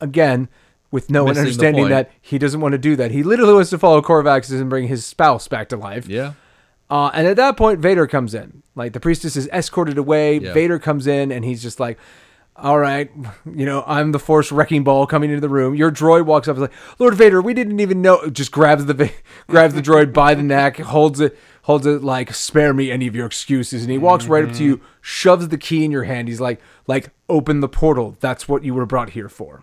[0.00, 0.48] Again.
[0.90, 3.12] With no one understanding that he doesn't want to do that.
[3.12, 6.06] He literally wants to follow Corvax and bring his spouse back to life.
[6.06, 6.34] Yeah.
[6.92, 8.62] Uh, and at that point, Vader comes in.
[8.74, 10.36] Like the priestess is escorted away.
[10.38, 10.52] Yeah.
[10.52, 11.98] Vader comes in, and he's just like,
[12.54, 13.10] "All right,
[13.46, 16.56] you know, I'm the Force wrecking ball coming into the room." Your droid walks up,
[16.56, 19.10] and is like, "Lord Vader, we didn't even know." Just grabs the
[19.48, 23.16] grabs the droid by the neck, holds it, holds it like, "Spare me any of
[23.16, 26.28] your excuses." And he walks right up to you, shoves the key in your hand.
[26.28, 28.16] He's like, "Like, open the portal.
[28.20, 29.62] That's what you were brought here for."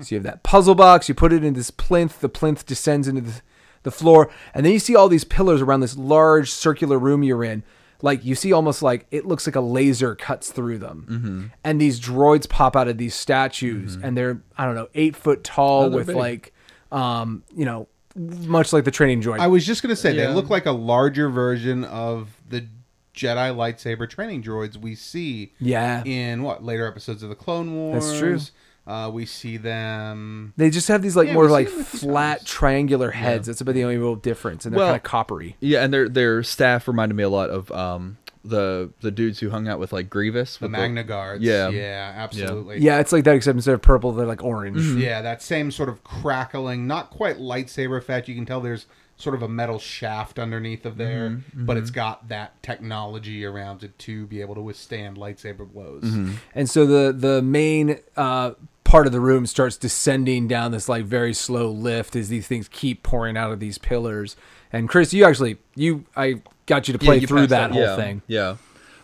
[0.00, 1.08] So you have that puzzle box.
[1.08, 2.20] You put it in this plinth.
[2.20, 3.40] The plinth descends into the,
[3.84, 7.44] the floor, and then you see all these pillars around this large circular room you're
[7.44, 7.62] in.
[8.02, 11.44] Like you see, almost like it looks like a laser cuts through them, Mm-hmm.
[11.62, 15.42] and these droids pop out of these statues, and they're I don't know eight foot
[15.44, 16.16] tall Oh, with big.
[16.16, 16.52] like,
[16.92, 19.38] um, you know, much like the training droid.
[19.38, 20.26] I was just going to say, Yeah.
[20.26, 22.66] they look like a larger version of the
[23.14, 28.04] Jedi lightsaber training droids we see yeah, in what later episodes of the Clone Wars.
[28.06, 28.38] That's true.
[28.86, 30.52] Uh, we see them.
[30.56, 32.50] they just have these like Yeah, more like seen them a few flat times.
[32.50, 33.46] triangular heads.
[33.46, 35.56] That's about the only real difference, and they're Well, kind of coppery.
[35.60, 39.48] Yeah, and their their staff reminded me a lot of um the the dudes who
[39.48, 40.58] hung out with like Grievous.
[40.58, 41.42] The Magna Guards.
[41.42, 41.70] Yeah.
[41.70, 42.78] Yeah, absolutely.
[42.80, 44.82] Yeah, it's like that, except instead of purple, they're like orange.
[45.02, 48.28] Yeah, that same sort of crackling, not quite lightsaber effect.
[48.28, 48.84] You can tell there's
[49.16, 53.82] sort of a metal shaft underneath of there, Mm-hmm, but it's got that technology around
[53.82, 56.02] it to be able to withstand lightsaber blows.
[56.02, 56.32] Mm-hmm.
[56.54, 58.50] And so the the main uh,
[58.94, 62.68] part of the room starts descending down this like very slow lift as these things
[62.68, 64.36] keep pouring out of these pillars.
[64.72, 67.82] And Chris, you actually you I got you to play you through passed that whole
[67.82, 68.22] yeah, thing.
[68.28, 68.56] Yeah.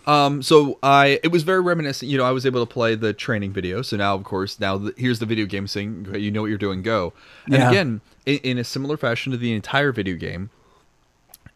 [0.06, 2.08] Um, so I, it was very reminiscent.
[2.08, 3.82] You know, I was able to play the training video.
[3.82, 6.58] So now, of course, now the, here's the video game saying, you know what you're
[6.58, 7.12] doing, go.
[7.46, 7.70] And Yeah.
[7.70, 10.50] again, in, in a similar fashion to the entire video game,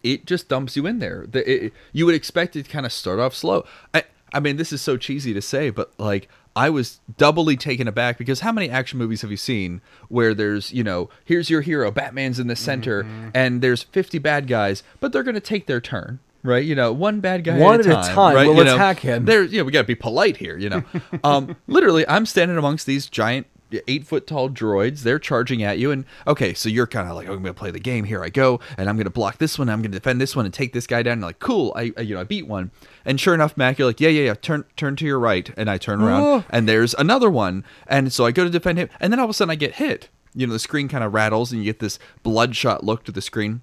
[0.03, 1.25] it just dumps you in there.
[1.29, 3.65] The, it, you would expect it to kind of start off slow.
[3.95, 4.03] I,
[4.33, 8.17] I mean, this is so cheesy to say, but like I was doubly taken aback
[8.17, 11.91] because how many action movies have you seen where there's, you know, here's your hero,
[11.91, 15.81] Batman's in the center, and there's 50 bad guys, but they're going to take their
[15.81, 16.21] turn.
[16.45, 18.15] Right, you know, one bad guy One at a at a time.
[18.15, 18.47] time right?
[18.47, 18.75] will you know?
[18.75, 19.25] attack him.
[19.25, 20.59] There, you know, we got to be polite here.
[20.59, 20.85] You know,
[21.25, 23.47] um, literally, I'm standing amongst these giant
[23.89, 25.03] eight foot tall droids.
[25.03, 27.71] They're charging at you, and okay, so you're kind of like, oh, I'm gonna play
[27.71, 28.05] the game.
[28.05, 29.69] Here I go, and I'm gonna block this one.
[29.69, 31.15] I'm gonna defend this one and take this guy down.
[31.15, 31.73] And like, cool.
[31.77, 32.71] I, I you know I beat one,
[33.05, 34.35] and sure enough, Mac, you're like, yeah, yeah, yeah.
[34.35, 36.45] Turn turn to your right, and I turn around, Oh.
[36.51, 39.31] and there's another one, and so I go to defend him, and then all of
[39.31, 40.09] a sudden I get hit.
[40.35, 43.23] You know, the screen kind of rattles, and you get this bloodshot look to the
[43.23, 43.63] screen.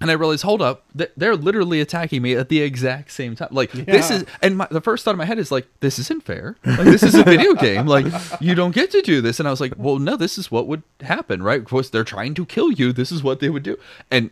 [0.00, 3.48] And I realize, hold up, they're literally attacking me at the exact same time.
[3.50, 6.24] Like this is, and my, the first thought in my head is like, this isn't
[6.24, 6.56] fair.
[6.64, 7.86] Like this is a video game.
[7.86, 8.06] Like
[8.40, 9.38] you don't get to do this.
[9.38, 11.60] And I was like, well, no, this is what would happen, right?
[11.60, 12.92] Of course, they're trying to kill you.
[12.92, 13.76] This is what they would do.
[14.10, 14.30] And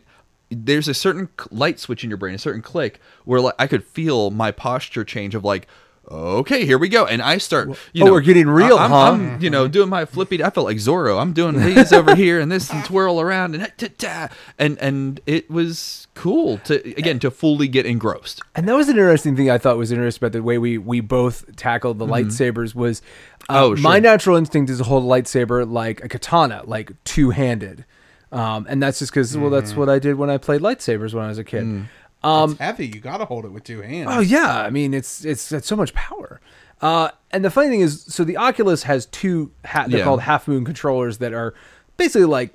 [0.49, 3.83] there's a certain light switch in your brain, a certain click where like I could
[3.83, 5.67] feel my posture change of like.
[6.11, 7.69] Okay, here we go, and I start.
[7.93, 8.97] You oh, know, we're getting real, I- I'm, huh?
[9.11, 10.43] I'm, you know, doing my flippy.
[10.43, 11.21] I felt like Zorro.
[11.21, 14.29] I'm doing these over here and this and twirl around and ta- ta.
[14.57, 18.41] and and it was cool to again to fully get engrossed.
[18.55, 20.99] And that was an interesting thing I thought was interesting about the way we we
[20.99, 23.01] both tackled the lightsabers was
[23.47, 23.83] uh, Oh, sure.
[23.83, 27.85] my natural instinct is to hold a lightsaber like a katana, like two handed.
[28.31, 31.25] Um, and that's just because well, that's what I did when I played lightsabers when
[31.25, 31.87] I was a kid.
[32.23, 32.87] Um, it's heavy.
[32.87, 34.09] You got to hold it with two hands.
[34.11, 36.41] Oh yeah, I mean it's it's it's so much power.
[36.81, 40.05] Uh, and the funny thing is, so the Oculus has two ha- they're Yeah.
[40.05, 41.53] called half moon controllers that are
[41.97, 42.53] basically like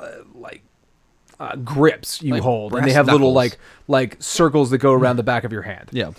[0.00, 0.62] uh, like
[1.40, 3.58] uh, grips you Like hold, and they have little like
[3.88, 5.88] like circles that go around the back of your hand.
[5.92, 6.12] Yeah.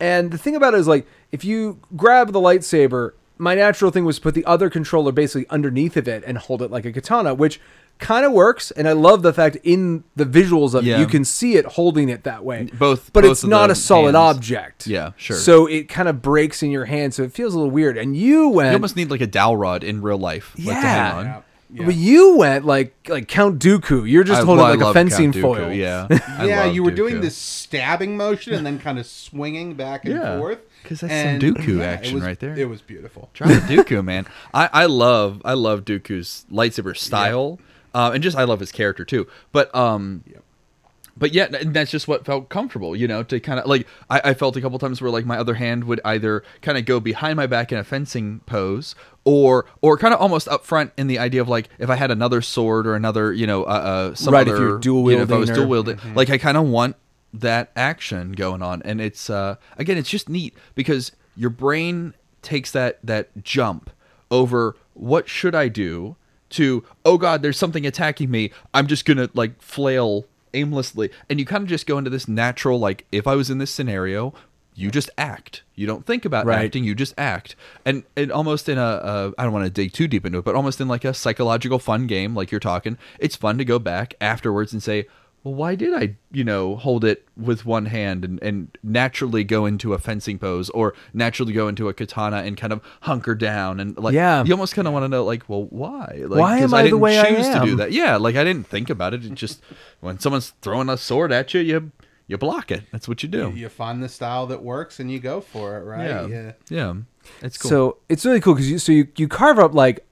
[0.00, 4.04] And the thing about it is like if you grab the lightsaber, my natural thing
[4.04, 6.92] was to put the other controller basically underneath of it and hold it like a
[6.92, 7.60] katana, which
[7.98, 8.70] kind of works.
[8.72, 12.08] And I love the fact in the visuals of it, you can see it holding
[12.08, 12.68] it that way.
[12.78, 14.36] Both- but both it's not a solid hands.
[14.36, 14.86] object.
[14.86, 15.36] Yeah, sure.
[15.36, 17.96] So it kind of breaks in your hand, so it feels a little weird.
[17.96, 20.74] And you went, You almost need like a dowel rod in real life, like to
[20.74, 21.16] hang Yeah.
[21.18, 21.24] on.
[21.26, 21.40] Yeah.
[21.74, 21.86] Yeah.
[21.86, 24.06] but you went like like Count Dooku.
[24.06, 25.72] You're just I- holding well, like a fencing Count Dooku, foil.
[25.72, 26.06] Yeah,
[26.44, 30.38] yeah, you were doing this stabbing motion and then kind of swinging back and Yeah,
[30.38, 30.58] forth.
[30.84, 32.58] 'cause that's some And, Dooku it action was- right there.
[32.58, 33.30] It was beautiful.
[33.32, 34.26] Try the Dooku, man.
[34.52, 37.58] I, I love I love Dooku's lightsaber style,
[37.94, 39.26] uh, and just I love his character too.
[39.52, 40.24] But um,
[41.16, 44.20] but yeah, and that's just what felt comfortable, you know, to kind of like I,
[44.24, 47.00] I felt a couple times where like my other hand would either kind of go
[47.00, 48.94] behind my back in a fencing pose,
[49.24, 52.10] or or kind of almost up front in the idea of like if I had
[52.10, 55.16] another sword or another, you know, uh, uh some Right, if other you're dual you
[55.18, 56.96] know, if I was wielding or- dual wielding, like I kind of want
[57.34, 62.70] that action going on, and it's uh again, it's just neat because your brain takes
[62.72, 63.90] that that jump
[64.30, 66.16] over what should I do
[66.52, 68.50] to oh god there's something attacking me.
[68.72, 70.24] I'm just gonna like flail
[70.54, 71.10] aimlessly.
[71.30, 73.70] And you kind of just go into this natural like if i was in this
[73.70, 74.34] scenario
[74.74, 75.62] you just act.
[75.74, 76.64] You don't think about Right.
[76.64, 77.56] acting you just act.
[77.84, 80.44] And and almost in a, a i don't want to dig too deep into it
[80.44, 83.78] but almost in like a psychological fun game like you're talking it's fun to go
[83.78, 85.06] back afterwards and say
[85.44, 89.66] well why did i you know hold it with one hand and, and naturally go
[89.66, 93.80] into a fencing pose or naturally go into a katana and kind of hunker down
[93.80, 94.44] and like Yeah.
[94.44, 96.22] you almost kind of want to know like well why?
[96.26, 97.92] Like, Why 'cause am I the didn't way I choose to do that.
[97.92, 99.24] Yeah like i didn't think about it.
[99.24, 99.60] It just
[100.00, 101.92] when someone's throwing a sword at you you
[102.28, 102.84] you block it.
[102.92, 103.52] That's what you do.
[103.54, 106.06] You find the style that works and you go for it, right?
[106.08, 106.26] yeah.
[106.28, 106.52] Yeah.
[106.68, 106.94] yeah.
[107.42, 107.68] It's cool.
[107.68, 110.06] So it's really cool because you so you, you carve up like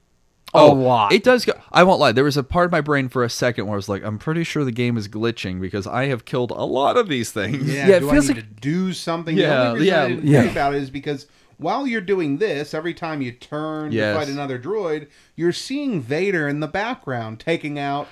[0.53, 1.13] a Oh, lot.
[1.13, 1.53] It does go.
[1.71, 2.11] I won't lie.
[2.11, 4.17] There was a part of my brain for a second where I was like, I'm
[4.19, 7.71] pretty sure the game is glitching because I have killed a lot of these things.
[7.73, 9.37] Yeah, Yeah, it feels I need like- to do something?
[9.37, 10.03] Yeah, the only reason yeah.
[10.03, 10.39] I didn't Yeah.
[10.41, 14.13] think about it is because while you're doing this, every time you turn Yes.
[14.15, 18.07] to fight another droid, you're seeing Vader in the background taking out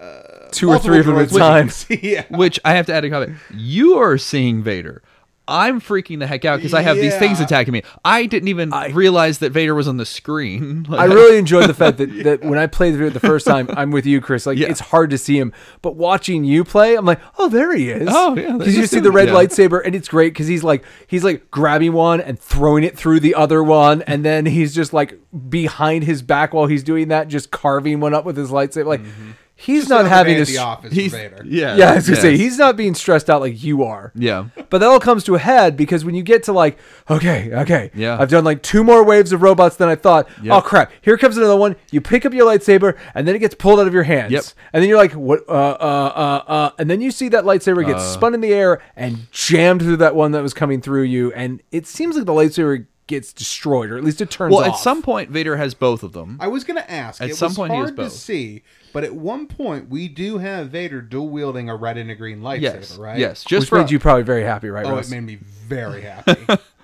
[0.00, 1.70] uh, two or three of them at a time.
[2.02, 2.24] yeah.
[2.30, 3.36] Which I have to add a comment.
[3.52, 5.02] You are seeing Vader.
[5.48, 7.82] I'm freaking the heck out because I have these things attacking me.
[8.04, 10.86] I didn't even I- realize that Vader was on the screen.
[10.88, 13.46] Like, I really enjoyed the fact that, that when I played the video the first
[13.46, 14.46] time, I'm with you, Chris.
[14.46, 14.68] Like Yeah.
[14.68, 15.52] it's hard to see him,
[15.82, 18.08] but watching you play, I'm like, oh, there he is.
[18.10, 19.04] Oh, yeah, because you that's see him.
[19.04, 19.34] the red Yeah.
[19.34, 23.20] lightsaber, and it's great because he's like he's like grabbing one and throwing it through
[23.20, 25.18] the other one, and then he's just like
[25.48, 28.86] behind his back while he's doing that, just carving one up with his lightsaber.
[28.86, 29.30] Like mm-hmm.
[29.60, 31.42] He's Just not having day the office he's Vader.
[31.44, 34.12] yeah yeah, I was gonna say he's not being stressed out like you are.
[34.14, 36.78] yeah But that all comes to a head because when you get to like,
[37.10, 38.16] okay, okay, Yeah.
[38.20, 40.28] I've done like two more waves of robots than I thought.
[40.42, 40.54] Yep.
[40.54, 40.92] Oh crap!
[41.02, 41.74] Here comes another one.
[41.90, 44.30] You pick up your lightsaber and then it gets pulled out of your hands.
[44.32, 44.44] Yep.
[44.72, 45.40] And then you're like, what?
[45.48, 46.12] Uh, uh,
[46.46, 46.70] uh, uh.
[46.78, 50.14] And then you see that lightsaber get spun in the air and jammed through that
[50.14, 53.98] one that was coming through you, and it seems like the lightsaber gets destroyed, or
[53.98, 54.74] at least it turns Well, off.
[54.74, 56.36] at some point, Vader has both of them.
[56.40, 57.20] I was going to ask.
[57.20, 58.62] At it some was point he has hard to see,
[58.92, 62.40] but at one point we do have Vader dual wielding a red and a green
[62.40, 63.18] lightsaber, yes, right?
[63.18, 63.42] yes.
[63.44, 64.86] Just which for made you probably very happy, right?
[64.86, 65.08] Oh, Russ?
[65.10, 65.34] it made me
[65.66, 66.36] very happy.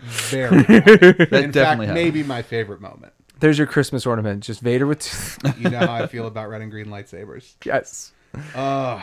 [0.02, 1.36] very happy.
[1.36, 3.12] In definitely fact, maybe my favorite moment.
[3.40, 5.38] There's your Christmas ornament, just Vader with.
[5.58, 7.54] You know how I feel about red and green lightsabers.
[7.64, 8.12] yes.
[8.54, 9.00] Uh,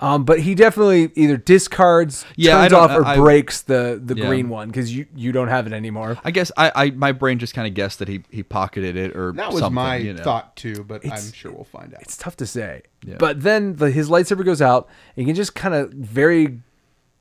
[0.00, 4.26] Um, but he definitely either discards, Yeah, turns off, or I- breaks the the Yeah.
[4.26, 6.16] green one because you you don't have it anymore.
[6.24, 9.16] I guess I, I my brain just kind of guessed that he he pocketed it
[9.16, 10.22] or That was something, my you know.
[10.22, 12.02] thought too, but It's- I'm sure we'll find out.
[12.02, 12.82] It's tough to say.
[13.04, 13.16] Yeah.
[13.18, 16.60] But then the, his lightsaber goes out, and you can just kind of very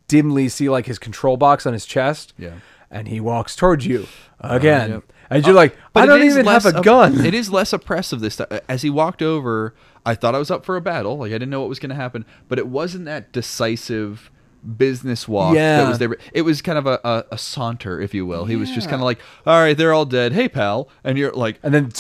[0.08, 2.34] dimly see like his control box on his chest.
[2.38, 2.52] Yeah.
[2.90, 4.08] And he walks towards you
[4.40, 5.04] again, yep.
[5.30, 7.26] and you're like, I don't even have less a op- gun.
[7.26, 8.48] It is less oppressive this time.
[8.70, 9.74] As he walked over,
[10.08, 11.18] I thought I was up for a battle.
[11.18, 14.32] Like I didn't know what was going to happen, but it wasn't that decisive
[14.78, 15.78] business walk Yeah.
[15.84, 16.18] that was there.
[16.34, 18.46] It was kind of a, a, a saunter, if you will.
[18.46, 20.34] He was just kind of like, "All right, they're all dead.
[20.34, 21.92] Hey, pal," and you're like, and then,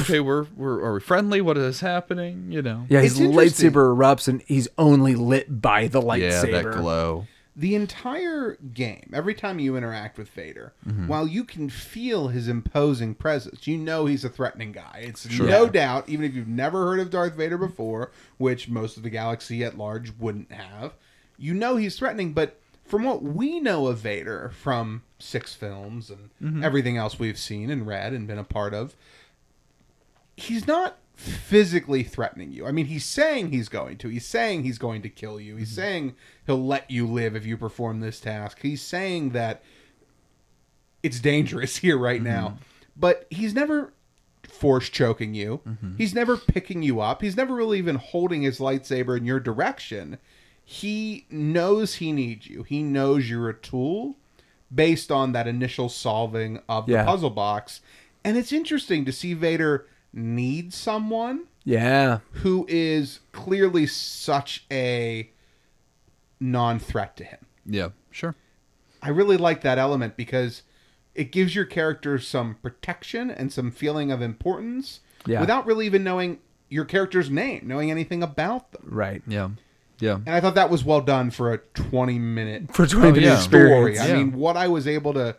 [0.00, 1.40] "Okay, we're we're are we friendly?
[1.40, 2.86] What is happening?" You know?
[2.88, 6.50] yeah, his lightsaber erupts, and he's only lit by the lightsaber.
[6.52, 7.26] yeah, that glow.
[7.58, 11.08] The entire game, every time you interact with Vader, Mm-hmm.
[11.08, 15.00] while you can feel his imposing presence, you know he's a threatening guy.
[15.02, 15.70] It's no Yeah.
[15.70, 19.64] doubt, even if you've never heard of Darth Vader before, which most of the galaxy
[19.64, 20.92] at large wouldn't have,
[21.36, 22.32] you know he's threatening.
[22.32, 26.62] But from what we know of Vader from six films and Mm-hmm.
[26.62, 28.94] everything else we've seen and read and been a part of,
[30.36, 32.64] he's not physically threatening you.
[32.64, 34.08] I mean, he's saying he's going to.
[34.08, 35.56] He's saying he's going to kill you.
[35.56, 35.76] He's mm-hmm.
[35.76, 36.16] saying
[36.46, 38.60] he'll let you live if you perform this task.
[38.62, 39.62] He's saying that
[41.02, 42.30] it's dangerous here right mm-hmm.
[42.30, 42.58] now.
[42.96, 43.92] But he's never
[44.44, 45.60] force choking you.
[45.66, 45.96] Mm-hmm.
[45.96, 47.20] He's never picking you up.
[47.20, 50.18] He's never really even holding his lightsaber in your direction.
[50.64, 52.62] He knows he needs you.
[52.62, 54.16] He knows you're a tool
[54.72, 57.02] based on that initial solving of Yeah.
[57.02, 57.80] the puzzle box.
[58.24, 65.30] And it's interesting to see Vader need someone Yeah, who is clearly such a
[66.40, 67.38] non-threat to him.
[67.66, 68.34] Yeah, sure.
[69.02, 70.62] I really like that element because
[71.14, 75.40] it gives your character some protection and some feeling of importance Yeah.
[75.40, 78.82] without really even knowing your character's name, knowing anything about them.
[78.86, 79.22] right.
[79.26, 79.50] Yeah,
[80.00, 80.14] yeah.
[80.14, 83.22] And I thought that was well done for a 20 minute For twenty Oh, minute
[83.26, 83.36] yeah.
[83.36, 83.98] experience.
[83.98, 84.12] story.
[84.12, 85.36] I mean, what I was able to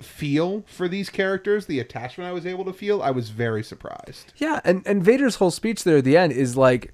[0.00, 4.32] feel for these characters, the attachment I was able to feel, I was very surprised.
[4.36, 6.92] Yeah, and, and Vader's whole speech there at the end is like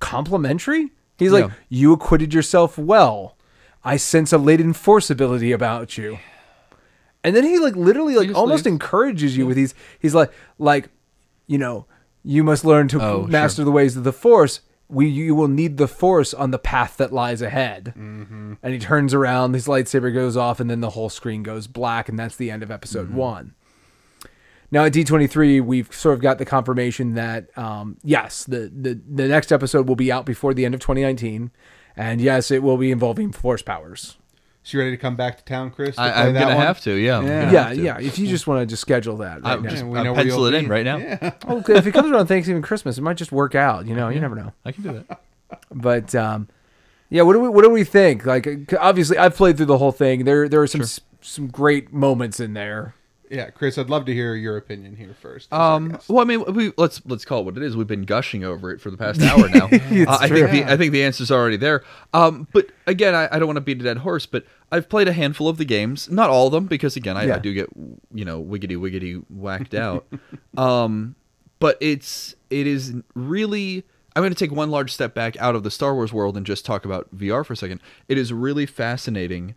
[0.00, 0.90] complimentary.
[1.18, 1.52] He's like, Yeah.
[1.68, 3.36] You acquitted yourself well.
[3.84, 6.18] I sense a latent force ability about you.
[7.24, 8.74] And then he like literally like almost leaves.
[8.74, 10.90] encourages you with these he's like like,
[11.46, 11.86] you know,
[12.22, 13.64] you must learn to Oh, master sure.
[13.64, 14.60] the ways of the force.
[14.88, 17.92] We you will need the force on the path that lies ahead.
[17.96, 18.54] Mm-hmm.
[18.62, 22.08] And he turns around, his lightsaber goes off, and then the whole screen goes black,
[22.08, 23.16] and that's the end of episode Mm-hmm.
[23.16, 23.54] one.
[24.70, 29.28] Now at D23, we've sort of got the confirmation that um, yes, the, the the
[29.28, 31.50] next episode will be out before the end of 2019,
[31.96, 34.16] and yes, it will be involving force powers.
[34.66, 35.94] So you ready to come back to town, Chris?
[35.94, 36.66] to I, play I'm gonna one?
[36.66, 36.92] have to.
[36.92, 37.22] Yeah.
[37.22, 37.52] Yeah.
[37.52, 37.80] Yeah, to.
[37.80, 37.98] yeah.
[38.00, 39.70] If you just want to just schedule that right I'm now.
[39.70, 40.70] just we I'll know pencil you'll it in be.
[40.70, 40.96] right now.
[40.96, 41.34] Yeah.
[41.46, 43.86] Oh, okay, if it comes around Thanksgiving, Christmas, it might just work out.
[43.86, 44.52] You know, you never know.
[44.64, 45.20] I can do that.
[45.70, 46.48] But um,
[47.08, 48.26] yeah, what do we what do we think?
[48.26, 50.24] Like, uh, obviously, I've played through the whole thing.
[50.24, 52.96] There there are some s some great moments in there.
[53.30, 55.52] Yeah, Chris, I'd love to hear your opinion here first.
[55.52, 56.08] Um, guest.
[56.08, 57.76] well, I mean, we let's let's call it what it is.
[57.76, 59.68] We've been gushing over it for the past hour now.
[60.06, 61.82] Uh, I think the I think the answer's already there.
[62.12, 65.06] Um, but again, I, I don't want to beat a dead horse, but I've played
[65.08, 67.36] a handful of the games, not all of them, because again, I, Yeah.
[67.36, 67.68] I do get
[68.12, 70.06] you know wiggity wiggity whacked out.
[70.56, 71.14] um,
[71.58, 73.84] but it's it is really.
[74.14, 76.46] I'm going to take one large step back out of the Star Wars world and
[76.46, 77.80] just talk about VR for a second.
[78.08, 79.54] It is really fascinating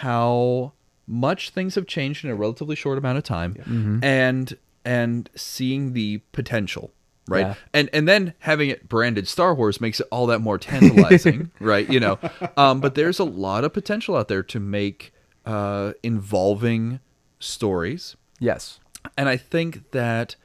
[0.00, 0.72] how
[1.06, 4.04] much things have changed in a relatively short amount of time, Mm-hmm.
[4.04, 6.90] and and seeing the potential,
[7.28, 7.46] right?
[7.46, 7.54] Yeah.
[7.72, 11.88] And and then having it branded Star Wars makes it all that more tantalizing, right?
[11.88, 12.18] You know,
[12.56, 15.12] um, but there's a lot of potential out there to make
[15.46, 17.00] uh, involving
[17.38, 18.80] stories Yes.
[19.16, 20.36] and I think that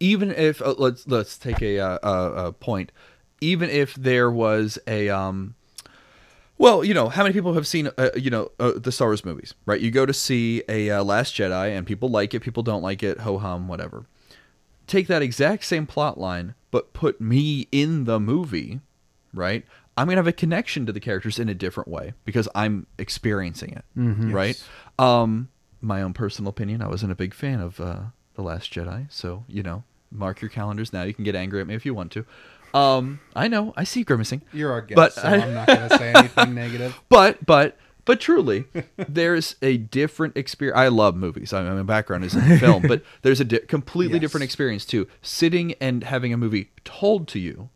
[0.00, 2.92] even if uh, let's let's take a, uh, a, a point,
[3.40, 5.54] even if there was a um,
[6.58, 9.24] well, you know, how many people have seen uh, you know uh, the Star Wars
[9.24, 9.80] movies, right?
[9.80, 13.02] You go to see a uh, Last Jedi, and people like it, people don't like
[13.02, 14.06] it, ho hum, whatever.
[14.86, 18.80] Take that exact same plot line, but put me in the movie,
[19.34, 19.64] right?
[19.96, 23.72] I'm gonna have a connection to the characters in a different way because I'm experiencing
[23.72, 23.84] it,
[24.32, 24.62] right?
[24.98, 25.48] Um,
[25.80, 28.00] my own personal opinion, I wasn't a big fan of uh,
[28.34, 31.02] the Last Jedi, so you know, mark your calendars now.
[31.02, 32.24] You can get angry at me if you want to.
[32.74, 34.42] Um, I know, I see you grimacing.
[34.52, 37.00] You're our guest, but so I- I'm not going to say anything negative.
[37.08, 38.64] but but but truly
[38.96, 43.02] there's a different experience i love movies I mean, my background is in film but
[43.22, 44.22] there's a di- completely Yes.
[44.22, 47.68] different experience too sitting and having a movie told to you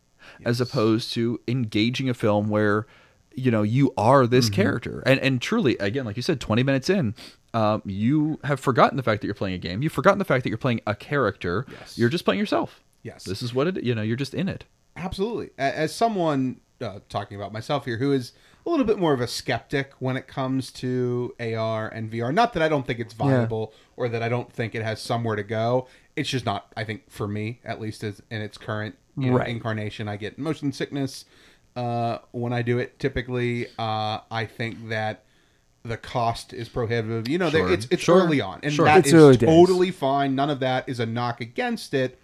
[0.45, 2.87] as opposed to engaging a film where
[3.35, 4.55] you know you are this Mm-hmm.
[4.61, 7.13] character and and truly again like you said 20 minutes in
[7.53, 10.43] um, you have forgotten the fact that you're playing a game you've forgotten the fact
[10.43, 11.97] that you're playing a character Yes.
[11.97, 13.23] you're just playing yourself Yes.
[13.25, 14.65] this is what it you know you're just in it
[14.97, 15.51] Absolutely.
[15.57, 18.33] As someone uh, talking about myself here, who is
[18.65, 22.33] a little bit more of a skeptic when it comes to AR and VR.
[22.33, 25.35] Not that I don't think it's viable or that I don't think it has somewhere
[25.35, 25.87] to go.
[26.15, 26.71] It's just not.
[26.77, 29.49] I think for me, at least, is in its current you know, Right.
[29.49, 31.25] incarnation, I get motion sickness
[31.75, 32.97] uh, when I do it.
[32.99, 35.23] Typically, uh, I think that
[35.83, 37.27] the cost is prohibitive.
[37.27, 37.73] You know, there- Sure.
[37.73, 38.23] it's it's Sure.
[38.23, 38.85] early on, and Sure.
[38.85, 39.49] that It's is early days.
[39.49, 40.35] totally fine.
[40.35, 42.19] None of that is a knock against it.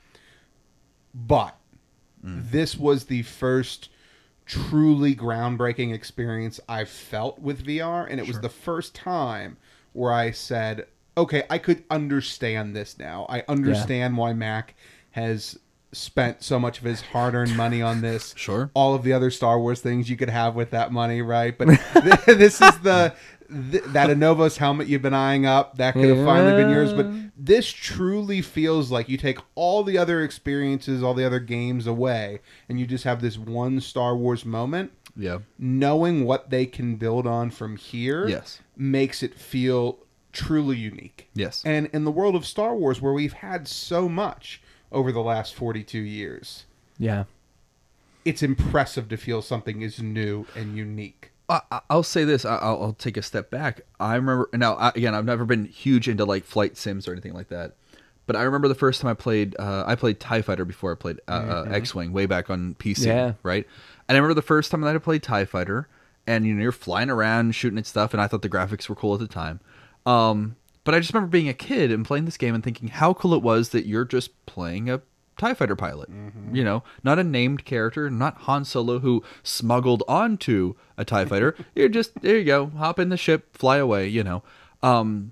[1.13, 1.55] But
[2.25, 2.51] Mm.
[2.51, 3.89] this was the first
[4.47, 9.57] truly groundbreaking experience I've felt with VR, and it was the first time
[9.93, 10.87] where I said,
[11.17, 13.25] "Okay, I could understand this now.
[13.29, 14.75] I understand why Mac
[15.11, 15.59] has."
[15.93, 18.33] Spent so much of his hard-earned money on this.
[18.37, 18.69] Sure.
[18.73, 21.57] all of the other Star Wars things you could have with that money, right?
[21.57, 23.15] But th- this is the
[23.71, 25.77] th- that Anovos helmet you've been eyeing up.
[25.77, 26.93] That could have finally been yours.
[26.93, 27.07] But
[27.37, 32.39] this truly feels like you take all the other experiences, all the other games away,
[32.67, 34.91] and you just have this one Star Wars moment.
[35.15, 35.39] Yeah.
[35.57, 38.59] Knowing what they can build on from here, Yes.
[38.75, 39.97] makes it feel
[40.31, 41.27] truly unique.
[41.33, 41.63] Yes.
[41.65, 44.61] And in the world of Star Wars, where we've had so much
[44.91, 46.65] over the last forty-two years,
[46.99, 47.23] Yeah.
[48.25, 51.31] it's impressive to feel something is new and unique.
[51.49, 52.45] I, I- I'll say this.
[52.45, 53.81] I- I'll, I'll take a step back.
[53.99, 54.75] I remember now.
[54.75, 57.73] I, again, I've never been huge into like flight sims or anything like that.
[58.25, 59.55] But I remember the first time I played.
[59.57, 62.75] Uh, I played Tie Fighter before I played uh, uh, X Wing way back on
[62.75, 63.05] PC.
[63.05, 63.33] Yeah.
[63.43, 63.65] Right.
[64.09, 65.87] And I remember the first time that I played Tie Fighter,
[66.25, 68.95] and you know you're flying around shooting at stuff, and I thought the graphics were
[68.95, 69.61] cool at the time.
[70.05, 73.13] Um, but I just remember being a kid and playing this game and thinking how
[73.13, 75.01] cool it was that you're just playing a
[75.37, 76.09] TIE fighter pilot.
[76.51, 81.55] You know, not a named character, not Han Solo who smuggled onto a TIE fighter.
[81.75, 84.43] you're just, there you go, hop in the ship, fly away, you know.
[84.83, 85.31] Um,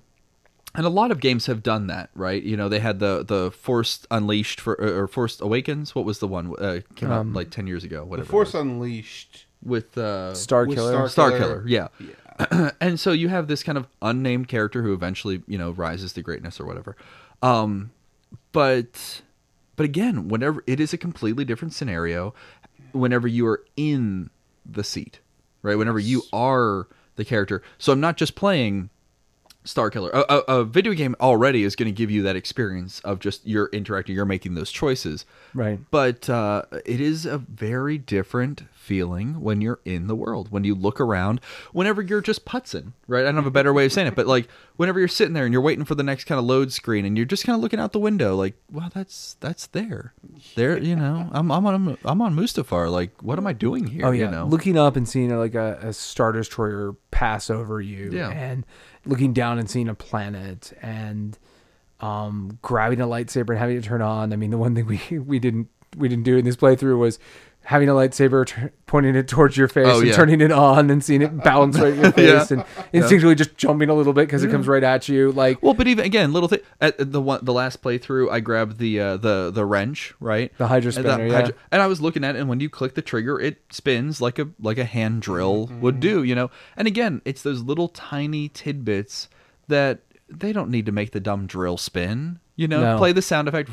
[0.74, 2.42] and a lot of games have done that, right?
[2.42, 5.94] You know, they had the the Force Unleashed for or Force Awakens.
[5.94, 8.00] What was the one uh, came out like ten years ago?
[8.00, 8.28] The Whatever.
[8.28, 8.62] Force it was.
[8.66, 9.46] Unleashed.
[9.62, 10.92] with uh, Star With Killer.
[10.92, 11.62] Star- Star Killer.
[11.66, 11.88] Killer,
[12.48, 12.70] yeah.
[12.82, 16.20] and so you have this kind of unnamed character who eventually, you know, rises to
[16.20, 16.94] greatness or whatever.
[17.42, 17.90] Um,
[18.52, 19.22] but
[19.76, 22.34] but again, whenever it is a completely different scenario,
[22.92, 24.30] whenever you are in
[24.64, 25.20] the seat,
[25.62, 25.76] right?
[25.76, 27.62] Whenever you are the character.
[27.78, 28.90] So I'm not just playing
[29.66, 30.10] Star Killer.
[30.14, 33.46] A, a, a video game already is going to give you that experience of just
[33.46, 35.24] you're interacting, you're making those choices.
[35.54, 35.78] Right.
[35.90, 40.50] But uh, it is a very different feeling when you're in the world.
[40.52, 41.40] When you look around,
[41.72, 43.22] whenever you're just putzing, right?
[43.22, 45.44] I don't have a better way of saying it, but like whenever you're sitting there
[45.44, 47.60] and you're waiting for the next kind of load screen, and you're just kind of
[47.60, 50.14] looking out the window, like, wow, that's that's there,
[50.54, 50.78] there.
[50.78, 52.90] You know, I'm I'm on I'm on Mustafar.
[52.90, 54.06] Like, what am I doing here?
[54.06, 54.46] Oh yeah, you know?
[54.46, 58.30] looking up and seeing like a, a star destroyer pass over you, Yeah.
[58.30, 58.64] and
[59.06, 61.38] looking down and seeing a planet, and
[62.00, 64.32] um, grabbing a lightsaber and having it turn on.
[64.32, 67.18] I mean, the one thing we we didn't we didn't do in this playthrough was
[67.66, 70.14] having a lightsaber t- pointing it towards your face Oh, and yeah.
[70.14, 72.38] turning it on and seeing it bounce right in your Yeah.
[72.38, 72.64] face and
[72.94, 75.32] instinctually just jumping a little bit because it comes right at you.
[75.32, 76.60] Like Well, but even again, little thing.
[76.80, 80.52] At the one, the last playthrough, I grabbed the uh, the the wrench, right?
[80.58, 81.50] The Hydra And spinner, yeah.
[81.72, 84.38] and I was looking at it, and when you click the trigger, it spins like
[84.38, 86.50] a like a hand drill would do, you know.
[86.76, 89.28] And again, it's those little tiny tidbits
[89.66, 92.38] that they don't need to make the dumb drill spin.
[92.54, 92.96] You know, No.
[92.98, 93.68] play the sound effect,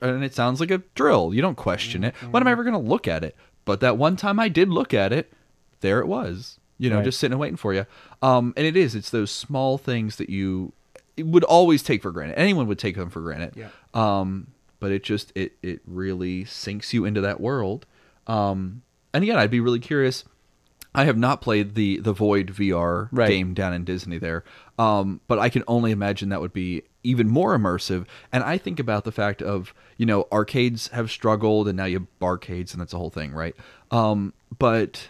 [0.00, 1.32] and it sounds like a drill.
[1.34, 2.14] You don't question it.
[2.30, 3.36] When am I ever going to look at it?
[3.64, 5.32] But that one time I did look at it,
[5.80, 6.58] there it was.
[6.78, 7.04] You know, Right.
[7.04, 7.84] just sitting and waiting for you.
[8.22, 8.94] Um, and it is.
[8.94, 10.72] It's those small things that you
[11.18, 12.38] would always take for granted.
[12.38, 13.52] Anyone would take them for granted.
[13.54, 13.68] Yeah.
[13.92, 14.46] Um,
[14.78, 17.84] but it just it it really sinks you into that world.
[18.26, 18.80] Um,
[19.12, 20.24] and again, I'd be really curious.
[20.94, 23.28] I have not played the the Void VR Right.
[23.28, 24.42] game down in Disney there,
[24.78, 28.06] um, but I can only imagine that would be even more immersive.
[28.32, 31.98] And I think about the fact of you know arcades have struggled, and now you
[32.00, 33.54] have barcades, and that's a whole thing, right?
[33.90, 35.08] Um, but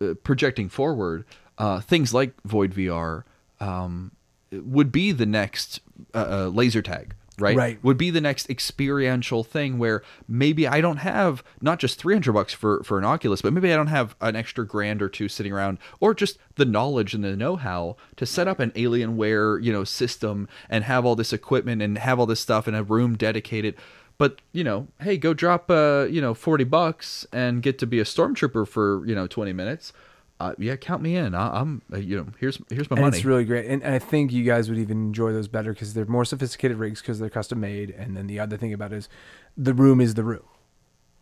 [0.00, 1.24] uh, projecting forward,
[1.58, 3.24] uh, things like Void VR
[3.60, 4.12] um,
[4.52, 5.80] would be the next
[6.14, 7.56] uh, uh, laser tag, right?
[7.56, 7.84] Right.
[7.84, 12.52] Would be the next experiential thing where maybe I don't have not just 300 bucks
[12.52, 15.52] for, for an Oculus, but maybe I don't have an extra grand or two sitting
[15.52, 19.84] around or just the knowledge and the know-how to set up an Alienware, you know,
[19.84, 23.74] system and have all this equipment and have all this stuff in a room dedicated.
[24.16, 27.98] But, you know, hey, go drop, uh, you know, 40 bucks and get to be
[27.98, 29.92] a stormtrooper for, you know, 20 minutes.
[30.40, 31.34] Uh, yeah, count me in.
[31.34, 33.16] I, I'm, uh, you know, here's here's my and money.
[33.16, 33.66] it's really great.
[33.66, 37.00] And I think you guys would even enjoy those better because they're more sophisticated rigs
[37.00, 37.90] because they're custom made.
[37.90, 39.08] And then the other thing about it is
[39.56, 40.42] the room is the room.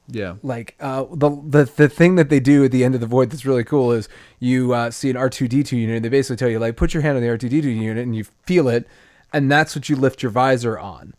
[0.08, 0.36] yeah.
[0.42, 3.30] Like uh, the the the thing that they do at the end of the void
[3.30, 4.08] that's really cool is
[4.40, 5.96] you uh, see an R two D two unit.
[5.96, 7.68] and They basically tell you like put your hand on the R two D two
[7.70, 8.86] unit and you feel it,
[9.32, 11.12] and that's what you lift your visor on.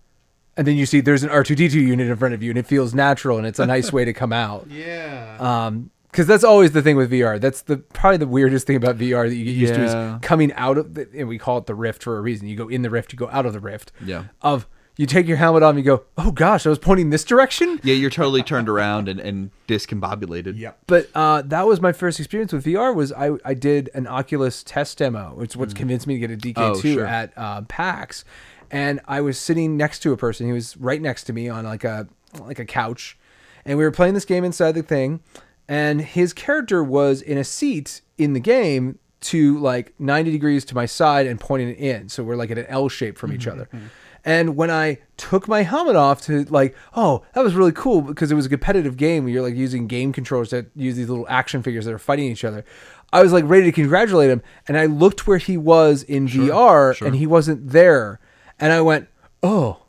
[0.57, 2.49] And then you see there's an R two D two unit in front of you,
[2.49, 4.67] and it feels natural, and it's a nice way to come out.
[4.71, 5.37] Yeah.
[5.39, 7.41] Um, because that's always the thing with VR.
[7.41, 10.53] That's the probably the weirdest thing about VR that you get used to is coming
[10.53, 12.47] out of the, and we call it the rift for a reason.
[12.47, 13.91] You go in the rift, you go out of the rift.
[14.05, 14.25] Yeah.
[14.41, 17.23] Of you take your helmet off, and you go, oh gosh, I was pointing this
[17.23, 17.79] direction.
[17.83, 20.57] Yeah, you're totally turned around and, and discombobulated.
[20.57, 20.73] Yeah.
[20.87, 22.93] But uh, that was my first experience with VR.
[22.95, 26.37] Was I, I did an Oculus test demo, which what's convinced me to get a
[26.37, 27.05] DK2 Oh, sure.
[27.05, 28.23] at uh, PAX,
[28.71, 30.45] and I was sitting next to a person.
[30.45, 32.07] He was right next to me on like a
[32.39, 33.17] like a couch,
[33.65, 35.21] and we were playing this game inside the thing,
[35.67, 40.75] and his character was in a seat in the game to like 90 degrees to
[40.75, 42.09] my side and pointing it in.
[42.09, 43.65] So we're like at an L shape from each mm-hmm, other.
[43.73, 43.85] Mm-hmm.
[44.25, 48.31] And when I took my helmet off to like, oh, that was really cool because
[48.31, 51.27] it was a competitive game where you're like using game controllers that use these little
[51.27, 52.63] action figures that are fighting each other.
[53.11, 56.99] I was like ready to congratulate him, and I looked where he was in VR,
[57.05, 58.19] and he wasn't there,
[58.59, 59.07] and I went,
[59.43, 59.83] oh,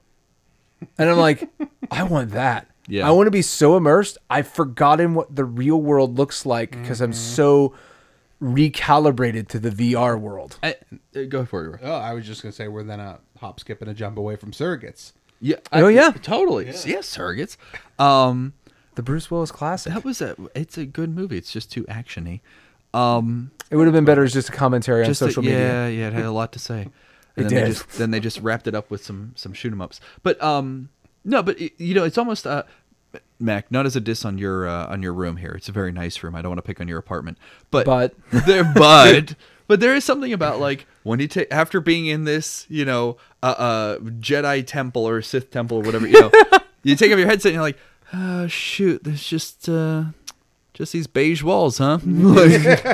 [0.98, 1.48] and I'm like,
[1.90, 2.68] I want that.
[2.86, 3.08] Yeah.
[3.08, 4.18] I want to be so immersed.
[4.28, 7.74] I've forgotten what the real world looks like because I'm so
[8.42, 10.58] recalibrated to the VR world.
[10.62, 10.76] I,
[11.16, 11.68] uh, go for it.
[11.70, 11.78] Roy.
[11.82, 14.36] Oh, I was just gonna say we're then a hop, skip, and a jump away
[14.36, 15.12] from surrogates.
[15.40, 15.56] Yeah.
[15.72, 16.10] Oh, yeah.
[16.22, 16.66] Totally.
[16.66, 16.72] Yeah.
[16.72, 17.56] surrogates.
[17.98, 18.54] Um,
[18.94, 19.92] The Bruce Willis classic.
[19.92, 20.36] that was a.
[20.54, 21.36] It's a good movie.
[21.36, 22.40] It's just too actiony.
[22.94, 25.58] Um, It would have been better as just a commentary on just a- social media.
[25.58, 26.88] Yeah, yeah, it had a lot to say.
[27.36, 27.74] And It then They did.
[27.74, 30.00] just, then they just wrapped it up with some some shoot 'em ups.
[30.22, 30.88] But um,
[31.24, 32.62] no, but you know, it's almost uh,
[33.38, 33.70] Mac.
[33.70, 35.52] Not as a diss on your uh, on your room here.
[35.52, 36.34] It's a very nice room.
[36.34, 37.38] I don't want to pick on your apartment,
[37.70, 38.14] but But-
[38.46, 39.34] there, but
[39.66, 43.16] but there is something about like when you take after being in this, you know,
[43.42, 46.30] uh, uh, Jedi temple or Sith temple or whatever, you know,
[46.82, 47.78] you take off your headset and you're like,
[48.12, 49.68] oh shoot, there's just.
[49.68, 50.04] uh
[50.74, 51.98] just these beige walls, huh?
[52.04, 52.84] Like,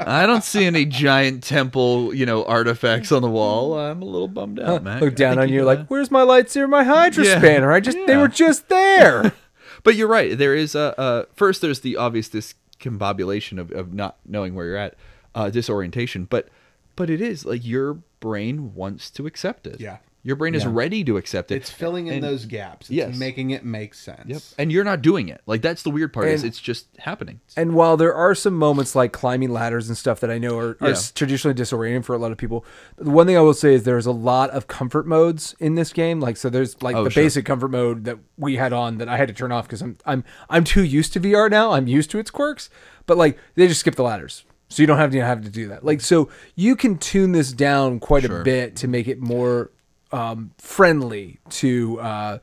[0.00, 3.78] I don't see any giant temple, you know, artifacts on the wall.
[3.78, 5.00] I'm a little bummed out, man.
[5.00, 7.38] Look down on you like, where's my lightsaber, my hydro Yeah.
[7.38, 7.70] spanner?
[7.70, 9.32] I just they were just there.
[9.84, 10.36] But you're right.
[10.36, 11.60] There is a uh, first.
[11.62, 14.96] There's the obvious discombobulation of, of not knowing where you're at,
[15.36, 16.24] uh, disorientation.
[16.24, 16.48] But
[16.96, 19.80] but it is like your brain wants to accept it.
[19.80, 19.98] Yeah.
[20.22, 20.70] Your brain is Yeah.
[20.72, 21.56] ready to accept it.
[21.56, 22.86] It's filling in And- those gaps.
[22.86, 23.16] It's Yes.
[23.18, 24.24] making it make sense.
[24.26, 24.42] Yep.
[24.58, 25.40] And you're not doing it.
[25.46, 26.28] Like that's the weird part.
[26.28, 27.40] is And- it's just happening.
[27.56, 30.76] And while there are some moments like climbing ladders and stuff that I know are,
[30.80, 30.96] are Yeah.
[31.14, 32.64] traditionally disorienting for a lot of people,
[32.96, 35.92] the one thing I will say is there's a lot of comfort modes in this
[35.92, 36.20] game.
[36.20, 37.22] Like so, there's like Oh, the sure.
[37.22, 39.96] basic comfort mode that we had on that I had to turn off because I'm
[40.04, 41.72] I'm I'm too used to VR now.
[41.72, 42.68] I'm used to its quirks,
[43.06, 44.44] but like they just skip the ladders.
[44.70, 45.82] So you don't have to have to do that.
[45.84, 48.42] Like so, you can tune this down quite Sure.
[48.42, 49.70] a bit to make it more
[50.12, 52.38] um, friendly to uh,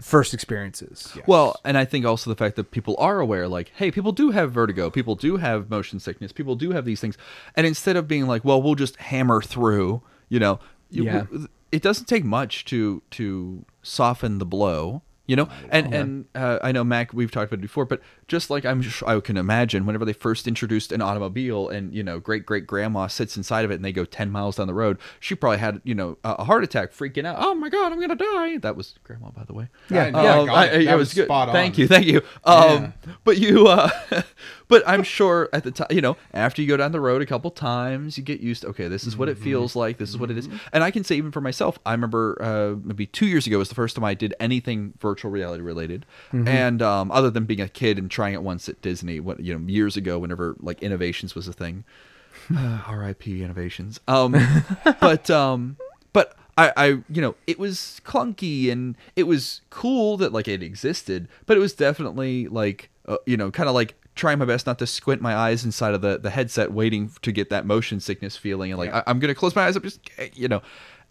[0.00, 1.16] first experiences.
[1.26, 4.30] Well, and I think also the fact that people are aware, like, hey, people do
[4.30, 7.18] have vertigo, people do have motion sickness, people do have these things,
[7.56, 10.58] and instead of being like, well, we'll just hammer through, you know,
[10.90, 11.24] Yeah.
[11.70, 15.48] it doesn't take much to to soften the blow, you know.
[15.70, 18.82] And and uh, I know Mac, we've talked about it before, but just like I'm,
[18.82, 22.66] sh- I can imagine whenever they first introduced an automobile, and you know, great great
[22.66, 25.58] grandma sits inside of it, and they go ten miles down the road, she probably
[25.58, 27.36] had you know a a heart attack, freaking out.
[27.38, 28.58] Oh my god, I'm gonna die.
[28.58, 29.68] That was grandma, by the way.
[29.88, 30.68] Yeah, Um, yeah, got I- it.
[30.82, 31.24] I- That it was was good.
[31.26, 31.54] spot on.
[31.54, 32.22] Thank you, thank you.
[32.44, 32.92] Um,
[33.24, 33.90] but you, uh,
[34.70, 37.26] but I'm sure at the time, you know, after you go down the road a
[37.26, 39.44] couple times, you get used to okay, this is what it Mm-hmm.
[39.44, 39.98] feels like.
[39.98, 40.48] This is what it is.
[40.72, 43.68] And I can say even for myself, I remember uh, maybe two years ago was
[43.68, 46.48] the first time I did anything virtual reality related, Mm-hmm.
[46.48, 49.52] and um, other than being a kid and trying it once at Disney, what you
[49.58, 51.84] know, years ago, whenever like Innoventions was a thing.
[52.56, 53.40] Uh, R.I.P.
[53.40, 53.98] Innoventions.
[54.08, 54.32] Um,
[55.00, 55.76] but um,
[56.12, 60.62] but I, I, you know, it was clunky and it was cool that like it
[60.62, 64.66] existed, but it was definitely like, uh, you know, kind of like trying my best
[64.66, 68.00] not to squint my eyes inside of the the headset, waiting to get that motion
[68.00, 70.00] sickness feeling, and like I, I'm gonna close my eyes up, just
[70.34, 70.62] you know.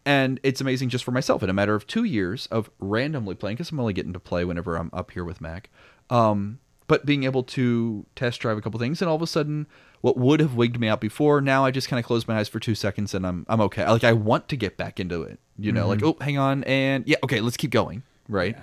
[0.05, 3.57] And it's amazing just for myself in a matter of two years of randomly playing,
[3.57, 5.69] because I'm only getting to play whenever I'm up here with Mac.
[6.09, 9.67] Um, but being able to test drive a couple things, and all of a sudden,
[10.01, 12.47] what would have wigged me out before, now I just kind of close my eyes
[12.47, 13.85] for two seconds, and I'm I'm okay.
[13.87, 17.05] Like I want to get back into it, you know, like oh, hang on, and
[17.05, 18.57] yeah, okay, let's keep going, right?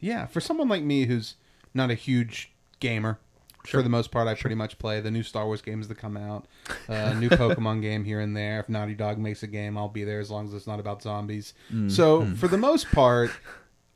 [0.00, 1.36] Yeah, for someone like me who's
[1.72, 3.20] not a huge gamer,
[3.66, 6.16] for the most part, I pretty much play the new Star Wars games that come
[6.16, 6.46] out,
[6.88, 8.60] uh, new Pokemon game here and there.
[8.60, 11.02] If Naughty Dog makes a game, I'll be there as long as it's not about
[11.02, 11.54] zombies.
[11.88, 13.30] So for the most part,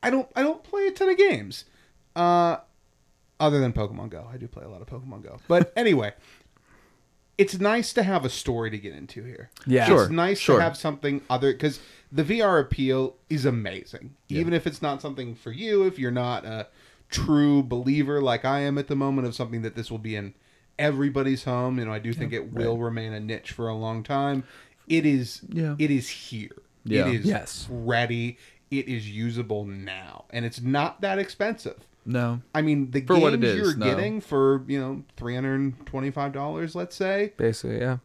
[0.01, 1.65] I don't I don't play a ton of games,
[2.15, 2.57] uh,
[3.39, 4.27] other than Pokemon Go.
[4.31, 6.13] I do play a lot of Pokemon Go, but anyway.
[7.37, 9.51] It's nice to have a story to get into here.
[9.67, 9.85] Yeah.
[9.85, 10.57] Sure, It's nice sure.
[10.57, 11.79] to have something other because
[12.11, 14.15] the VR appeal is amazing.
[14.27, 16.65] Even if it's not something for you, if you're not a
[17.09, 20.33] true believer like I am at the moment of something that this will be in
[20.79, 24.03] everybody's home, you know, I do think it will remain a niche for a long
[24.03, 24.43] time.
[24.87, 25.75] It is Yeah.
[25.79, 26.51] it is here.
[26.83, 27.07] Yeah.
[27.07, 27.67] It is Yes.
[27.69, 28.37] ready.
[28.69, 30.25] It is usable now.
[30.29, 31.77] And it's not that expensive.
[32.05, 32.41] No.
[32.55, 33.85] I mean, the For games what it is, you're no.
[33.85, 37.97] getting for you know three hundred and twenty-five dollars, let's say, Basically, yeah.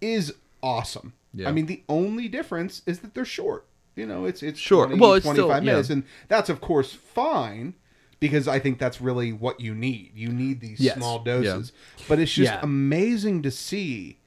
[0.00, 1.12] is awesome.
[1.34, 1.48] Yeah.
[1.48, 3.66] I mean, the only difference is that they're short.
[3.96, 4.86] You know, it's it's Sure.
[4.86, 5.72] 20, Well, it's 25 still- yeah.
[5.72, 7.74] minutes, and that's of course fine
[8.24, 10.12] because I think that's really what you need.
[10.14, 10.96] You need these Yes.
[10.96, 11.72] small doses,
[12.08, 12.60] but it's just Yeah.
[12.62, 14.18] amazing to see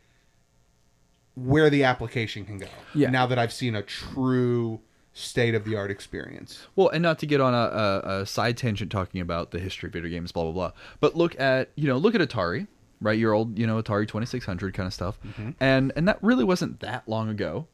[1.33, 2.67] where the application can go.
[2.93, 3.09] Yeah.
[3.09, 4.81] Now that I've seen a true
[5.13, 6.67] state of the art experience.
[6.75, 9.87] Well, and not to get on a, a, a side tangent talking about the history
[9.87, 10.71] of video games, blah blah blah.
[10.99, 12.67] But look at you know look at Atari,
[13.01, 13.17] right?
[13.17, 15.51] Your old you know Atari Twenty Six Hundred kind of stuff, mm-hmm.
[15.59, 17.65] and and that really wasn't that long ago,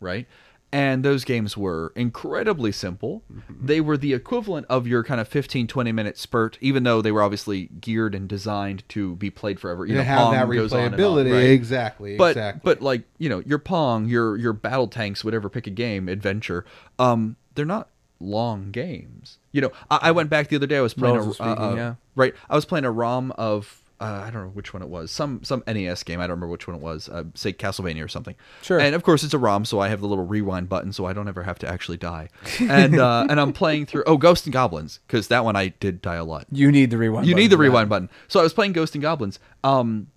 [0.00, 0.26] right?
[0.72, 3.22] And those games were incredibly simple.
[3.48, 7.12] They were the equivalent of your kind of 15, 20 minute spurt, even though they
[7.12, 9.84] were obviously geared and designed to be played forever.
[9.84, 11.50] You know, have Pong that goes on and on, replayability, right?
[11.50, 12.60] exactly, but exactly.
[12.64, 16.64] but like you know your pong your your battle tanks whatever pick a game adventure
[16.98, 17.88] um they're not
[18.20, 21.22] long games you know i, I went back the other day i was playing a,
[21.34, 21.94] speaking, uh, yeah.
[22.14, 25.10] right i was playing a rom of uh, I don't know which one it was.
[25.10, 26.18] Some some NES game.
[26.20, 27.08] I don't remember which one it was.
[27.08, 28.34] Uh, say Castlevania or something.
[28.62, 28.80] Sure.
[28.80, 31.12] And of course it's a ROM, so I have the little rewind button, so I
[31.12, 32.28] don't ever have to actually die.
[32.60, 34.04] And uh, and I'm playing through.
[34.06, 36.46] Oh, Ghosts and Goblins, because that one I did die a lot.
[36.50, 37.26] You need the rewind.
[37.26, 38.10] You button need the rewind button.
[38.28, 39.38] So I was playing Ghost and Goblins.
[39.62, 40.08] Um,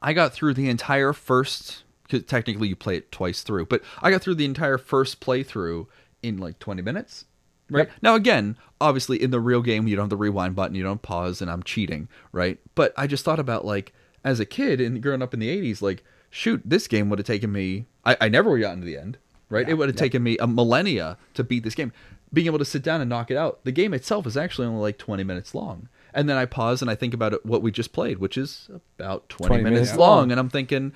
[0.00, 1.82] I got through the entire first.
[2.08, 5.86] 'cause technically, you play it twice through, but I got through the entire first playthrough
[6.22, 7.24] in like 20 minutes.
[7.70, 10.82] Right now, again, obviously, in the real game, you don't have the rewind button, you
[10.82, 12.58] don't pause, and I'm cheating, right?
[12.74, 13.92] But I just thought about like
[14.24, 17.26] as a kid and growing up in the 80s, like shoot, this game would have
[17.26, 17.86] taken me.
[18.04, 19.18] I, I never would have gotten to the end,
[19.48, 19.68] right?
[19.68, 21.92] it would have taken me a millennia to beat this game.
[22.32, 23.64] Being able to sit down and knock it out.
[23.64, 25.88] The game itself is actually only like 20 minutes long.
[26.14, 28.70] And then I pause and I think about it, what we just played, which is
[28.98, 30.18] about 20, 20 minutes, minutes long.
[30.18, 30.30] long.
[30.30, 30.92] And I'm thinking,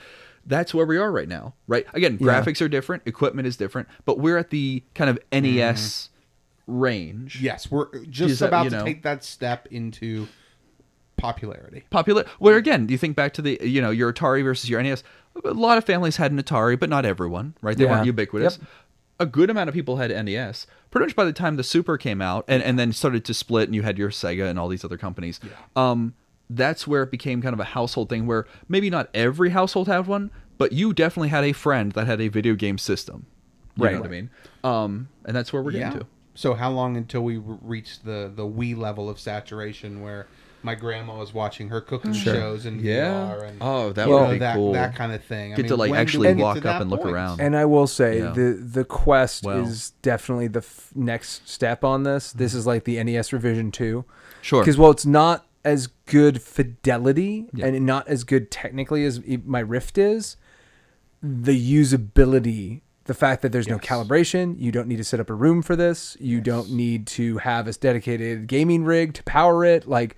[0.46, 1.86] that's where we are right now, right?
[1.92, 2.26] Again, Yeah.
[2.40, 5.42] graphics are different, equipment is different, but we're at the kind of mm.
[5.42, 6.10] NES
[6.66, 7.40] range.
[7.40, 10.28] Yes, we're Is just that, about you to take that step into
[11.16, 11.84] popularity.
[11.90, 14.82] popular where again do you think back to the you know your atari versus your
[14.82, 15.02] nes
[15.44, 17.90] a lot of families had an atari but not everyone right they Yeah.
[17.92, 18.68] weren't ubiquitous Yep.
[19.20, 22.20] a good amount of people had nes pretty much by the time the super came
[22.20, 24.84] out and, and then started to split and you had your sega and all these
[24.84, 25.38] other companies
[25.76, 26.14] um
[26.50, 30.06] that's where it became kind of a household thing where maybe not every household had
[30.08, 33.24] one but you definitely had a friend that had a video game system
[33.76, 33.94] you Right.
[33.94, 34.30] know what i mean
[34.64, 38.44] um and that's where we're getting to So how long until we reach the the
[38.44, 40.26] Wii level of saturation where
[40.64, 42.24] my grandma was watching her cooking mm.
[42.24, 45.22] shows and yeah VR and oh that would know, be that cool that kind of
[45.22, 45.52] thing.
[45.52, 47.14] I Get to, like, actually walk up that and look point?
[47.14, 47.40] around.
[47.40, 48.30] And I will say Yeah.
[48.30, 49.58] the the Quest Well.
[49.64, 52.32] is definitely the f- next step on this.
[52.32, 52.58] This mm-hmm.
[52.60, 54.04] is like the NES revision two.
[54.40, 54.62] Sure.
[54.62, 57.66] Because while it's not as good fidelity Yeah.
[57.66, 60.36] and not as good technically as e- my Rift is,
[61.22, 65.34] the usability, the fact that there's no calibration, you don't need to set up a
[65.34, 69.86] room for this, you don't need to have a dedicated gaming rig to power it.
[69.88, 70.16] Like,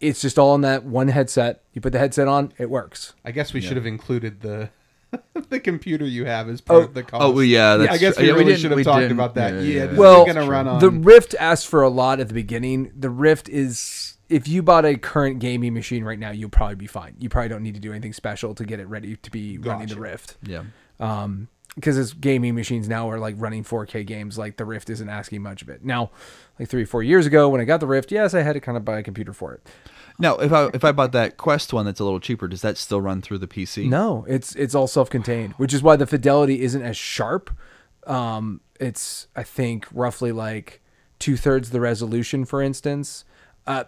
[0.00, 1.62] it's just all in that one headset.
[1.72, 3.14] You put the headset on, it works.
[3.24, 4.70] I guess we should have included the
[5.50, 6.84] the computer you have as part Oh.
[6.84, 7.22] of the cost.
[7.22, 9.54] Oh well, yeah, that's I guess we Yeah, really didn't- should have talked about that.
[9.54, 12.28] yeah, Yeah, yeah, this well, gonna run on the Rift asked for a lot at
[12.28, 12.90] the beginning.
[12.98, 16.88] The Rift is if you bought a current gaming machine right now, you'll probably be
[16.88, 17.14] fine.
[17.20, 19.86] You probably don't need to do anything special to get it ready to be running
[19.86, 20.36] the Rift.
[20.42, 20.64] yeah.
[20.98, 24.36] Um, because it's gaming machines now are like running 4K games.
[24.36, 26.10] Like the Rift isn't asking much of it now.
[26.58, 28.60] Like three or four years ago, when I got the Rift, yes, I had to
[28.60, 29.66] kind of buy a computer for it.
[30.18, 32.78] Now, if I if I bought that Quest one that's a little cheaper, does that
[32.78, 33.88] still run through the PC?
[33.88, 37.50] No, it's it's all self-contained, which is why the fidelity isn't as sharp.
[38.06, 40.80] Um, it's I think roughly like
[41.18, 43.26] two thirds the resolution, for instance.
[43.66, 43.84] Uh,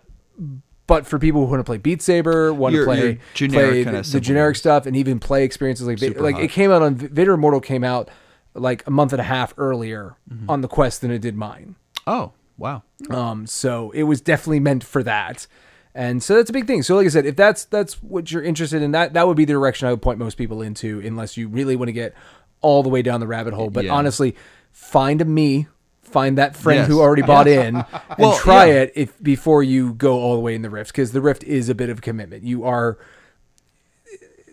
[0.89, 4.02] but for people who want to play Beat Saber, want to play, generic play the,
[4.02, 6.43] the generic stuff, and even play experiences like Super like hot.
[6.44, 8.09] it came out on Vader Immortal came out
[8.55, 10.51] like a month and a half earlier Mm-hmm.
[10.51, 11.77] on the Quest than it did mine.
[12.06, 12.82] Oh, wow.
[13.10, 15.47] Um, so it was definitely meant for that.
[15.94, 16.82] And so that's a big thing.
[16.82, 19.44] So like I said, if that's that's what you're interested in, that that would be
[19.44, 22.15] the direction I would point most people into, unless you really want to get
[22.60, 23.70] all the way down the rabbit hole.
[23.70, 23.93] But Yeah.
[23.94, 24.35] honestly,
[24.73, 25.66] find a me,
[26.09, 26.89] find that friend Yes.
[26.89, 27.85] who already bought in, and
[28.18, 28.82] Well, try yeah.
[28.82, 31.68] it if before you go all the way in the Rift, because the Rift is
[31.68, 32.44] a bit of a commitment.
[32.44, 32.98] You are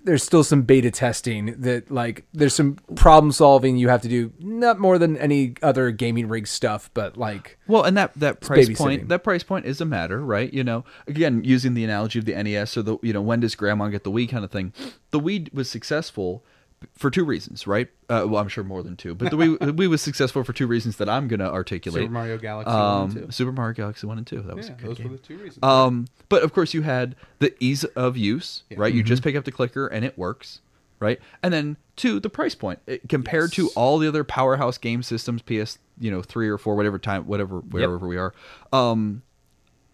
[0.03, 4.31] there's still some beta testing that like there's some problem solving you have to do
[4.39, 8.69] not more than any other gaming rig stuff but like Well, and that that price
[8.77, 10.53] point that price point is a matter, right?
[10.53, 13.55] You know, again, using the analogy of the NES or the you know when does
[13.55, 14.73] Grandma get the Wii kind of thing.
[15.09, 16.45] The Wii was successful
[16.93, 17.87] for two reasons, right?
[18.09, 20.67] Uh, well, I'm sure more than two, but the the Wii was successful for two
[20.67, 22.03] reasons that I'm going to articulate.
[22.03, 23.31] Super Mario Galaxy one um, and two.
[23.31, 24.41] Super Mario Galaxy One and Two.
[24.41, 25.07] That was Yeah, a good those game.
[25.09, 25.63] were the two reasons.
[25.63, 28.93] Um, but of course, you had the ease of use, right?
[28.93, 29.07] You Mm-hmm.
[29.07, 30.61] just pick up the clicker and it works,
[30.99, 31.19] right?
[31.43, 35.41] And then two, the price point It- compared to all the other powerhouse game systems,
[35.41, 38.33] PS, you know, three or four, whatever time, whatever, wherever we are.
[38.73, 39.21] Um,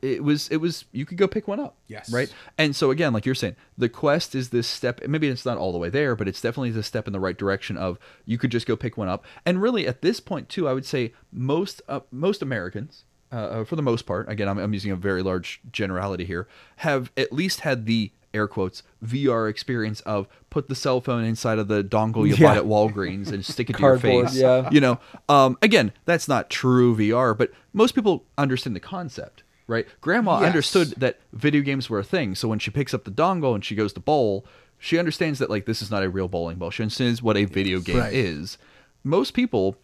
[0.02, 1.76] it was it was you could go pick one up.
[1.88, 2.12] Yes.
[2.12, 2.34] Right.
[2.58, 5.00] And so again, like you're saying, the quest is this step.
[5.08, 7.38] Maybe it's not all the way there, but it's definitely the step in the right
[7.38, 7.78] direction.
[7.78, 9.26] Of you could just go pick one up.
[9.46, 13.64] And really, at this point too, I would say most uh, most Americans, uh, uh,
[13.64, 16.48] for the most part, again, I'm, I'm using a very large generality here,
[16.78, 21.60] have at least had the air quotes VR experience of put the cell phone inside
[21.60, 22.48] of the dongle you Yeah.
[22.48, 24.36] bought at Walgreens and stick it to your face.
[24.38, 24.70] yeah.
[24.72, 29.88] You know, um, again, that's not true VR, but most people understand the concept, right?
[30.02, 30.48] Grandma Yes.
[30.50, 33.66] understood that video games were a thing, so when she picks up the dongle and
[33.66, 34.46] she goes to bowl,
[34.78, 36.70] she understands that like this is not a real bowling ball.
[36.72, 38.14] She understands what a video game Right.
[38.14, 38.58] is.
[39.04, 39.78] Most people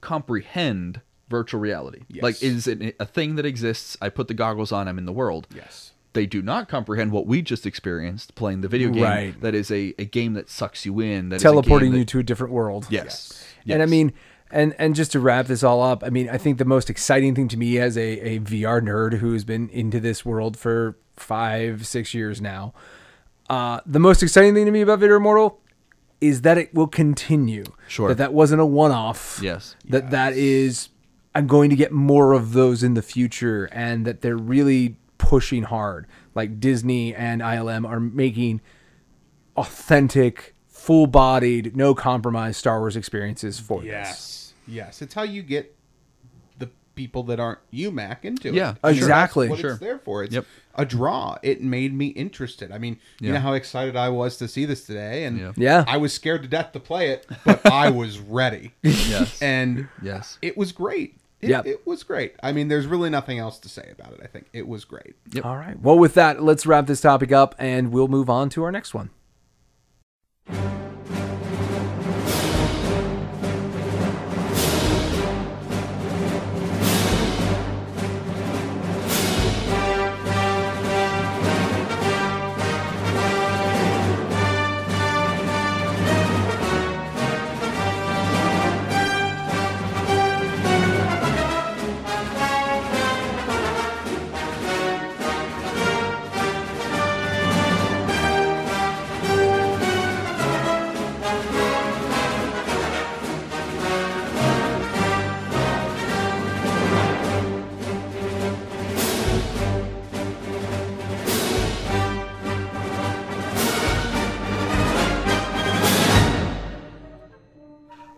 [0.00, 2.02] comprehend virtual reality.
[2.08, 2.22] Yes.
[2.22, 3.96] Like, is it a thing that exists?
[4.00, 5.46] I put the goggles on, I'm in the world.
[5.54, 5.92] Yes.
[6.14, 9.02] They do not comprehend what we just experienced playing the video game.
[9.02, 9.40] Right.
[9.42, 11.28] That is a, a game that sucks you in.
[11.28, 12.86] That teleporting you that- to a different world.
[12.90, 13.44] Yes.
[13.68, 14.14] And I mean,
[14.50, 17.34] and and just to wrap this all up, I mean, I think the most exciting
[17.34, 21.86] thing to me as a, a VR nerd who's been into this world for five,
[21.86, 22.72] six years now,
[23.50, 25.60] uh, the most exciting thing to me about Vader Immortal
[26.20, 27.64] is that it will continue.
[27.86, 28.08] Sure.
[28.08, 29.38] That that wasn't a one off.
[29.42, 29.76] Yes.
[29.86, 30.88] That that is,
[31.34, 35.64] I'm going to get more of those in the future, and that they're really pushing
[35.64, 36.06] hard.
[36.34, 38.60] Like Disney and ILM are making
[39.56, 40.54] authentic,
[40.88, 43.88] full bodied, no compromise Star Wars experiences for this.
[43.90, 44.52] Yes.
[44.66, 45.02] Yes.
[45.02, 45.76] It's how you get
[46.58, 48.54] the people that aren't you, Mac, into it.
[48.54, 49.48] Yeah, Sure, that's exactly.
[49.50, 49.72] what Sure.
[49.72, 50.24] it's there for.
[50.24, 50.46] It's Yep.
[50.76, 51.36] a draw.
[51.42, 52.72] It made me interested.
[52.72, 55.52] I mean, you know how excited I was to see this today, and Yeah.
[55.58, 55.84] Yeah.
[55.86, 58.72] I was scared to death to play it, but I was ready.
[58.82, 59.42] Yes.
[59.42, 60.38] and Yes.
[60.40, 61.18] it was great.
[61.42, 61.66] It, Yep.
[61.66, 62.32] it was great.
[62.42, 64.20] I mean, there's really nothing else to say about it.
[64.24, 65.16] I think it was great.
[65.34, 65.44] Yep.
[65.44, 65.78] All right.
[65.78, 68.94] Well, with that, let's wrap this topic up and we'll move on to our next
[68.94, 69.10] one.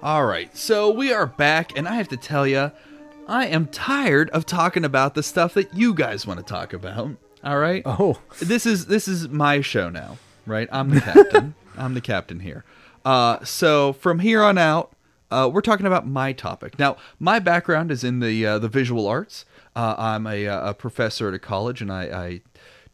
[0.02, 2.72] All right, so we are back, and I have to tell you,
[3.28, 7.16] I am tired of talking about the stuff that you guys want to talk about.
[7.44, 7.82] All right.
[7.85, 8.18] Oh.
[8.40, 10.16] this is this is my show now,
[10.47, 10.70] right?
[10.72, 11.55] I'm the captain.
[11.77, 12.64] I'm the captain here.
[13.05, 14.90] Uh, so from here on out,
[15.31, 16.78] uh, we're talking about my topic.
[16.78, 19.44] Now, my background is in the uh, the visual arts.
[19.77, 22.40] Uh, I'm a, uh, a professor at a college, and I, I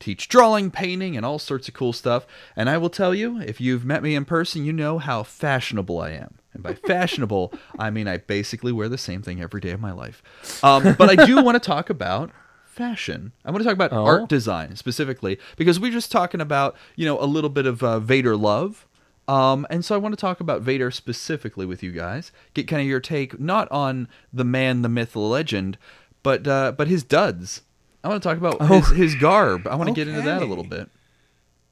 [0.00, 2.26] teach drawing, painting, and all sorts of cool stuff.
[2.56, 6.00] And I will tell you, if you've met me in person, you know how fashionable
[6.00, 6.38] I am.
[6.56, 9.92] And by fashionable, I mean I basically wear the same thing every day of my
[9.92, 10.22] life.
[10.64, 12.30] Um, but I do want to talk about
[12.64, 13.32] fashion.
[13.44, 17.20] I want to talk about art design specifically because we're just talking about you know
[17.20, 18.86] a little bit of uh, Vader love.
[19.28, 22.30] Um, and so I want to talk about Vader specifically with you guys.
[22.54, 25.78] Get kind of your take not on the man, the myth, the legend,
[26.22, 27.62] but uh, but his duds.
[28.04, 29.66] I want to talk about his, his garb.
[29.66, 30.88] I want to get into that a little bit.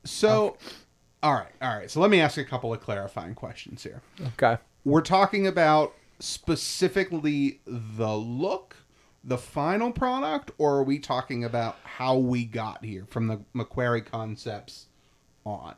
[0.04, 0.56] So,
[1.22, 1.88] all right, all right.
[1.88, 4.02] So let me ask a couple of clarifying questions here.
[4.32, 4.60] Okay.
[4.84, 8.76] We're talking about specifically the look,
[9.22, 14.04] the final product, or are we talking about how we got here from the McQuarrie
[14.04, 14.86] concepts
[15.44, 15.74] on?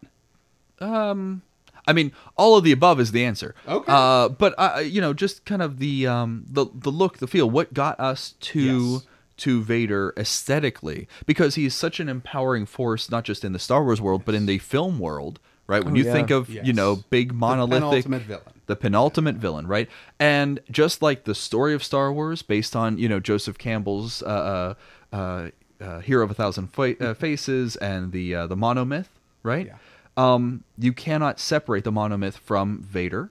[0.80, 1.42] Um,
[1.86, 3.54] I mean, all of the above is the answer.
[3.66, 3.90] Okay.
[3.92, 7.48] Uh, but uh, you know, just kind of the um, the the look, the feel,
[7.48, 8.60] what got us to
[8.94, 9.06] Yes.
[9.38, 13.84] to Vader aesthetically, because he is such an empowering force, not just in the Star
[13.84, 15.38] Wars world, but in the film world.
[15.68, 16.12] Right when Oh, you yeah.
[16.12, 18.42] think of you know big monolithic penultimate villain.
[18.66, 19.88] the penultimate villain, right?
[20.20, 24.74] And just like the story of Star Wars, based on you know Joseph Campbell's uh,
[25.12, 25.50] uh, uh,
[25.84, 29.08] uh, Hero of a Thousand Fa- uh, Faces and the uh, the monomyth,
[29.42, 29.66] right?
[29.66, 29.76] Yeah.
[30.16, 33.30] Um, you cannot separate the monomyth from Vader,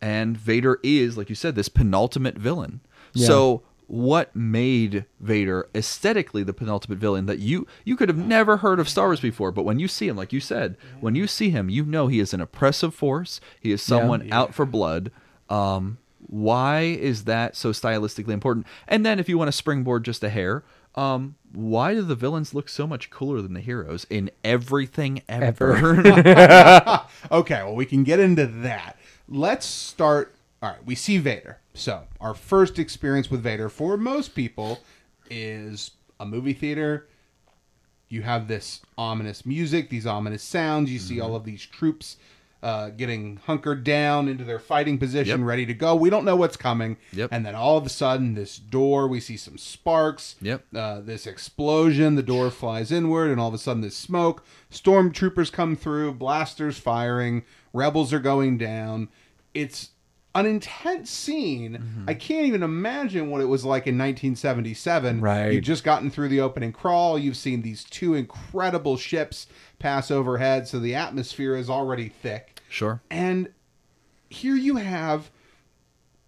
[0.00, 2.80] and Vader is, like you said, this penultimate villain.
[3.14, 3.26] Yeah.
[3.26, 8.80] So what made Vader aesthetically the penultimate villain that you you could have never heard
[8.80, 11.50] of Star Wars before, but when you see him, like you said, when you see
[11.50, 13.40] him, you know he is an oppressive force.
[13.60, 15.10] He is someone out for blood.
[15.50, 18.66] Um, why is that so stylistically important?
[18.88, 22.54] And then if you want to springboard just a hair, um, why do the villains
[22.54, 26.02] look so much cooler than the heroes in everything ever?
[27.30, 28.98] Okay, well, we can get into that.
[29.28, 30.34] Let's start.
[30.64, 31.58] All right, we see Vader.
[31.74, 34.80] So, our first experience with Vader for most people
[35.28, 37.06] is a movie theater.
[38.08, 40.90] You have this ominous music, these ominous sounds.
[40.90, 42.16] You see all of these troops
[42.62, 45.46] uh, getting hunkered down into their fighting position, Yep.
[45.46, 45.94] ready to go.
[45.94, 46.96] We don't know what's coming.
[47.12, 47.28] Yep.
[47.30, 50.36] And then all of a sudden, this door, we see some sparks.
[50.40, 50.64] Yep.
[50.74, 54.42] Uh, this explosion, the door flies inward, and all of a sudden, this smoke.
[54.72, 59.08] Stormtroopers come through, blasters firing, rebels are going down.
[59.52, 59.90] It's
[60.34, 61.74] an intense scene.
[61.74, 62.04] Mm-hmm.
[62.08, 65.20] I can't even imagine what it was like in 1977.
[65.20, 65.52] Right.
[65.52, 67.18] You've just gotten through the opening crawl.
[67.18, 69.46] You've seen these two incredible ships
[69.78, 72.60] pass overhead, so the atmosphere is already thick.
[72.68, 73.00] Sure.
[73.10, 73.50] And
[74.28, 75.30] here you have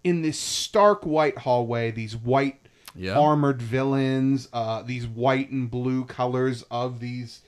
[0.03, 2.61] in this stark white hallway these white
[2.95, 3.19] Yeah.
[3.19, 7.41] armored villains, uh, these white and blue colors of these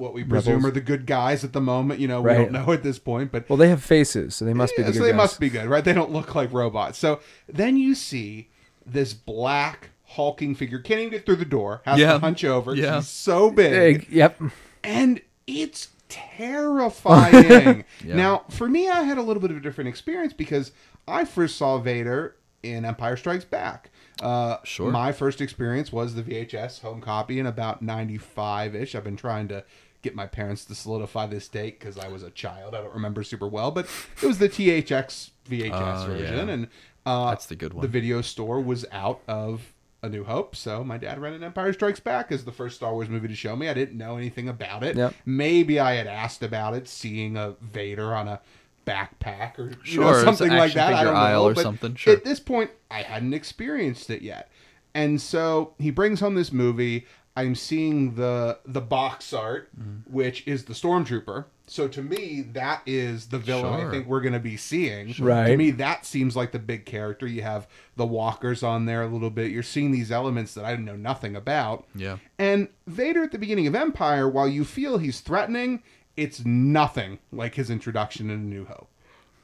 [0.00, 0.70] what we presume Rebels.
[0.70, 2.00] are the good guys at the moment.
[2.00, 2.38] You know, we Right.
[2.38, 4.90] don't know at this point, but Well, they have faces, so they must be the
[4.92, 5.16] good so they guys.
[5.16, 5.84] must be good, right?
[5.84, 6.98] They don't look like robots.
[6.98, 8.48] So then you see
[8.84, 11.82] this black hulking figure can't even get through the door.
[11.84, 12.14] Has Yeah.
[12.14, 12.72] to hunch over.
[12.72, 12.96] 'cause Yeah.
[12.96, 14.08] He's so big, Big.
[14.10, 14.40] Yep.
[14.82, 17.84] and it's terrifying.
[18.04, 18.16] Yeah.
[18.16, 20.72] Now, for me, I had a little bit of a different experience because
[21.06, 23.90] I first saw Vader in Empire Strikes Back.
[24.22, 24.90] Uh, Sure.
[24.90, 28.94] My first experience was the VHS home copy in about 95 ish.
[28.94, 29.64] I've been trying to
[30.02, 32.74] get my parents to solidify this date because I was a child.
[32.74, 33.86] I don't remember super well, but
[34.22, 36.48] it was the THX VHS Uh, version.
[36.48, 36.54] yeah.
[36.54, 36.68] And
[37.06, 37.82] uh, That's the good one.
[37.82, 39.72] The video store was out of
[40.02, 43.08] A New Hope, so my dad rented Empire Strikes Back as the first Star Wars
[43.08, 43.68] movie to show me.
[43.68, 44.96] I didn't know anything about it.
[44.96, 45.14] Yep.
[45.26, 48.40] Maybe I had asked about it, seeing a Vader on a
[48.86, 50.94] backpack or Sure, know, something like that.
[50.94, 52.14] I don't know, or but something, sure.
[52.14, 54.50] At this point, I hadn't experienced it yet,
[54.94, 57.06] and so he brings home this movie.
[57.40, 60.12] I'm seeing the the box art, Mm-hmm.
[60.12, 61.46] which is the stormtrooper.
[61.66, 65.14] So to me, that is the villain I think we're going to be seeing.
[65.20, 65.46] Right.
[65.52, 67.28] To me, that seems like the big character.
[67.28, 69.52] You have the walkers on there a little bit.
[69.52, 71.86] You're seeing these elements that I know nothing about.
[71.94, 72.16] Yeah.
[72.40, 75.84] And Vader at the beginning of Empire, while you feel he's threatening,
[76.16, 78.88] it's nothing like his introduction in A New Hope.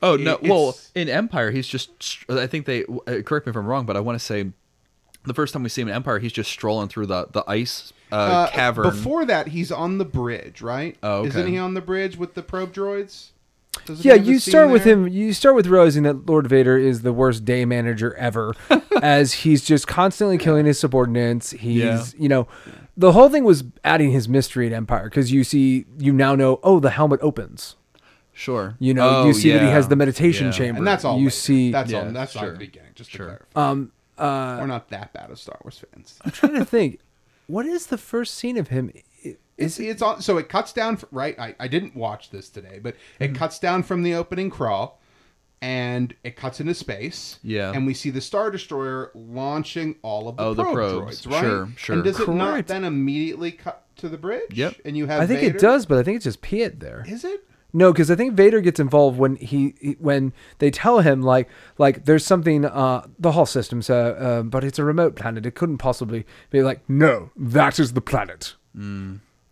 [0.03, 0.35] Oh no!
[0.43, 1.91] It- well, in Empire, he's just.
[2.29, 4.51] I think they uh, correct me if I'm wrong, but I want to say
[5.27, 7.93] the first time we see him in Empire, he's just strolling through the the ice
[8.13, 8.85] uh, Uh, cavern.
[8.85, 10.97] Before that, he's on the bridge, right?
[11.03, 11.29] Oh, okay.
[11.29, 13.31] Isn't he on the bridge with the probe droids?
[13.85, 15.07] Doesn't Yeah, he have a you start with him.
[15.09, 18.55] You start with realizing that Lord Vader is the worst day manager ever,
[19.03, 21.51] as he's just constantly killing his subordinates.
[21.51, 22.03] He's, Yeah.
[22.17, 22.49] you know,
[22.97, 26.59] the whole thing was adding his mystery at Empire because you see, you now know,
[26.63, 27.77] oh, the helmet opens.
[28.33, 28.77] sure.
[28.79, 30.53] You know, Oh, you see that he has the meditation Yeah.
[30.53, 30.79] chamber.
[30.79, 31.17] And that's all.
[31.19, 31.31] you later.
[31.31, 31.73] see.
[31.73, 32.13] that's Yeah, all.
[32.13, 32.53] That's all sure.
[32.53, 32.91] at the beginning.
[32.95, 33.27] Just to Sure.
[33.27, 36.19] clarify, um, uh, we're not that bad of Star Wars fans.
[36.25, 37.01] I'm trying to think.
[37.47, 38.91] What is the first scene of him?
[39.25, 40.21] I- It's it's on.
[40.21, 40.95] So it cuts down.
[40.95, 41.39] f- Right.
[41.39, 43.37] I, I didn't watch this today, but it Mm-hmm.
[43.37, 45.01] cuts down from the opening crawl,
[45.63, 47.39] and it cuts into space.
[47.43, 47.73] Yeah.
[47.73, 51.25] And we see the Star Destroyer launching all of the Oh, the probes.
[51.27, 51.31] droids.
[51.33, 51.41] Right.
[51.41, 51.95] Sure, sure.
[51.97, 54.53] And does it not then immediately cut to the bridge?
[54.53, 54.75] Yep.
[54.85, 55.21] And you have.
[55.23, 55.57] I think Vader?
[55.57, 57.05] it does, but I think it's just Piett there.
[57.09, 57.47] Is it?
[57.77, 61.49] No, because I think Vader gets involved when he, he- when they tell him like
[61.79, 65.45] like there's something uh the whole system's uh, uh but it's a remote planet.
[65.45, 68.55] It couldn't possibly be like no that is the planet.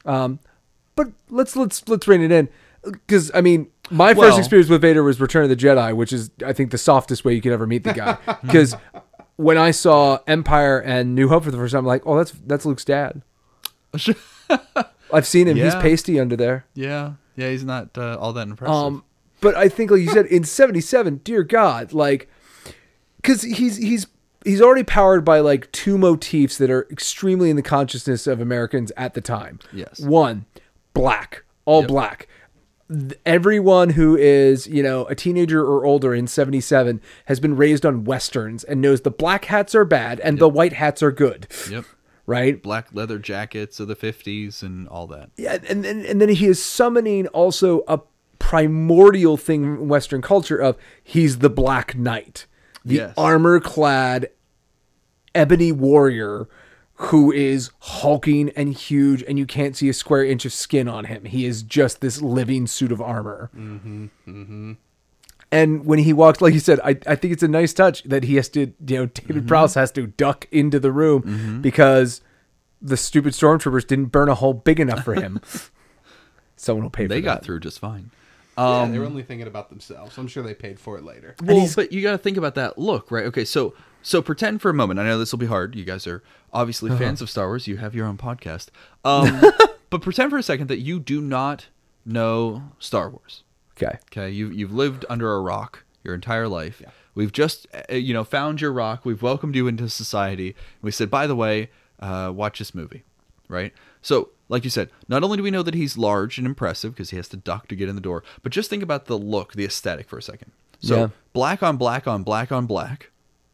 [0.07, 0.39] Um,
[0.97, 2.49] but let's let's let's rein it in.
[2.83, 6.13] Because I mean my Well- first experience with Vader was Return of the Jedi, which
[6.13, 8.17] is I think the softest way you could ever meet the guy.
[8.43, 8.75] Because
[9.37, 12.33] when I saw Empire and New Hope for the first time, I'm like oh that's
[12.47, 13.23] that's Luke's dad.
[15.13, 16.65] I've seen him; he's pasty under there.
[16.75, 17.51] yeah, yeah.
[17.51, 18.75] He's not uh, all that impressive.
[18.75, 19.05] Um,
[19.41, 22.29] but I think, like you said, in '77, dear God, like,
[23.17, 24.07] because he's he's
[24.45, 28.93] he's already powered by like two motifs that are extremely in the consciousness of Americans
[28.97, 29.59] at the time.
[29.73, 30.01] Yes.
[30.01, 30.45] One,
[30.95, 31.89] black, all Yep.
[31.89, 32.29] black.
[33.25, 38.05] Everyone who is, you know, a teenager or older in 77 has been raised on
[38.05, 41.87] westerns and knows the black hats are bad and the white hats are good, yep.
[42.27, 42.63] Right?
[42.63, 45.31] Black leather jackets of the '50s and all that.
[45.37, 48.01] Yeah, and then and then he is summoning also a
[48.39, 52.47] primordial thing in Western culture of he's the Black Knight,
[52.85, 53.15] the Yes.
[53.17, 54.29] armor clad
[55.35, 56.47] ebony warrior
[56.99, 61.07] who is hulking and huge, and you can't see a square inch of skin on
[61.07, 61.25] him.
[61.25, 63.51] He is just this living suit of armor.
[63.57, 64.73] Mm-hmm, mm-hmm.
[65.55, 68.25] And when he walks, like you said, I, I think it's a nice touch that
[68.25, 72.21] he has to, you know, David Prowse has to duck into the room because
[72.83, 75.41] the stupid stormtroopers didn't burn a hole big enough for him.
[76.57, 77.25] Someone will pay for They that.
[77.25, 78.11] got through just fine.
[78.57, 80.17] yeah, Um, they were only thinking about themselves.
[80.19, 81.35] I'm sure they paid for it later.
[81.43, 83.25] Well, but you got to think about that look, right?
[83.27, 85.01] Okay, so so pretend for a moment.
[85.01, 85.75] I know this will be hard.
[85.75, 86.23] You guys are
[86.53, 86.99] obviously Uh-huh.
[86.99, 87.67] fans of Star Wars.
[87.67, 88.69] You have your own podcast.
[89.05, 89.41] Um,
[89.91, 91.67] but pretend for a second that you do not
[92.07, 93.43] know Star Wars.
[93.77, 93.99] Okay.
[94.13, 96.81] Okay, you you've lived under a rock your entire life.
[97.15, 99.05] We've just uh, you know found your rock.
[99.05, 100.55] We've welcomed you into society.
[100.83, 101.71] We said, by the way,
[102.01, 103.05] uh, watch this movie,
[103.49, 103.73] right?
[104.03, 107.11] So, like you said, not only do we know that he's large and impressive because
[107.11, 109.55] he has to duck to get in the door, but just think about the look,
[109.55, 110.53] the aesthetic for a second.
[110.81, 111.09] So, Yeah.
[111.33, 113.11] black on black on black on black,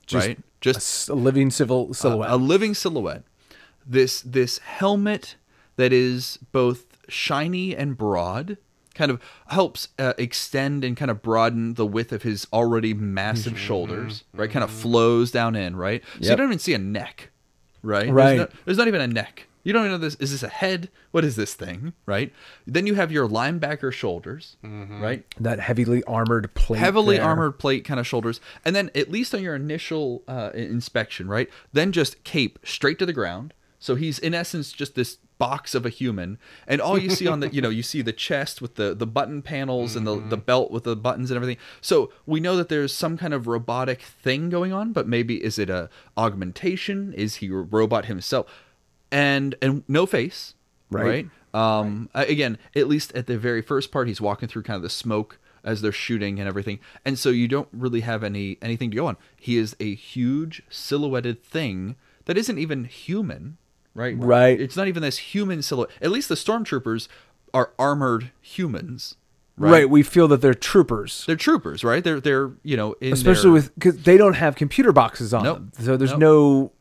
[0.07, 0.39] Just right?
[0.39, 2.31] A Just a living civil silhouette.
[2.31, 3.23] a living silhouette.
[3.87, 5.37] This this helmet
[5.77, 8.59] that is both shiny and broad
[9.01, 13.59] kind of helps uh, extend and kind of broaden the width of his already massive
[13.59, 14.51] shoulders, right?
[14.51, 16.03] Kind of flows down in, right?
[16.21, 17.31] So you don't even see a neck,
[17.83, 18.05] right?
[18.05, 18.39] There's Right.
[18.39, 19.47] no- There's, not even a neck.
[19.63, 20.15] You don't even know this.
[20.17, 20.89] Is this a head?
[21.11, 22.33] What is this thing, right?
[22.67, 25.23] Then you have your linebacker shoulders, right?
[25.39, 26.79] that heavily armored plate.
[26.79, 27.27] heavily there.
[27.27, 31.49] armored plate kind of shoulders and then at least on your initial uh, inspection right
[31.73, 35.85] then just cape straight to the ground so he's in essence just this box of
[35.87, 36.39] a human.
[36.69, 39.07] And all you see on the you know you see the chest with the the
[39.07, 41.57] button panels and the the belt with the buttons and everything.
[41.81, 45.59] So we know that there's some kind of robotic thing going on but maybe is
[45.59, 47.13] it a augmentation?
[47.15, 48.47] Is he a robot himself?
[49.11, 50.55] And and no face
[50.91, 51.29] Right.
[51.55, 51.81] right?
[51.83, 54.83] Um a- again at least at the very first part he's walking through kind of
[54.83, 56.81] the smoke as they're shooting and everything.
[57.05, 59.17] And so you don't really have any anything to go on.
[59.37, 61.97] He is a huge silhouetted thing
[62.27, 63.57] that isn't even human
[63.95, 64.61] right Right.
[64.61, 67.09] it's not even this human silhouette at least the stormtroopers
[67.55, 69.17] are armored humans
[69.57, 69.91] Right.
[69.91, 71.25] We feel that they're troopers.
[71.27, 74.57] they're troopers right they're they're you know in especially their- with because they don't have
[74.57, 75.57] computer boxes on Nope.
[75.59, 76.21] them, so there's Nope.
[76.21, 76.73] no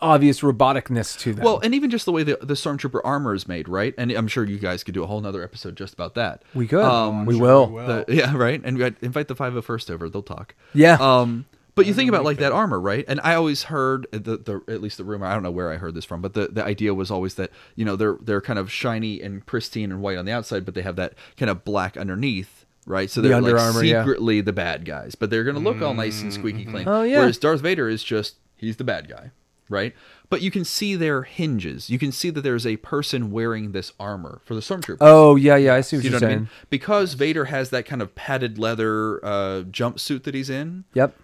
[0.00, 1.44] obvious roboticness to them.
[1.44, 3.92] Well, and even just the way the, the stormtrooper armor is made, right?
[3.98, 6.42] And I'm sure you guys could do a whole nother episode just about that.
[6.54, 7.66] we could, Um, we, sure will.
[7.68, 7.86] we will.
[7.86, 8.60] the- yeah, right.
[8.64, 10.54] And we invite the 501st over; they'll talk.
[10.72, 10.96] Yeah.
[10.98, 13.04] Um, but you think about like that armor, right?
[13.08, 15.26] And I always heard the, the at least the rumor.
[15.26, 17.50] I don't know where I heard this from, but the, the idea was always that
[17.74, 20.74] you know they're they're kind of shiny and pristine and white on the outside, but
[20.74, 22.64] they have that kind of black underneath.
[22.86, 24.02] Right, so they're under like armor, yeah.
[24.02, 26.86] secretly the bad guys, but they're gonna look all nice and squeaky clean.
[26.86, 27.20] Oh, yeah.
[27.20, 29.30] Whereas Darth Vader is just he's the bad guy,
[29.70, 29.94] right?
[30.28, 31.88] But you can see their hinges.
[31.88, 34.98] You can see that there's a person wearing this armor for the stormtrooper.
[35.00, 35.74] Oh yeah, yeah.
[35.74, 36.40] I see what you you're know what I saying.
[36.40, 36.50] mean?
[36.68, 40.84] Because Vader has that kind of padded leather uh, jumpsuit that he's in.
[40.92, 41.14] Yep.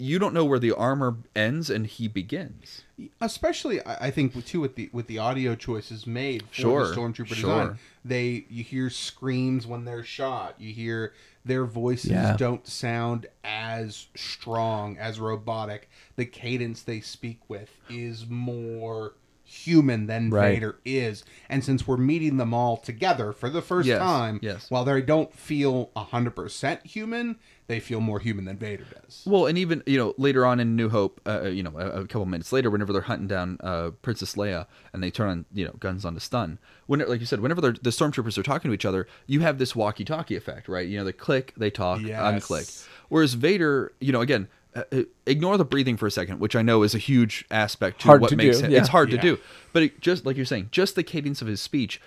[0.00, 2.82] You don't know where the armor ends and he begins.
[3.20, 6.94] especially I I think too with the with the audio choices made for Sure, the
[6.94, 7.34] stormtrooper sure.
[7.64, 7.78] design.
[8.04, 10.56] They you hear screams when they're shot.
[10.58, 11.12] You hear
[11.44, 12.36] their voices Yeah.
[12.36, 15.88] don't sound as strong as robotic.
[16.16, 19.14] The cadence they speak with is more
[19.44, 20.54] human than Right.
[20.54, 21.24] Vader is.
[21.48, 24.70] And since we're meeting them all together for the first Yes, time, yes.
[24.70, 27.36] while they don't feel 100% human,
[27.70, 29.22] they feel more human than Vader does.
[29.26, 32.06] Well, and even you know later on in New Hope, uh, you know, a, a
[32.06, 35.64] couple minutes later, whenever they're hunting down uh, Princess Leia and they turn on you
[35.64, 38.68] know guns on to stun, when like you said, whenever they're, the stormtroopers are talking
[38.70, 40.86] to each other, you have this walkie-talkie effect, right?
[40.88, 42.20] You know, they click, they talk, Yes.
[42.20, 42.86] unclick.
[43.08, 46.62] Whereas Vader, you know, again, uh, uh, ignore the breathing for a second, which I
[46.62, 48.70] know is a huge aspect to Hard what to makes do, him.
[48.72, 48.78] yeah.
[48.78, 49.16] It's hard Yeah.
[49.16, 49.38] to do,
[49.72, 52.00] but it, just like you're saying, just the cadence of his speech.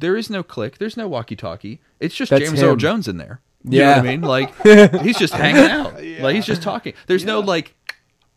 [0.00, 0.78] There is no click.
[0.78, 1.80] There's no walkie-talkie.
[1.98, 2.76] It's just That's James Earl.
[2.76, 3.40] Jones in there.
[3.64, 3.96] You know Yeah.
[3.96, 4.20] what I mean?
[4.22, 4.62] Like
[5.02, 5.94] he's just hanging out.
[6.20, 6.94] Like he's just talking.
[7.06, 7.74] There's no like,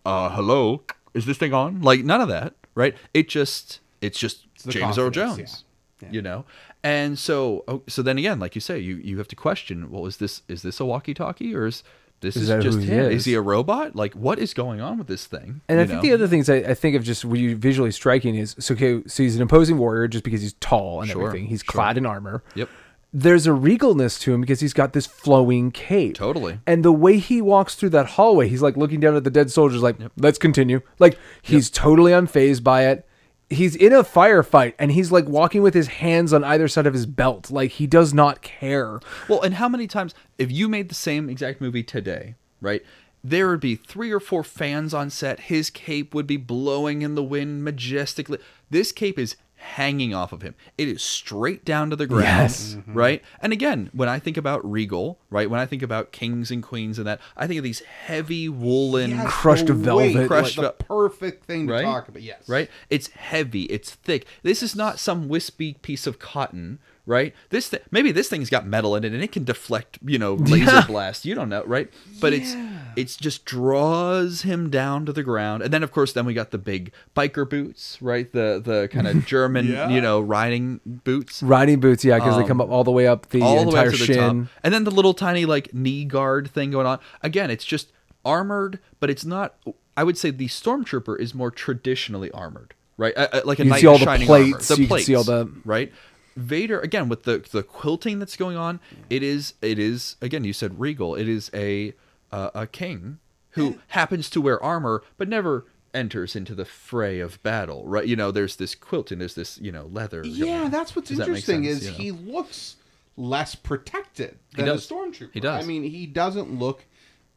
[0.06, 0.84] uh, hello,
[1.14, 1.81] is this thing on?
[1.81, 2.95] Like none of that, right?
[3.14, 5.64] It just it's just the James Earl Jones,
[6.02, 6.07] yeah.
[6.07, 6.14] Yeah.
[6.14, 6.45] you know.
[6.84, 9.91] And so oh, so then again, like you say, you you have to question.
[9.91, 11.84] Well, is this is this a walkie-talkie or is
[12.22, 12.99] this Is is, that just him?
[13.11, 13.18] is?
[13.18, 13.95] Is he a robot?
[13.95, 15.61] Like what is going on with this thing?
[15.69, 16.02] And You I think know?
[16.10, 19.03] the other things I, I think of just what you visually striking is so okay,
[19.07, 21.48] so he's an imposing warrior just because he's tall and Sure, everything.
[21.48, 21.72] He's sure.
[21.72, 22.41] clad in armor.
[22.56, 22.69] Yep.
[23.14, 26.16] There's a regalness to him because he's got this flowing cape.
[26.16, 26.60] Totally.
[26.66, 29.52] And the way he walks through that hallway, he's like looking down at the dead
[29.52, 30.82] soldiers, like, let's continue.
[30.98, 33.06] Like he's totally unfazed by it.
[33.50, 36.94] He's in a firefight and he's like walking with his hands on either side of
[36.94, 37.52] his belt.
[37.52, 39.02] Like he does not care.
[39.28, 42.82] Well, and how many times, if you made the same exact movie today, right?
[43.24, 45.42] There would be three or four fans on set.
[45.42, 48.40] His cape would be blowing in the wind majestically.
[48.70, 50.56] This cape is hanging off of him.
[50.78, 52.74] It is straight down to the ground, Yes.
[52.76, 52.94] Mm-hmm.
[52.94, 53.24] right?
[53.42, 55.50] And again, when I think about Regal, right?
[55.50, 59.12] When I think about kings and queens and that, I think of these heavy woolen
[59.12, 60.16] Yes, crushed the velvet.
[60.16, 61.84] weight, Crushed like the vel- perfect thing to right?
[61.84, 62.22] talk about.
[62.24, 62.70] Yes, Right?
[62.90, 63.64] It's heavy.
[63.64, 64.26] It's thick.
[64.44, 66.80] This is not some wispy piece of cotton,
[67.12, 67.36] right?
[67.50, 70.34] This th- maybe this thing's got metal in it and it can deflect, you know,
[70.54, 70.86] laser Yeah.
[70.88, 71.26] blast.
[71.26, 71.90] You don't know, right?
[72.20, 72.56] But it's
[72.96, 75.62] it's just draws him down to the ground.
[75.64, 78.32] And then of course then we got the big biker boots, right?
[78.32, 79.90] The the kind of German, Yeah.
[79.90, 81.44] you know, riding boots.
[81.44, 83.72] Riding boots, yeah, because they come up all the way up the Um, all the
[83.76, 84.46] way entire up to the shin.
[84.46, 84.54] top.
[84.64, 87.00] And then the little tiny like knee guard thing going on.
[87.22, 87.92] Again, it's just
[88.26, 89.56] armored, but it's not.
[89.98, 93.14] I would say the stormtrooper is more traditionally armored, right?
[93.18, 94.82] Uh, uh, like a You knight see all the plates, armor.
[94.82, 95.92] you can see all the- right.
[96.36, 98.80] Vader again with the the quilting that's going on.
[99.10, 100.44] It is it is again.
[100.44, 101.16] You said regal.
[101.16, 101.94] It is a
[102.32, 103.20] uh, a king
[103.52, 108.08] who happens to wear armor, but never enters into the fray of battle, right?
[108.08, 110.24] You know, there's this quilting, there's this, you know, leather.
[110.26, 111.82] Yeah, that's what's Does that interesting sense?
[111.82, 111.98] is You know?
[111.98, 112.78] he looks
[113.18, 115.32] less protected than a stormtrooper.
[115.34, 115.62] He does.
[115.62, 116.86] I mean, he doesn't look.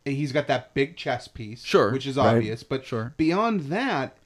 [0.04, 1.90] He's got that big chest piece, Sure.
[1.90, 2.36] which is Right.
[2.36, 2.62] obvious.
[2.62, 3.12] But Sure.
[3.16, 4.16] beyond that,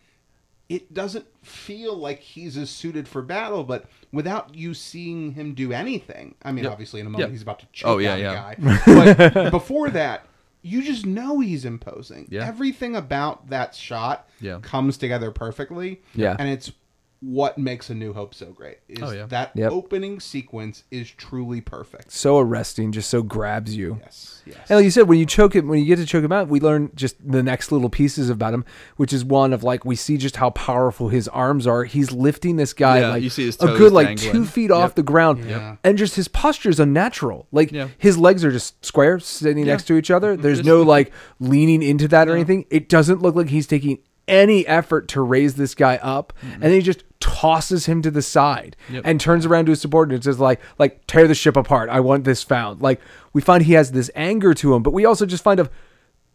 [0.68, 3.64] it doesn't feel like he's as suited for battle.
[3.64, 6.72] But without you seeing him do anything, I mean, Yep.
[6.72, 7.30] obviously in a moment Yep.
[7.32, 8.54] he's about to oh, choke Oh, yeah, yeah.
[8.54, 9.30] guy.
[9.34, 10.26] But before that,
[10.62, 12.26] you just know he's imposing.
[12.30, 12.46] Yeah.
[12.46, 14.58] Everything about that shot Yeah.
[14.62, 16.00] comes together perfectly.
[16.14, 16.36] Yeah.
[16.38, 16.72] and it's
[17.20, 18.78] what makes A New Hope so great.
[18.88, 19.26] Is Oh, yeah.
[19.26, 19.72] that Yep.
[19.72, 22.12] opening sequence is truly perfect.
[22.12, 23.98] So arresting, just so grabs you.
[24.04, 24.56] Yes, yes.
[24.68, 26.48] And like you said, when you choke him, when you get to choke him out,
[26.48, 28.64] we learn just the next little pieces about him,
[28.96, 31.82] which is one of like we see just how powerful his arms are.
[31.84, 34.32] He's lifting this guy Yeah, like you see his a toes good like dangling.
[34.32, 35.76] two feet off the ground, Yeah.
[35.82, 37.48] and just his posture is unnatural.
[37.50, 37.88] Like Yeah.
[37.98, 39.72] his legs are just square, sitting Yeah.
[39.72, 40.36] next to each other.
[40.36, 42.64] There's Just- no like leaning into that or anything.
[42.70, 46.72] It doesn't look like he's taking any effort to raise this guy up, and then
[46.72, 49.02] he just tosses him to the side Yep.
[49.04, 51.98] and turns around to his subordinates and says like like tear the ship apart i
[51.98, 53.00] want this found like
[53.32, 55.68] we find he has this anger to him but we also just find of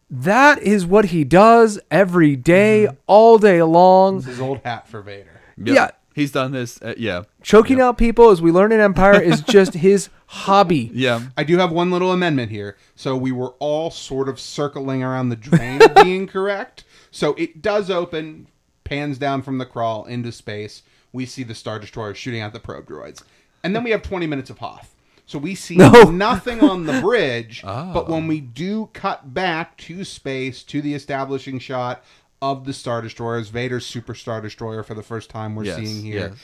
[0.09, 5.01] that is what he does every day, all day long It's his old hat for
[5.01, 5.41] Vader.
[5.57, 5.75] Yep.
[5.75, 5.89] Yeah.
[6.13, 6.79] He's done this.
[6.81, 7.23] Uh, yeah.
[7.41, 11.21] choking out people as we learn in empire is just his hobby Yeah.
[11.35, 12.77] I do have one little amendment here.
[12.95, 16.83] So we were all sort of circling around the drain being correct.
[17.14, 18.48] So it does open,
[18.84, 20.81] pans down from the crawl into space.
[21.14, 23.22] We see the Star Destroyer shooting at the probe droids.
[23.64, 24.95] And then we have 20 minutes of Hoth.
[25.27, 25.91] So we see No.
[26.11, 27.61] nothing on the bridge.
[27.68, 27.91] Ah.
[27.94, 32.03] But when we do cut back to space, to the establishing shot
[32.41, 36.03] of the Star Destroyers, Vader's Super Star Destroyer for the first time we're Yes, seeing
[36.03, 36.38] here, yes.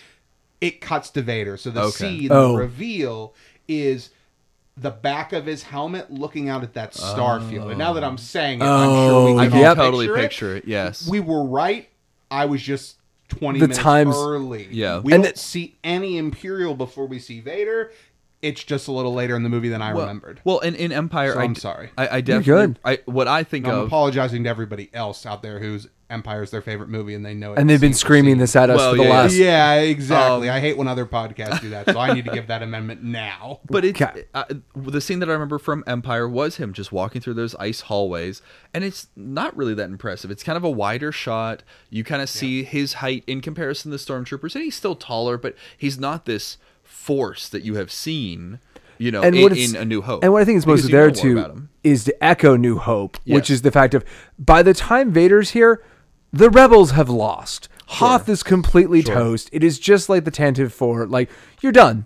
[0.61, 1.57] it cuts to Vader.
[1.57, 1.91] So the Okay.
[2.19, 2.55] scene, the Oh.
[2.55, 3.33] reveal
[3.67, 4.11] is
[4.79, 7.69] the back of his helmet looking out at that star field.
[7.69, 8.17] And now that I'm oh.
[8.17, 9.77] saying it, I'm sure we Oh, can I all can Yep.
[9.77, 10.65] totally picture, picture it.
[10.65, 11.07] Yes.
[11.07, 11.89] We were right.
[12.31, 12.97] I was just
[13.29, 14.67] 20 The minutes times- early.
[14.71, 14.99] Yeah.
[14.99, 17.91] We And don't it- see any Imperial before we see Vader.
[18.41, 20.39] It's just a little later in the movie than I well, remembered.
[20.45, 21.89] Well, in, in Empire, So I I'm d- sorry.
[21.97, 22.43] I, I definitely.
[22.67, 22.79] good.
[22.85, 23.87] I what I think I'm of.
[23.87, 27.53] apologizing to everybody else out there whose Empire is their favorite movie and they know
[27.53, 27.59] it.
[27.59, 30.49] and they've been screaming this at us Well, for the yeah, last Yeah, exactly.
[30.49, 33.03] Um, I hate when other podcasts do that, so I need to give that amendment
[33.03, 33.59] now.
[33.69, 34.23] But it's Okay.
[34.33, 34.45] uh,
[34.75, 38.41] the scene that I remember from Empire was him just walking through those ice hallways,
[38.73, 40.31] and it's not really that impressive.
[40.31, 41.61] It's kind of a wider shot.
[41.91, 45.37] You kind of see his height in comparison to the stormtroopers, and he's still taller,
[45.37, 48.59] but he's not this force that you have seen,
[48.97, 50.23] you know, and in, what it's- in A New Hope.
[50.23, 51.69] And what I think is Because mostly you there know more too him.
[51.83, 53.57] is to echo New Hope, which Yes.
[53.57, 54.03] is the fact of
[54.39, 55.83] by the time Vader's here,
[56.31, 57.69] the rebels have lost.
[57.87, 59.49] Hoth is completely toast.
[59.51, 61.07] It is just like the Tantive Four.
[61.07, 61.29] Like
[61.61, 62.05] you're done.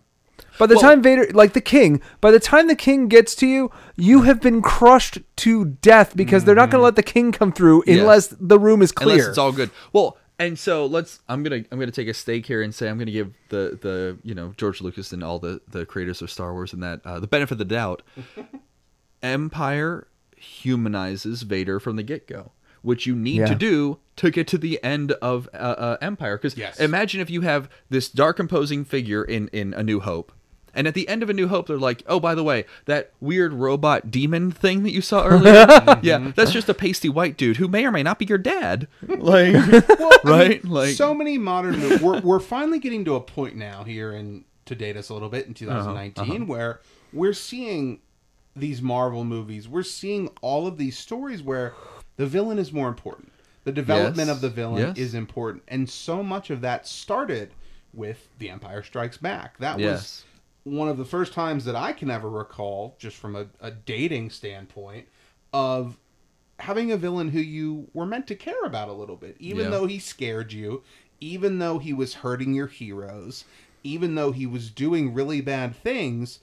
[0.59, 3.71] By the time Vader, like the King, by the time the King gets to you,
[3.95, 7.51] you have been crushed to death because they're not going to let the King come
[7.51, 8.01] through Mm-hmm.
[8.01, 9.13] Unless the room is clear.
[9.13, 9.71] Unless it's all good.
[9.91, 11.19] Well, and so let's.
[11.27, 11.63] I'm gonna.
[11.71, 14.53] I'm gonna take a stake here and say I'm gonna give the the you know
[14.57, 17.53] George Lucas and all the the creators of Star Wars and that uh, the benefit
[17.53, 18.01] of the doubt.
[19.23, 22.51] Empire humanizes Vader from the get go,
[22.83, 23.45] which you need Yeah.
[23.47, 26.37] to do to get to the end of uh, uh, Empire.
[26.37, 26.79] Because Yes.
[26.79, 30.31] imagine if you have this dark imposing figure in in A New Hope.
[30.75, 33.11] And at the end of A New Hope, they're like, "Oh, by the way, that
[33.21, 35.67] weird robot demon thing that you saw earlier,
[36.01, 38.87] yeah, that's just a pasty white dude who may or may not be your dad."
[39.07, 39.53] Like,
[40.23, 40.65] right?
[40.65, 41.79] Like, so many modern.
[42.01, 45.29] We're, we're finally getting to a point now here and to date us a little
[45.29, 46.81] bit in Uh-huh, 2019 where
[47.11, 47.99] we're seeing
[48.55, 51.73] these marvel movies we're seeing all of these stories where
[52.17, 53.31] the villain is more important
[53.63, 54.97] the development Yes, of the villain yes.
[54.97, 57.53] is important and so much of that started
[57.93, 60.23] with the empire strikes back that Yes.
[60.65, 63.71] was one of the first times that i can ever recall just from a, a
[63.71, 65.07] dating standpoint
[65.53, 65.97] of
[66.59, 69.69] having a villain who you were meant to care about a little bit, even Yeah.
[69.71, 70.83] though he scared you,
[71.19, 73.43] even though he was hurting your heroes,
[73.83, 76.39] even though he was doing really bad things.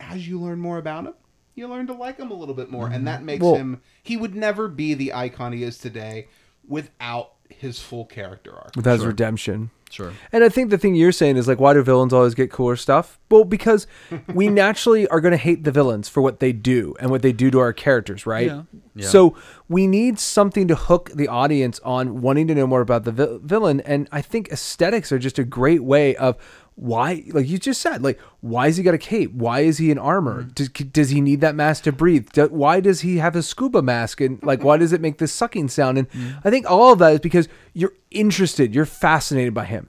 [0.00, 1.14] As you learn more about him,
[1.54, 3.04] you learn to like him a little bit more, and mm-hmm.
[3.06, 3.80] that makes Well- him.
[4.02, 6.28] He would never be the icon he is today
[6.66, 8.74] without his full character arc.
[8.74, 9.70] with his redemption.
[9.90, 10.12] sure.
[10.32, 12.74] And I think the thing you're saying is like, why do villains always get cooler
[12.74, 13.18] stuff?
[13.30, 13.86] Well, because
[14.34, 17.32] we naturally are going to hate the villains for what they do and what they
[17.32, 18.46] do to our characters, right?
[18.46, 18.62] Yeah.
[18.96, 19.08] Yeah.
[19.08, 19.36] So
[19.68, 23.38] we need something to hook the audience on wanting to know more about the vi-
[23.42, 23.80] villain.
[23.80, 26.36] And I think aesthetics are just a great way of
[26.76, 29.32] why, like you just said, like why has he got a cape?
[29.32, 30.42] Why is he in armor?
[30.42, 30.50] Mm-hmm.
[30.50, 32.28] Does, does he need that mask to breathe?
[32.32, 34.20] Do, why does he have a scuba mask?
[34.20, 35.98] And like, why does it make this sucking sound?
[35.98, 36.38] And Mm-hmm.
[36.46, 39.88] I think all of that is because you're interested, you're fascinated by him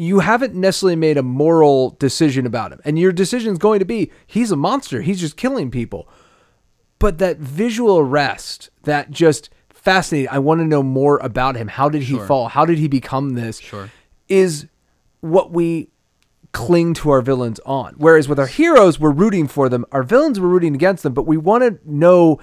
[0.00, 2.80] you haven't necessarily made a moral decision about him.
[2.84, 5.02] And your decision is going to be he's a monster.
[5.02, 6.08] He's just killing people.
[7.00, 10.28] But that visual arrest, that just fascinated.
[10.30, 11.66] I want to know more about him.
[11.66, 12.26] How did he Sure.
[12.26, 12.46] fall?
[12.48, 13.58] How did he become this?
[13.58, 13.90] Sure.
[14.28, 14.68] Is
[15.20, 15.90] what we
[16.52, 17.94] cling to our villains on.
[17.98, 19.84] Whereas with our heroes, we're rooting for them.
[19.92, 21.12] Our villains, we're rooting against them.
[21.14, 22.40] But we want to know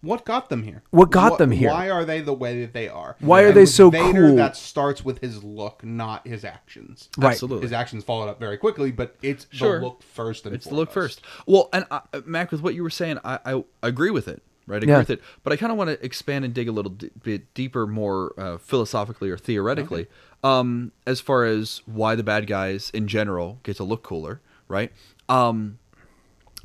[0.00, 0.82] What got them here?
[0.90, 1.70] What got them here?
[1.70, 3.16] Why are they the way that they are?
[3.20, 4.36] Why are And they with so Vader, cool?
[4.36, 7.08] That starts with his look, not his actions.
[7.18, 7.32] Right.
[7.32, 7.62] Absolutely.
[7.62, 9.78] His actions followed up very quickly, but it's Sure.
[9.80, 11.20] the look first and It's the look first.
[11.46, 14.42] Well, and uh, Mac, with what you were saying, I, I agree with it.
[14.68, 14.98] Right, I agree Yeah.
[14.98, 15.20] with it.
[15.42, 18.34] But I kind of want to expand and dig a little d- bit deeper, more
[18.38, 20.06] uh, philosophically or theoretically,
[20.44, 24.40] um, as far as why the bad guys in general get to look cooler.
[24.68, 24.92] Right.
[25.28, 25.78] Um,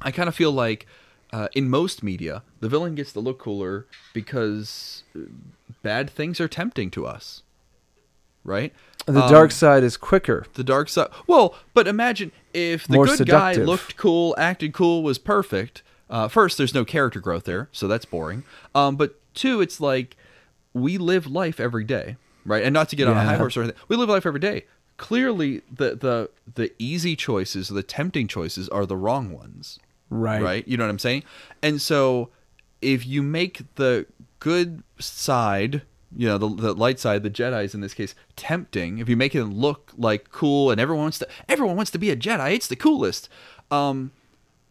[0.02, 0.86] I kind of feel like
[1.32, 5.22] uh, in most media, the villain gets to look cooler because uh,
[5.82, 7.42] bad things are tempting to us.
[8.44, 8.74] Right.
[9.06, 10.46] the Um, dark side is quicker.
[10.56, 11.08] the dark side.
[11.28, 15.82] Well, but imagine if the More good guy looked cool, acted cool, was perfect.
[16.14, 18.44] Uh, first, there's no character growth there, so that's boring.
[18.76, 20.16] Um, but two, it's like
[20.72, 22.64] we live life every day, right?
[22.64, 24.66] And not to get on a high horse or anything, we live life every day.
[24.98, 29.80] Clearly, the the the easy choices, the tempting choices, are the wrong ones
[30.12, 30.44] Right.
[30.44, 30.68] right?
[30.68, 31.24] You know what I'm saying?
[31.64, 32.30] And so
[32.82, 34.06] if you make the
[34.40, 35.82] good side,
[36.16, 39.34] you know, the, the light side, the Jedi's in this case, tempting, if you make
[39.34, 42.68] it look like cool and everyone wants to everyone wants to be a Jedi, it's
[42.68, 43.30] the coolest.
[43.72, 44.12] Um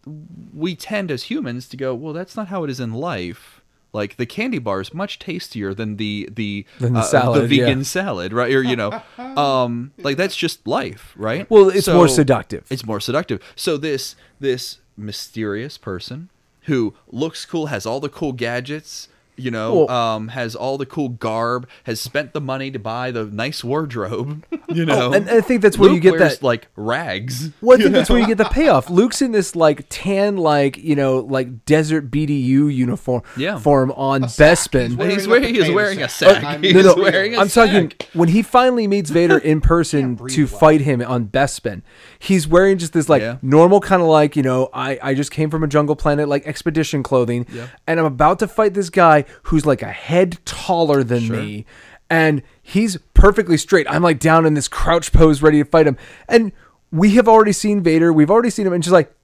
[0.06, 3.60] we tend as humans to go, well, that's not how it is in life.
[3.92, 7.58] Like the candy bar is much tastier than the the Than the uh, salad, the
[7.58, 7.84] vegan yeah.
[7.84, 8.52] salad, right?
[8.52, 11.48] Or you know, um, like that's just life, right?
[11.50, 12.66] Well, it's more seductive.
[12.70, 13.42] It's more seductive.
[13.54, 16.30] So this this mysterious person
[16.62, 19.08] who looks cool, has all the cool gadgets,
[19.42, 23.10] you know, Well- um, has all the cool garb, has spent the money to buy
[23.10, 25.10] the nice wardrobe, you know.
[25.10, 27.50] Oh, and I think that's where you get wears, that- like rags.
[27.60, 28.88] Well, I think that's where you get the payoff.
[28.90, 33.58] Luke's in this like tan, like you know, like desert BDU uniform Yeah.
[33.58, 34.96] form on Bespin.
[34.96, 36.36] wearing He's wearing, he's wearing a sack.
[36.36, 36.44] sack.
[36.44, 40.16] I'm- He's No, no, wearing a I'm talking when he finally meets Vader in person
[40.28, 40.58] to well.
[40.60, 41.82] fight him on Bespin.
[42.18, 43.38] He's wearing just this like Yeah.
[43.42, 46.46] normal kind of like you know I I just came from a jungle planet like
[46.46, 47.66] expedition clothing, Yeah.
[47.86, 51.66] and I'm about to fight this guy who's like a head taller than me,
[52.10, 53.86] and he's perfectly straight.
[53.90, 55.96] I'm like down in this crouch pose, ready to fight him,
[56.28, 56.52] and
[56.90, 58.12] we have already seen Vader.
[58.12, 59.14] We've already seen him, and she's like.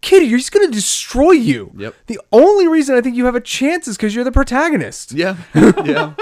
[0.00, 1.70] Kitty, you're just gonna destroy you.
[1.76, 1.94] Yep.
[2.08, 5.12] The only reason I think you have a chance is because you're the protagonist.
[5.12, 6.14] Yeah, yeah.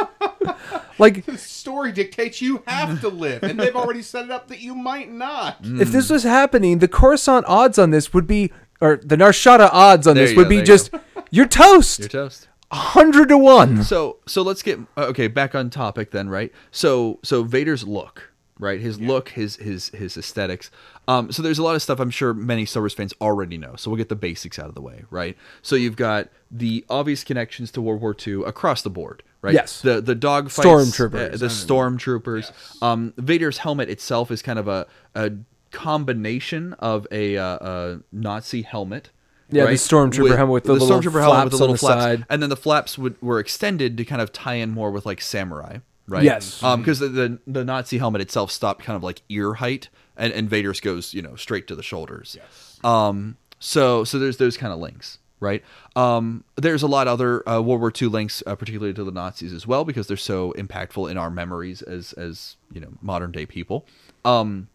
[0.98, 4.60] Like, The story dictates you have to live, and they've already set it up that
[4.60, 5.62] you might not.
[5.62, 5.80] Mm.
[5.80, 8.52] If this was happening, the Coruscant odds on this would be,
[8.82, 10.90] or the Nar Shaddaa odds on There this would go, be there you just,
[11.30, 12.48] you're toast, You're toast.
[12.70, 13.82] A hundred to one.
[13.84, 16.52] So so let's get uh, okay back on topic then, right?
[16.70, 18.80] So so Vader's look, right?
[18.80, 20.70] His look, his his his aesthetics.
[21.08, 23.74] Um, so there's a lot of stuff I'm sure many Star Wars fans already know.
[23.76, 25.36] So we'll get the basics out of the way, right?
[25.62, 29.54] So you've got the obvious connections to World War II across the board, right?
[29.54, 29.80] Yes.
[29.82, 31.34] The the dog Stormtroopers.
[31.34, 32.82] uh, the stormtroopers.
[32.82, 34.86] Um, Vader's helmet itself is kind of a
[35.16, 35.32] a
[35.72, 39.10] combination of a, uh, a Nazi helmet.
[39.52, 41.78] Yeah, the stormtrooper helmet with the little stormtrooper helmet with flaps the on little the
[41.78, 42.26] flaps, side.
[42.28, 45.20] and then the flaps would, were extended to kind of tie in more with like
[45.20, 46.22] samurai, right?
[46.22, 46.62] Yes.
[46.62, 50.32] Um, because the, the the Nazi helmet itself stopped kind of like ear height, and
[50.32, 52.36] and Vader's goes you know straight to the shoulders.
[52.38, 52.78] Yes.
[52.84, 53.36] Um.
[53.58, 55.62] So so there's those kind of links, right?
[55.96, 56.44] Um.
[56.56, 59.52] There's a lot of other uh, World War II links, uh, particularly to the Nazis
[59.52, 63.46] as well, because they're so impactful in our memories as as you know modern day
[63.46, 63.86] people.
[64.24, 64.68] Um.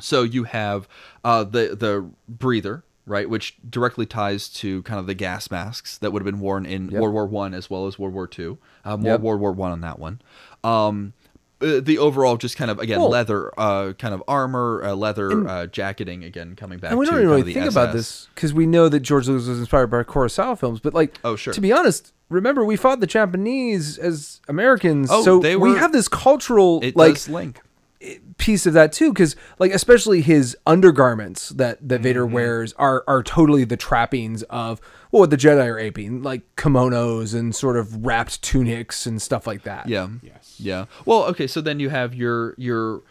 [0.00, 0.88] So you have
[1.22, 6.12] uh, the the breather, right, which directly ties to kind of the gas masks that
[6.12, 8.58] would have been worn in World War One as well as World War Two.
[8.84, 9.20] Uh, more Yep.
[9.20, 10.20] World War One on that one.
[10.64, 11.12] Um,
[11.60, 15.48] uh, the overall just kind of again Well- leather, uh, kind of armor, uh, leather
[15.48, 16.90] uh, jacketing again coming back.
[16.90, 19.58] And we don't even really think about this because we know that George Lucas was
[19.60, 21.52] inspired by Kurosawa films, but like, Oh, sure.
[21.54, 25.92] To be honest, remember we fought the Japanese as Americans, Oh, so they we have
[25.92, 27.60] this cultural like link.
[28.38, 32.34] Piece of that too because like especially his undergarments that that Vader Mm-hmm.
[32.34, 34.80] wears are are totally the trappings of
[35.10, 39.46] well, what the Jedi are aping like kimonos and sort of wrapped tunics and stuff
[39.46, 39.88] like that.
[39.88, 40.08] Yeah.
[40.22, 40.56] Yes.
[40.58, 40.86] Yeah.
[41.04, 43.02] Well, okay, so then you have your your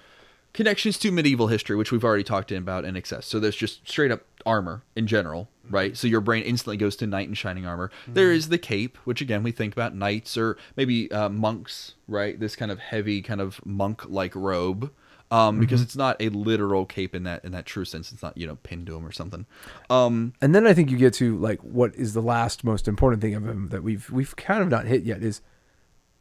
[0.53, 3.25] connections to medieval history, which we've already talked about in excess.
[3.25, 5.95] So there's just straight up armor in general, right?
[5.97, 7.89] So your brain instantly goes to knight in shining armor.
[8.07, 12.39] There is the cape, which again we think about knights or maybe uh, monks, right?
[12.39, 14.91] This kind of heavy, kind of monk like robe.
[15.31, 18.11] Um, because it's not a literal cape in that in that true sense.
[18.11, 19.45] It's not you know pinned to him or something.
[19.89, 23.21] Um, And then I think you get to like what is the last most important
[23.21, 25.39] thing of him that we've we've kind of not hit yet is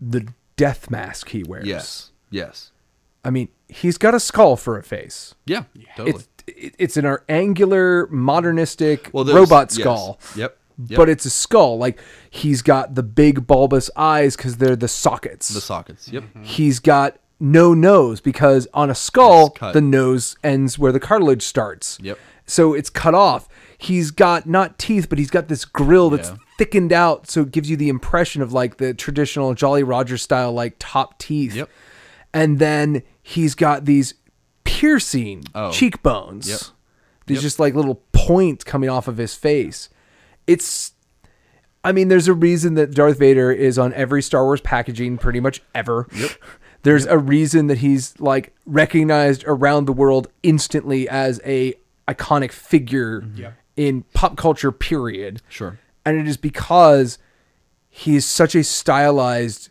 [0.00, 1.66] the death mask he wears.
[1.66, 2.70] yes, yes,
[3.24, 5.34] I mean, he's got a skull for a face.
[5.44, 5.64] yeah,
[5.96, 6.10] totally.
[6.10, 9.80] It's it- it's an angular, modernistic Well, there's- robot yes.
[9.80, 10.20] skull.
[10.36, 10.56] Yep.
[10.96, 11.76] but it's a skull.
[11.78, 12.00] Like
[12.30, 15.48] he's got the big bulbous eyes because they're the sockets.
[15.50, 16.08] The sockets.
[16.08, 16.22] Yep.
[16.22, 16.42] Mm-hmm.
[16.44, 21.98] he's got no nose because on a skull the nose ends where the cartilage starts.
[22.02, 22.18] Yep.
[22.46, 23.48] So it's cut off.
[23.78, 26.36] He's got not teeth, but he's got this grill that's Yeah.
[26.58, 30.52] thickened out, so it gives you the impression of like the traditional Jolly Roger style
[30.52, 31.54] like top teeth.
[31.54, 31.68] Yep.
[32.34, 34.14] And then he's got these
[34.80, 35.70] piercing Oh.
[35.70, 36.48] cheekbones.
[36.48, 36.60] Yep.
[37.26, 37.42] These Yep.
[37.42, 39.90] just like little points coming off of his face.
[40.46, 40.92] It's
[41.82, 45.40] I mean, there's a reason that Darth Vader is on every Star Wars packaging pretty
[45.40, 46.06] much ever.
[46.14, 46.30] Yep.
[46.82, 51.74] There's a reason that he's like recognized around the world instantly as a
[52.08, 53.50] iconic figure mm-hmm.
[53.76, 55.40] in pop culture period.
[55.48, 55.78] Sure.
[56.06, 57.18] And it is because
[57.88, 59.70] he is such a stylized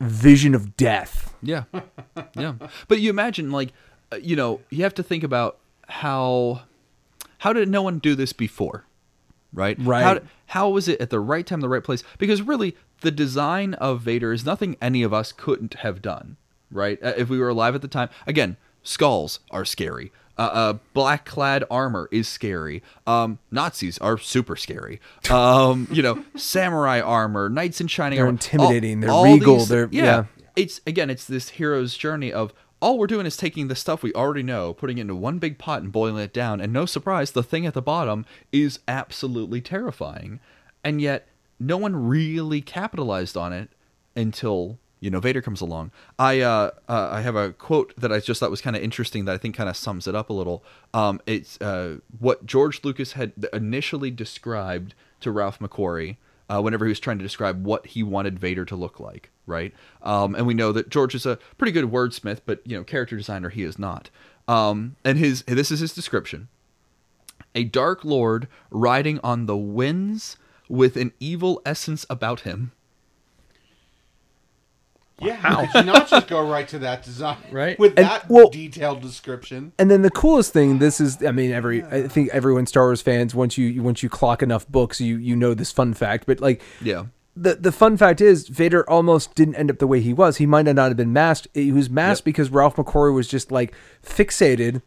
[0.00, 1.34] vision of death.
[1.42, 1.64] Yeah,
[2.36, 2.54] yeah.
[2.88, 3.72] But you imagine, like,
[4.20, 5.58] you know, you have to think about
[5.88, 6.62] how
[7.38, 8.84] how did no one do this before,
[9.52, 9.76] right?
[9.80, 10.02] Right.
[10.02, 12.02] How how was it at the right time, the right place?
[12.18, 16.36] Because really, the design of Vader is nothing any of us couldn't have done,
[16.70, 17.02] right?
[17.02, 18.08] Uh, if we were alive at the time.
[18.26, 20.12] Again, skulls are scary.
[20.38, 22.82] Uh, uh, black clad armor is scary.
[23.06, 25.00] Um, Nazis are super scary.
[25.30, 28.34] Um, you know, samurai armor, knights in shining They're armor.
[28.36, 30.24] intimidating, they're regal, they're- yeah.
[30.54, 32.52] It's again, it's this hero's journey of
[32.86, 35.58] all we're doing is taking the stuff we already know, putting it into one big
[35.58, 39.60] pot and boiling it down, and no surprise, the thing at the bottom is absolutely
[39.60, 40.38] terrifying.
[40.84, 41.26] And yet
[41.58, 43.70] no one really capitalized on it
[44.14, 45.90] until you know Vader comes along.
[46.16, 49.24] I uh, uh I have a quote that I just thought was kind of interesting
[49.24, 50.62] that I think kind of sums it up a little.
[50.94, 56.18] Um, it's uh what George Lucas had initially described to Ralph McQuarrie
[56.48, 59.72] uh, whenever he was trying to describe what he wanted Vader to look like, right?
[60.02, 63.16] Um, and we know that George is a pretty good wordsmith, but you know, character
[63.16, 64.10] designer he is not.
[64.48, 66.48] Um, and his this is his description:
[67.54, 70.36] a dark lord riding on the winds
[70.68, 72.72] with an evil essence about him.
[75.18, 77.38] Yeah, did you not just go right to that design?
[77.50, 77.78] Right.
[77.78, 79.72] With And- that well- detailed description.
[79.78, 83.00] And then the coolest thing, this is, I mean, every, I think everyone Star Wars
[83.00, 86.40] fans, once you, once you clock enough books, you, you know this fun fact, but
[86.40, 87.06] like, Yeah.
[87.34, 90.36] the, the fun fact is Vader almost didn't end up the way he was.
[90.36, 91.48] He might not have been masked.
[91.54, 92.24] He was masked Yep.
[92.26, 93.74] because Ralph McQuarrie was just like
[94.04, 94.82] fixated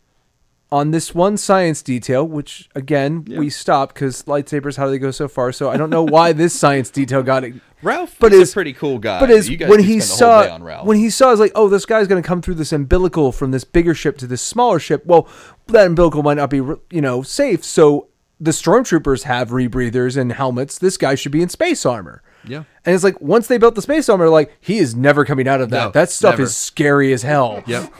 [0.71, 5.11] on this one science detail, which again, we stopped because lightsabers, how do they go
[5.11, 5.51] so far?
[5.51, 7.55] So I don't know why this science detail got it.
[7.81, 9.19] Ralph But is is- a pretty cool guy.
[9.19, 10.85] But is You when he spend the whole day saw on Ralph.
[10.85, 13.51] when he saw is like, oh, this guy's going to come through this umbilical from
[13.51, 15.05] this bigger ship to this smaller ship.
[15.05, 15.27] Well,
[15.67, 17.63] that umbilical might not be you know safe.
[17.63, 18.09] So
[18.39, 20.77] the stormtroopers have rebreathers and helmets.
[20.77, 22.21] This guy should be in space armor.
[22.45, 22.63] Yeah.
[22.85, 25.61] And it's like once they built the space armor, like he is never coming out
[25.61, 25.85] of that.
[25.85, 26.43] No, that stuff never.
[26.43, 27.63] is scary as hell.
[27.65, 27.93] Yep.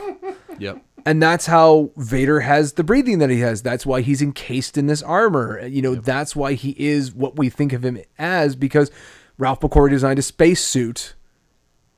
[0.60, 0.82] Yep.
[1.10, 3.64] And that's how Vader has the breathing that he has.
[3.64, 5.66] That's why he's encased in this armor.
[5.66, 8.92] You know, that's why he is what we think of him as because
[9.40, 11.16] Ralph McQuarrie designed a space suit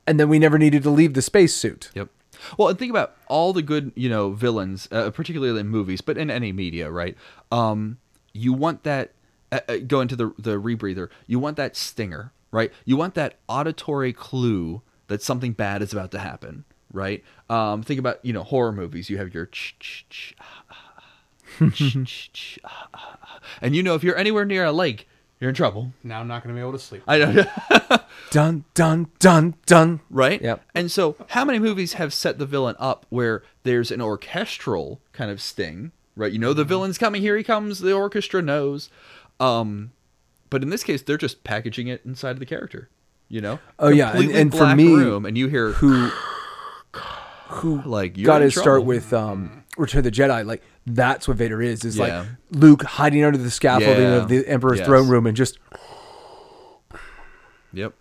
[0.08, 1.92] and then we never needed to leave the space suit.
[1.94, 2.08] Yep.
[2.58, 6.18] Well, and think about all the good, you know, villains, uh, particularly in movies, but
[6.18, 7.18] in any media, right?
[7.52, 7.98] Um,
[8.32, 9.12] you want that.
[9.52, 11.10] Uh, uh, go into the the rebreather.
[11.28, 12.72] You want that stinger, right?
[12.86, 16.64] You want that auditory clue that something bad is about to happen,
[16.94, 17.22] right?
[17.52, 19.10] Um, think about you know horror movies.
[19.10, 21.04] You have your ch ch ch, ah, ah,
[21.62, 23.40] ah, ch ch ch, ah, ah, ah.
[23.62, 25.08] and you know if you're anywhere near a lake,
[25.40, 25.92] you're in trouble.
[26.04, 27.04] Now I'm not going to be able to sleep.
[27.08, 27.98] I know.
[28.32, 30.00] Dun dun dun dun.
[30.10, 30.42] right?
[30.42, 30.64] Yep.
[30.74, 35.30] And so, how many movies have set the villain up where there's an orchestral kind
[35.30, 36.32] of sting, right?
[36.32, 36.58] You know, Mm-hmm.
[36.60, 38.90] the villain's coming, here he comes, the orchestra knows.
[39.42, 39.92] Um,
[40.50, 42.90] but in this case, they're just packaging it inside of the character,
[43.28, 43.60] you know?
[43.80, 46.10] Oh, yeah, and- Completely and for black me, room, and you hear Who
[47.52, 50.46] who like you're got in to start with um Return of the Jedi.
[50.46, 51.86] Like that's what Vader is.
[51.86, 52.20] Is Yeah.
[52.20, 54.16] like Luke hiding under the scaffolding Yeah.
[54.16, 54.88] of the Emperor's Yes.
[54.88, 55.58] throne room and just
[57.74, 57.94] Yep.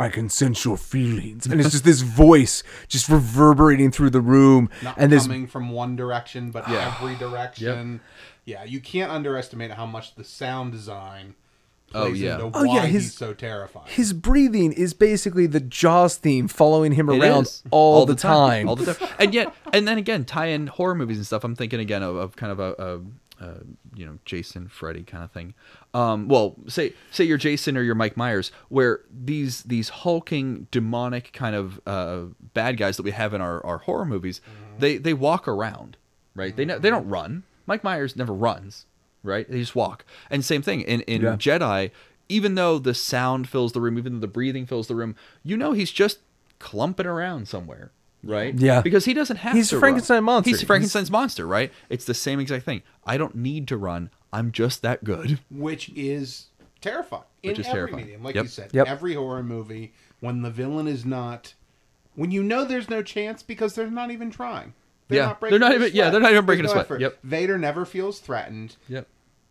[0.00, 1.46] I can sense your feelings.
[1.46, 4.68] And it's just this voice just reverberating through the room.
[4.82, 6.94] Not and this coming from one direction, but Yeah.
[7.00, 8.00] every direction.
[8.44, 11.34] Yeah, you can't underestimate how much the sound design
[11.94, 12.34] Oh, yeah.
[12.44, 13.86] into Oh, yeah, his- he's so terrifying.
[13.88, 17.62] his breathing is basically the Jaws theme following him It around is.
[17.70, 18.68] all, the, time.
[18.68, 19.08] all the time.
[19.18, 21.44] And yet, and then again, tie in horror movies and stuff.
[21.44, 22.74] I'm thinking again of, of kind of a,
[23.40, 23.54] a, a
[23.94, 25.54] you know Jason, Freddy kind of thing.
[25.94, 31.32] Um, well, say say you're Jason or you're Mike Myers, where these these hulking demonic
[31.32, 34.40] kind of uh, bad guys that we have in our, our horror movies,
[34.78, 35.96] they they walk around,
[36.34, 36.54] right?
[36.54, 37.44] They ne- they don't run.
[37.66, 38.86] Mike Myers never runs,
[39.28, 39.48] right?
[39.48, 40.04] They just walk.
[40.30, 41.36] And same thing in in Yeah.
[41.36, 41.90] Jedi.
[42.30, 45.56] Even though the sound fills the room, even though the breathing fills the room, you
[45.56, 46.18] know he's just
[46.58, 47.90] clumping around somewhere,
[48.22, 48.54] right?
[48.54, 48.82] Yeah.
[48.82, 50.24] Because he doesn't have He's to a Frankenstein run.
[50.24, 50.50] monster.
[50.50, 51.72] He's Frankenstein's monster, right?
[51.88, 52.82] It's the same exact thing.
[53.06, 54.10] I don't need to run.
[54.30, 55.38] I'm just that good.
[55.50, 56.48] which is
[56.82, 58.04] terrifying in is every terrifying.
[58.04, 58.44] medium, like Yep.
[58.44, 58.70] you said.
[58.74, 58.86] Yep.
[58.88, 61.54] Every horror movie, when the villain is not,
[62.14, 64.74] when you know there's no chance because they're not even trying.
[65.08, 66.84] Yeah, breaking they're not a even- yeah, they're not even There's breaking a no sweat.
[66.84, 67.00] effort.
[67.00, 67.18] Yep.
[67.22, 69.06] Vader never feels threatened, Yep.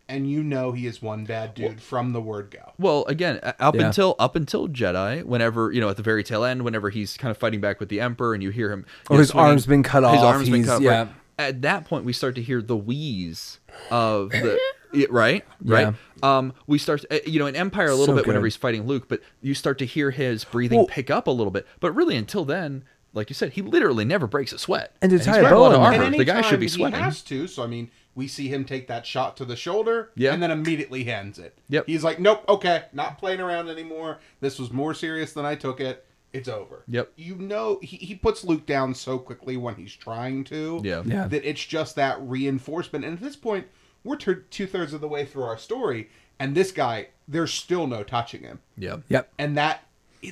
[0.08, 2.72] And you know he is one bad dude from the word go.
[2.78, 3.86] Well, again, uh, up Yeah.
[3.86, 7.30] until up until Jedi, whenever you know at the very tail end, whenever he's kind
[7.30, 9.48] of fighting back with the Emperor, and you hear him, you Or know, his swinging-
[9.50, 10.82] arm's been cut his off, arm's been cut off.
[10.82, 10.98] yeah.
[10.98, 11.08] Right?
[11.40, 13.60] At that point, we start to hear the wheeze
[13.90, 14.58] of the
[14.92, 15.94] it, right, right.
[16.22, 18.86] Um, we start, uh, you know, in Empire a little So bit whenever he's fighting
[18.86, 21.66] Luke, but you start to hear his breathing Well- pick up a little bit.
[21.78, 22.82] But really, until then,
[23.14, 24.96] like you said, he literally never breaks a sweat.
[25.00, 26.10] And to he's tie a bow on armor.
[26.10, 26.98] The guy should be sweating.
[26.98, 27.46] He has to.
[27.46, 30.34] So I mean, we see him take that shot to the shoulder, Yeah.
[30.34, 31.56] and then immediately hands it.
[31.68, 31.86] Yep.
[31.86, 34.18] He's like, "Nope, okay, not playing around anymore.
[34.40, 36.04] This was more serious than I took it.
[36.32, 37.12] It's over." Yep.
[37.16, 40.80] You know, he, he puts Luke down so quickly when he's trying to.
[40.84, 41.02] Yeah.
[41.06, 41.28] Yeah.
[41.28, 43.68] That it's just that reinforcement, and at this point,
[44.02, 48.02] we're two thirds of the way through our story, and this guy, there's still no
[48.02, 48.96] touching him Yeah.
[49.08, 49.32] Yep.
[49.38, 49.84] and that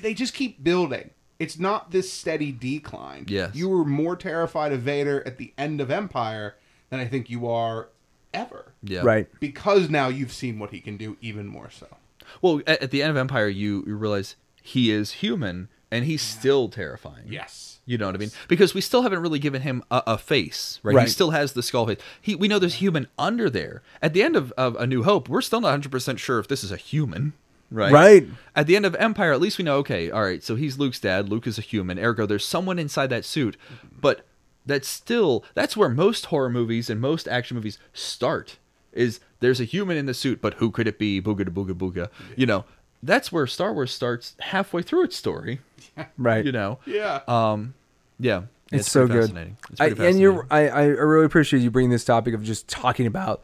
[0.03, 1.11] they just keep building.
[1.39, 3.27] It's not this steady decline.
[3.29, 3.55] Yes.
[3.55, 6.57] you were more terrified of Vader at the end of Empire
[6.91, 7.89] than I think you are
[8.33, 8.73] ever.
[8.83, 9.03] Yeah.
[9.03, 9.29] Right.
[9.41, 11.87] Because now you've seen what he can do even more so.
[12.43, 16.23] Well, at, at the end of Empire, you, you realize he is human and he's
[16.23, 17.27] still terrifying.
[17.29, 17.79] Yes.
[17.87, 18.33] You know what I mean?
[18.49, 20.97] Because we still haven't really given him a, a face, right?
[20.97, 21.03] Right.
[21.05, 21.99] He still has the skull face.
[22.21, 23.83] He, we know there's human under there.
[24.03, 26.65] At the end of, of A New Hope, we're still not 100% sure if this
[26.65, 27.33] is a human,
[27.71, 27.93] right?
[27.93, 28.27] Right.
[28.57, 30.99] At the end of Empire, at least we know, okay, all right, so he's Luke's
[30.99, 31.29] dad.
[31.29, 31.99] Luke is a human.
[32.01, 33.57] Ergo, there's someone inside that suit.
[33.73, 33.99] Mm-hmm.
[34.01, 34.27] But
[34.67, 38.59] that's still, that's where most horror movies and most action movies start,
[38.93, 41.21] is there's a human in the suit, but who could it be?
[41.23, 42.09] Booga da booga booga.
[42.37, 42.65] You know,
[43.03, 45.61] that's where Star Wars starts halfway through its story,
[46.19, 46.45] Right.
[46.45, 46.79] you know?
[46.87, 47.21] Yeah.
[47.29, 47.75] Um,
[48.19, 49.21] yeah, it's, so good.
[49.23, 49.57] fascinating.
[49.71, 53.07] It's I, and you're I, I really appreciate you bringing this topic of just talking
[53.07, 53.43] about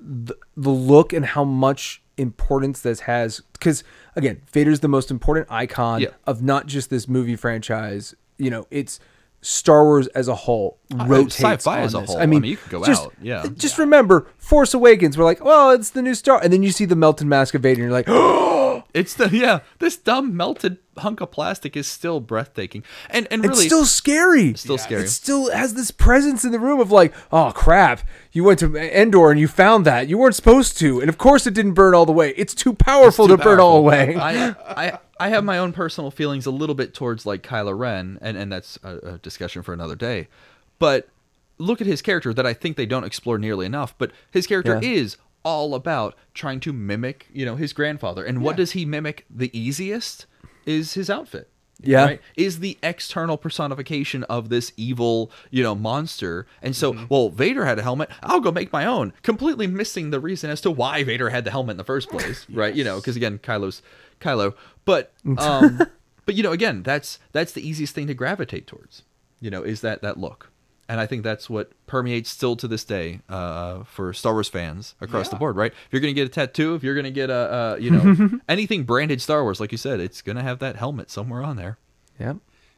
[0.00, 3.40] the, the look and how much importance this has.
[3.52, 3.82] Because
[4.14, 6.08] again, Vader's the most important icon Yeah.
[6.26, 8.14] of not just this movie franchise.
[8.38, 9.00] You know, it's
[9.48, 12.08] Star Wars as a whole rotates Uh, sci-fi on as a this.
[12.10, 12.18] whole.
[12.18, 13.46] I I mean, mean, you could go just, out, yeah.
[13.56, 15.16] Just remember, Force Awakens.
[15.16, 17.62] We're like, well, it's the new Star, and then you see the melted mask of
[17.62, 19.60] Vader, and you're like, oh, It's the yeah.
[19.78, 24.54] This dumb melted hunk of plastic is still breathtaking, and and it's really still scary.
[24.54, 25.02] still scary.
[25.02, 28.00] It still has this presence in the room of like, oh crap,
[28.32, 31.46] you went to Endor and you found that you weren't supposed to, and of course
[31.46, 32.30] it didn't burn all the way.
[32.36, 34.16] It's too powerful too to burn all the way.
[34.16, 38.18] I, I I have my own personal feelings a little bit towards like Kylo Ren,
[38.20, 40.28] and and that's a, a discussion for another day.
[40.78, 41.08] But
[41.58, 43.94] look at his character that I think they don't explore nearly enough.
[43.96, 44.88] But his character Yeah.
[44.90, 48.24] is all about trying to mimic, you know, his grandfather.
[48.24, 50.26] And what does he mimic the easiest?
[50.66, 51.48] Is his outfit.
[51.82, 52.16] Yeah.
[52.36, 56.46] Is the external personification of this evil, you know, monster.
[56.62, 58.10] And so, well, Vader had a helmet.
[58.22, 59.12] I'll go make my own.
[59.22, 62.46] Completely missing the reason as to why Vader had the helmet in the first place,
[62.52, 62.74] right?
[62.74, 63.82] You know, because again, Kylo's
[64.20, 64.54] Kylo.
[64.84, 65.80] But, um,
[66.24, 69.02] but you know, again, that's that's the easiest thing to gravitate towards.
[69.40, 70.50] You know, is that that look.
[70.88, 74.94] And I think that's what permeates still to this day uh, for Star Wars fans
[75.00, 75.72] across the board, right?
[75.72, 77.90] If you're going to get a tattoo, if you're going to get a, a you
[77.90, 81.42] know anything branded Star Wars, like you said, it's going to have that helmet somewhere
[81.42, 81.78] on there.
[82.20, 82.36] Yep.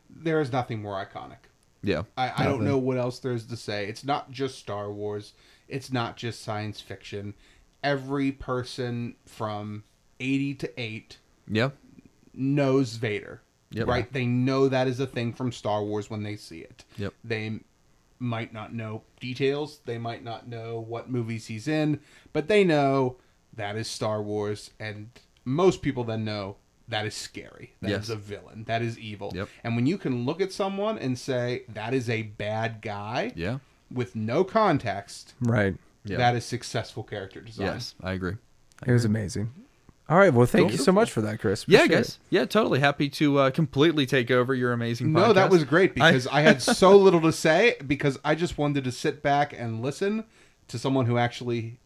[0.08, 1.36] There is nothing more iconic.
[1.82, 3.86] Yeah, I, I don't know what else there's to say.
[3.86, 5.34] It's not just Star Wars.
[5.68, 7.34] It's not just science fiction.
[7.84, 9.84] Every person from
[10.18, 11.70] 80 to 8 yeah,
[12.34, 13.42] knows Vader.
[13.70, 13.86] Yep.
[13.86, 14.12] Right?
[14.12, 16.84] They know that is a thing from Star Wars when they see it.
[16.96, 17.14] Yep.
[17.22, 17.60] They
[18.18, 19.80] might not know details.
[19.84, 22.00] They might not know what movies he's in,
[22.32, 23.16] but they know
[23.54, 25.10] that is Star Wars and
[25.44, 26.56] most people then know
[26.88, 27.74] that is scary.
[27.82, 28.08] That is Yes.
[28.10, 28.64] a villain.
[28.64, 29.32] That is evil.
[29.34, 29.48] Yep.
[29.64, 33.58] And when you can look at someone and say that is a bad guy yeah,
[33.90, 35.76] with no context, Right.
[36.04, 36.16] yeah.
[36.16, 37.66] that is successful character design.
[37.66, 38.36] yes, I agree.
[38.86, 39.52] It was amazing.
[40.08, 40.32] All right.
[40.32, 40.72] Well, thank Cool.
[40.72, 41.64] you so much for that, Chris.
[41.68, 42.08] Yeah, guys.
[42.08, 42.18] it.
[42.30, 45.12] Yeah, totally happy to uh, completely take over your amazing.
[45.12, 48.84] No, that was great because I, had so little to say because I just wanted
[48.84, 50.24] to sit back and listen
[50.68, 51.78] to someone who actually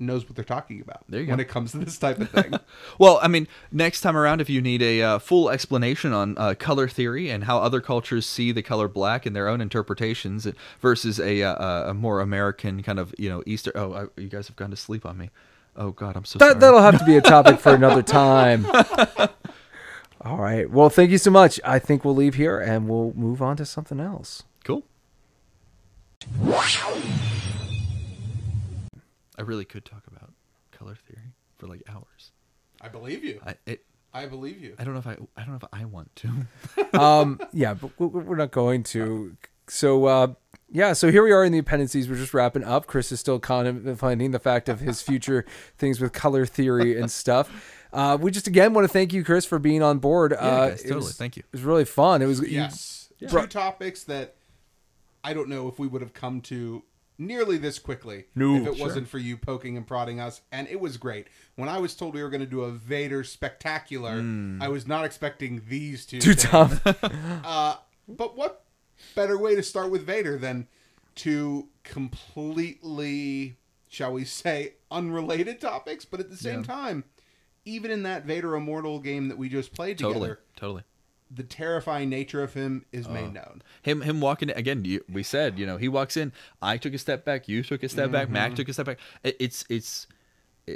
[0.00, 1.42] knows what they're talking about There you when go.
[1.42, 2.54] it comes to this type of thing.
[2.98, 6.54] Well, I mean, next time around, if you need a uh, full explanation on uh,
[6.58, 10.46] color theory and how other cultures see the color black in their own interpretations
[10.80, 13.72] versus a, uh, a more American kind of, you know, Easter.
[13.74, 15.30] Oh, I, you guys have gone to sleep on me.
[15.80, 16.52] Oh God, I'm so sorry.
[16.52, 18.66] That, that'll have to be a topic for another time.
[20.20, 20.70] All right.
[20.70, 21.58] Well, thank you so much.
[21.64, 24.42] I think we'll leave here and we'll move on to something else.
[24.62, 24.84] Cool.
[29.38, 30.32] I really could talk about
[30.70, 32.32] color theory for like hours.
[32.82, 33.40] I believe you.
[33.46, 34.74] I it, I believe you.
[34.78, 37.00] I don't know if I I don't know if I want to.
[37.00, 39.34] Um, yeah, but we- we're not going to.
[39.66, 40.26] So, uh,
[40.72, 42.08] Yeah, so here we are in the appendices.
[42.08, 42.86] We're just wrapping up.
[42.86, 45.44] Chris is still contemplating the fact of his future
[45.78, 47.76] things with color theory and stuff.
[47.92, 50.32] Uh, we just again want to thank you, Chris, for being on board.
[50.32, 50.96] uh, guys, totally.
[51.00, 51.42] was- Thank you.
[51.46, 52.22] It was really fun.
[52.22, 53.12] It was you- Yes.
[53.28, 54.36] Two topics that
[55.22, 56.84] I don't know if we would have come to
[57.18, 58.86] nearly this quickly No, if it sure.
[58.86, 60.40] wasn't for you poking and prodding us.
[60.52, 61.26] And it was great.
[61.56, 64.24] When I was told we were going to do a Vader spectacular,
[64.60, 66.18] I was not expecting these two.
[66.20, 66.44] too things.
[66.44, 66.80] tough.
[67.44, 67.76] Uh,
[68.08, 68.64] but what
[69.14, 70.66] better way to start with Vader than
[71.16, 73.56] to completely,
[73.88, 76.66] shall we say, unrelated topics, but at the same Yeah.
[76.66, 77.04] time,
[77.64, 80.82] even in that Vader Immortal game that we just played Totally, together, totally.
[81.30, 83.62] the terrifying nature of him is Uh, made known.
[83.82, 84.84] Him him walking again.
[84.84, 86.32] You, we said you know he walks in.
[86.62, 87.48] I took a step back.
[87.48, 88.24] You took a step back.
[88.26, 88.32] Mm-hmm.
[88.34, 88.98] Mac took a step back.
[89.22, 90.06] It, it's it's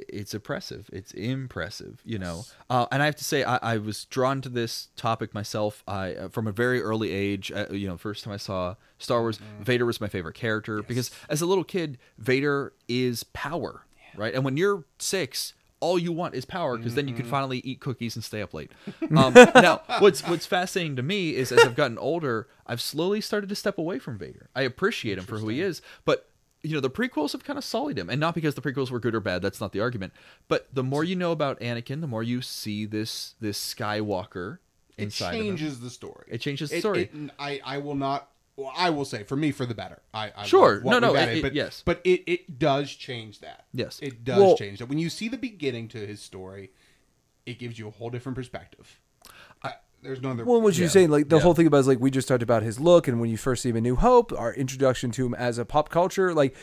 [0.09, 0.89] it's oppressive.
[0.93, 2.01] It's impressive.
[2.05, 2.45] You know.
[2.71, 5.83] Uh, and I have to say I, I was drawn to this topic myself.
[5.87, 7.51] I uh, from a very early age.
[7.53, 9.63] Uh, you know, first time I saw Star Wars, Mm-hmm.
[9.65, 13.83] Vader was my favorite character because as a little kid, Vader is power,
[14.17, 14.35] right?
[14.35, 15.55] And when you're six.
[15.81, 17.23] All you want is power because then you Mm-hmm.
[17.25, 18.71] can finally eat cookies and stay up late.
[19.15, 23.51] Um, now, what's what's fascinating to me is as I've gotten older, I've slowly started
[23.51, 24.49] to step away from Vader.
[24.55, 26.31] I appreciate him for who he is, but
[26.65, 28.99] you know the prequels have kind of sullied him, and not because the prequels were
[28.99, 29.43] good or bad.
[29.43, 30.13] That's not the argument.
[30.49, 34.59] But the more you know about Anakin, the more you see this this Skywalker
[34.97, 35.47] It inside of him.
[35.57, 36.27] changes the story.
[36.29, 37.03] It changes the It- story.
[37.03, 38.31] it- I, I will not.
[38.57, 40.01] Well, I will say for me for the better.
[40.15, 40.81] I, I Sure.
[40.85, 41.83] No, no, it- it- but yes.
[41.85, 43.67] but it, it does change that.
[43.73, 43.99] Yes.
[44.01, 44.87] it does Well- change that.
[44.87, 46.71] When you see the beginning to his story,
[47.47, 49.01] it gives you a whole different perspective.
[50.05, 50.45] I, there's no other.
[50.45, 50.91] Well, what you're Yeah.
[50.91, 51.43] saying, like the Yeah.
[51.43, 53.63] whole thing about is like we just talked about his look, and when you first
[53.63, 56.55] see him in New Hope, our introduction to him as a pop culture, like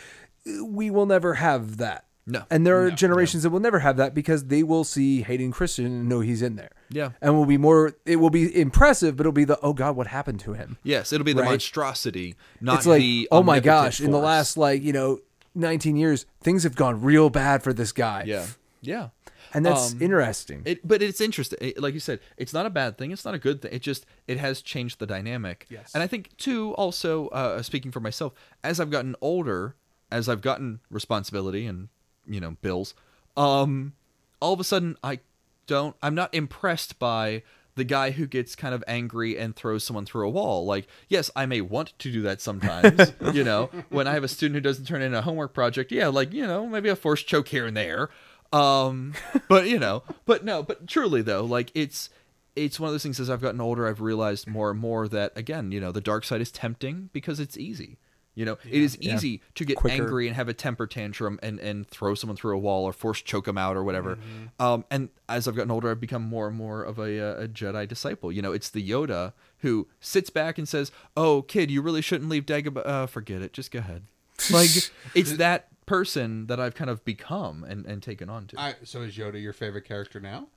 [0.63, 2.05] we will never have that.
[2.27, 2.43] No.
[2.51, 5.51] and there are No, generations that will never have that because they will see Hayden
[5.51, 6.69] Christensen and know he's in there.
[6.89, 7.09] Yeah.
[7.19, 7.95] and will be more.
[8.05, 10.77] It will be impressive, but it'll be the oh god, what happened to him?
[10.83, 11.49] Yes, it'll be the Right.
[11.49, 15.19] monstrosity, not it's like the oh my omnipotent gosh, in the last like you know
[15.55, 18.23] 19 years, things have gone real bad for this guy.
[18.27, 18.45] yeah
[18.81, 19.09] yeah.
[19.53, 20.61] And that's Um, interesting.
[20.65, 21.59] It, but it's interesting.
[21.61, 23.11] It- like you said, it's not a bad thing.
[23.11, 23.71] It's not a good thing.
[23.73, 25.65] It just it has changed the dynamic.
[25.69, 25.91] Yes.
[25.93, 28.33] And I think too, also uh, speaking for myself,
[28.63, 29.75] as I've gotten older,
[30.11, 31.89] as I've gotten responsibility and
[32.27, 32.93] you know bills,
[33.37, 33.93] um,
[34.39, 35.19] all of a sudden I
[35.67, 35.95] don't.
[36.01, 37.43] I'm not impressed by
[37.75, 40.65] the guy who gets kind of angry and throws someone through a wall.
[40.65, 43.13] Like, yes, I may want to do that sometimes.
[43.33, 46.07] you know, when I have a student who doesn't turn in a homework project, yeah,
[46.07, 48.09] like you know, maybe a forced choke here and there.
[48.53, 49.13] Um,
[49.47, 52.09] but you know, but no, but truly though, like it's
[52.55, 53.19] it's one of those things.
[53.19, 56.25] As I've gotten older, I've realized more and more that again, you know, the dark
[56.25, 57.97] side is tempting because it's easy.
[58.33, 59.15] You know, it is Yeah.
[59.15, 60.03] easy to get Quicker.
[60.03, 63.21] angry and have a temper tantrum and, and throw someone through a wall or force
[63.21, 64.17] choke them out or whatever.
[64.57, 67.47] Um, and as I've gotten older, I've become more and more of a, uh, a
[67.49, 68.31] Jedi disciple.
[68.31, 72.29] You know, it's the Yoda who sits back and says, "Oh, kid, you really shouldn't
[72.29, 72.87] leave Dagobah.
[72.87, 73.51] Uh, forget it.
[73.51, 74.03] Just go ahead."
[74.49, 74.69] Like
[75.13, 78.59] it's that person that I've kind of become and, and taken on to.
[78.59, 80.47] I, so is Yoda your favorite character now?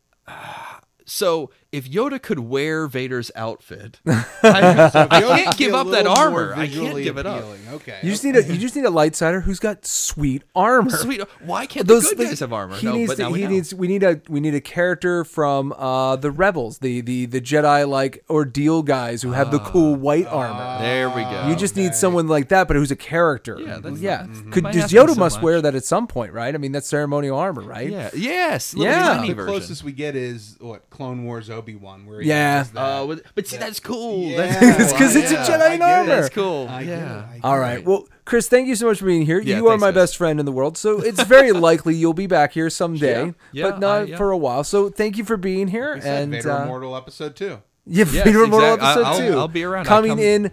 [1.06, 6.54] So if Yoda could wear Vader's outfit, I, I can't give up that armor.
[6.54, 7.44] I can't give it up.
[7.72, 7.98] Okay.
[8.02, 10.90] you just need a you just need a lightsider who's got sweet armor.
[11.04, 11.22] Sweet.
[11.44, 12.76] Why can't Those the good guys have armor?
[12.76, 13.50] He no, needs but to, now we he know.
[13.50, 17.40] needs we need a we need a character from uh the rebels, the the the
[17.40, 20.78] Jedi like ordeal guys who have the cool white armor.
[20.82, 21.48] There we go.
[21.48, 23.58] You just need someone like that, but who's a character.
[23.60, 24.26] Yeah, that's- yeah.
[24.26, 24.52] mhm.
[24.52, 25.42] Could does Yoda so must much.
[25.42, 26.54] wear that at some point, right?
[26.54, 27.90] I mean, that's ceremonial armor, right?
[27.90, 28.10] Yeah.
[28.14, 28.74] Yes.
[28.76, 29.20] Yeah.
[29.26, 32.58] the closest we get is what Clone Wars Obi Wan, where he Yeah.
[32.58, 32.80] has that.
[32.80, 34.18] Uh, but see, that's cool.
[34.28, 34.36] Yeah.
[34.60, 35.36] That's It's 'cause it's a.
[35.36, 35.80] Jedi in get it.
[35.82, 36.06] armor.
[36.16, 36.66] That's cool.
[36.68, 37.24] I get it, yeah.
[37.30, 37.84] I get All it.
[37.86, 39.40] Well, Chris, thank you so much for being here.
[39.40, 39.94] Yeah, you are my guys.
[39.94, 43.32] best friend in the world, so it's very likely you'll be back here someday, Yeah.
[43.52, 44.16] Yeah, but not I- yeah.
[44.18, 44.62] for a while.
[44.64, 45.94] So thank you for being here.
[45.94, 47.58] We said and Vader uh, Immortal episode two.
[47.86, 49.38] Yeah, Yes, Vader Immortal exact- I- episode I'll- two.
[49.38, 49.84] I'll be around.
[49.86, 50.50] Coming in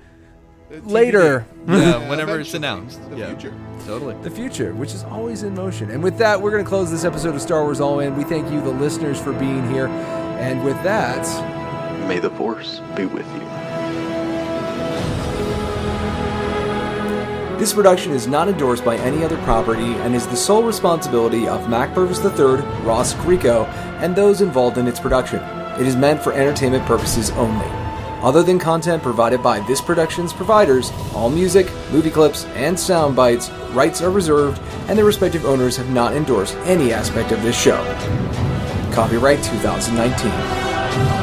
[0.86, 1.46] later.
[1.68, 3.00] Yeah, Yeah, whenever it's announced.
[3.10, 3.28] The yeah.
[3.28, 3.54] future.
[3.88, 4.16] Totally.
[4.22, 5.90] the future, which is always in motion.
[5.90, 8.16] And with that, we're going to close this episode of Star Wars All In.
[8.16, 9.88] We thank you, the listeners, for being here.
[10.42, 11.26] And with that,
[12.08, 13.52] May the Force be with you.
[17.62, 21.70] this production is not endorsed by any other property and is the sole responsibility of
[21.70, 23.68] Mac Purvis III, Ross Grieco,
[24.02, 25.38] and those involved in its production.
[25.80, 27.68] It is meant for entertainment purposes only.
[28.24, 33.52] Other than content provided by this production's providers, all music, movie clips, and sound bites
[33.74, 37.80] rights are reserved, and their respective owners have not endorsed any aspect of this show.
[38.92, 41.21] Copyright 2019.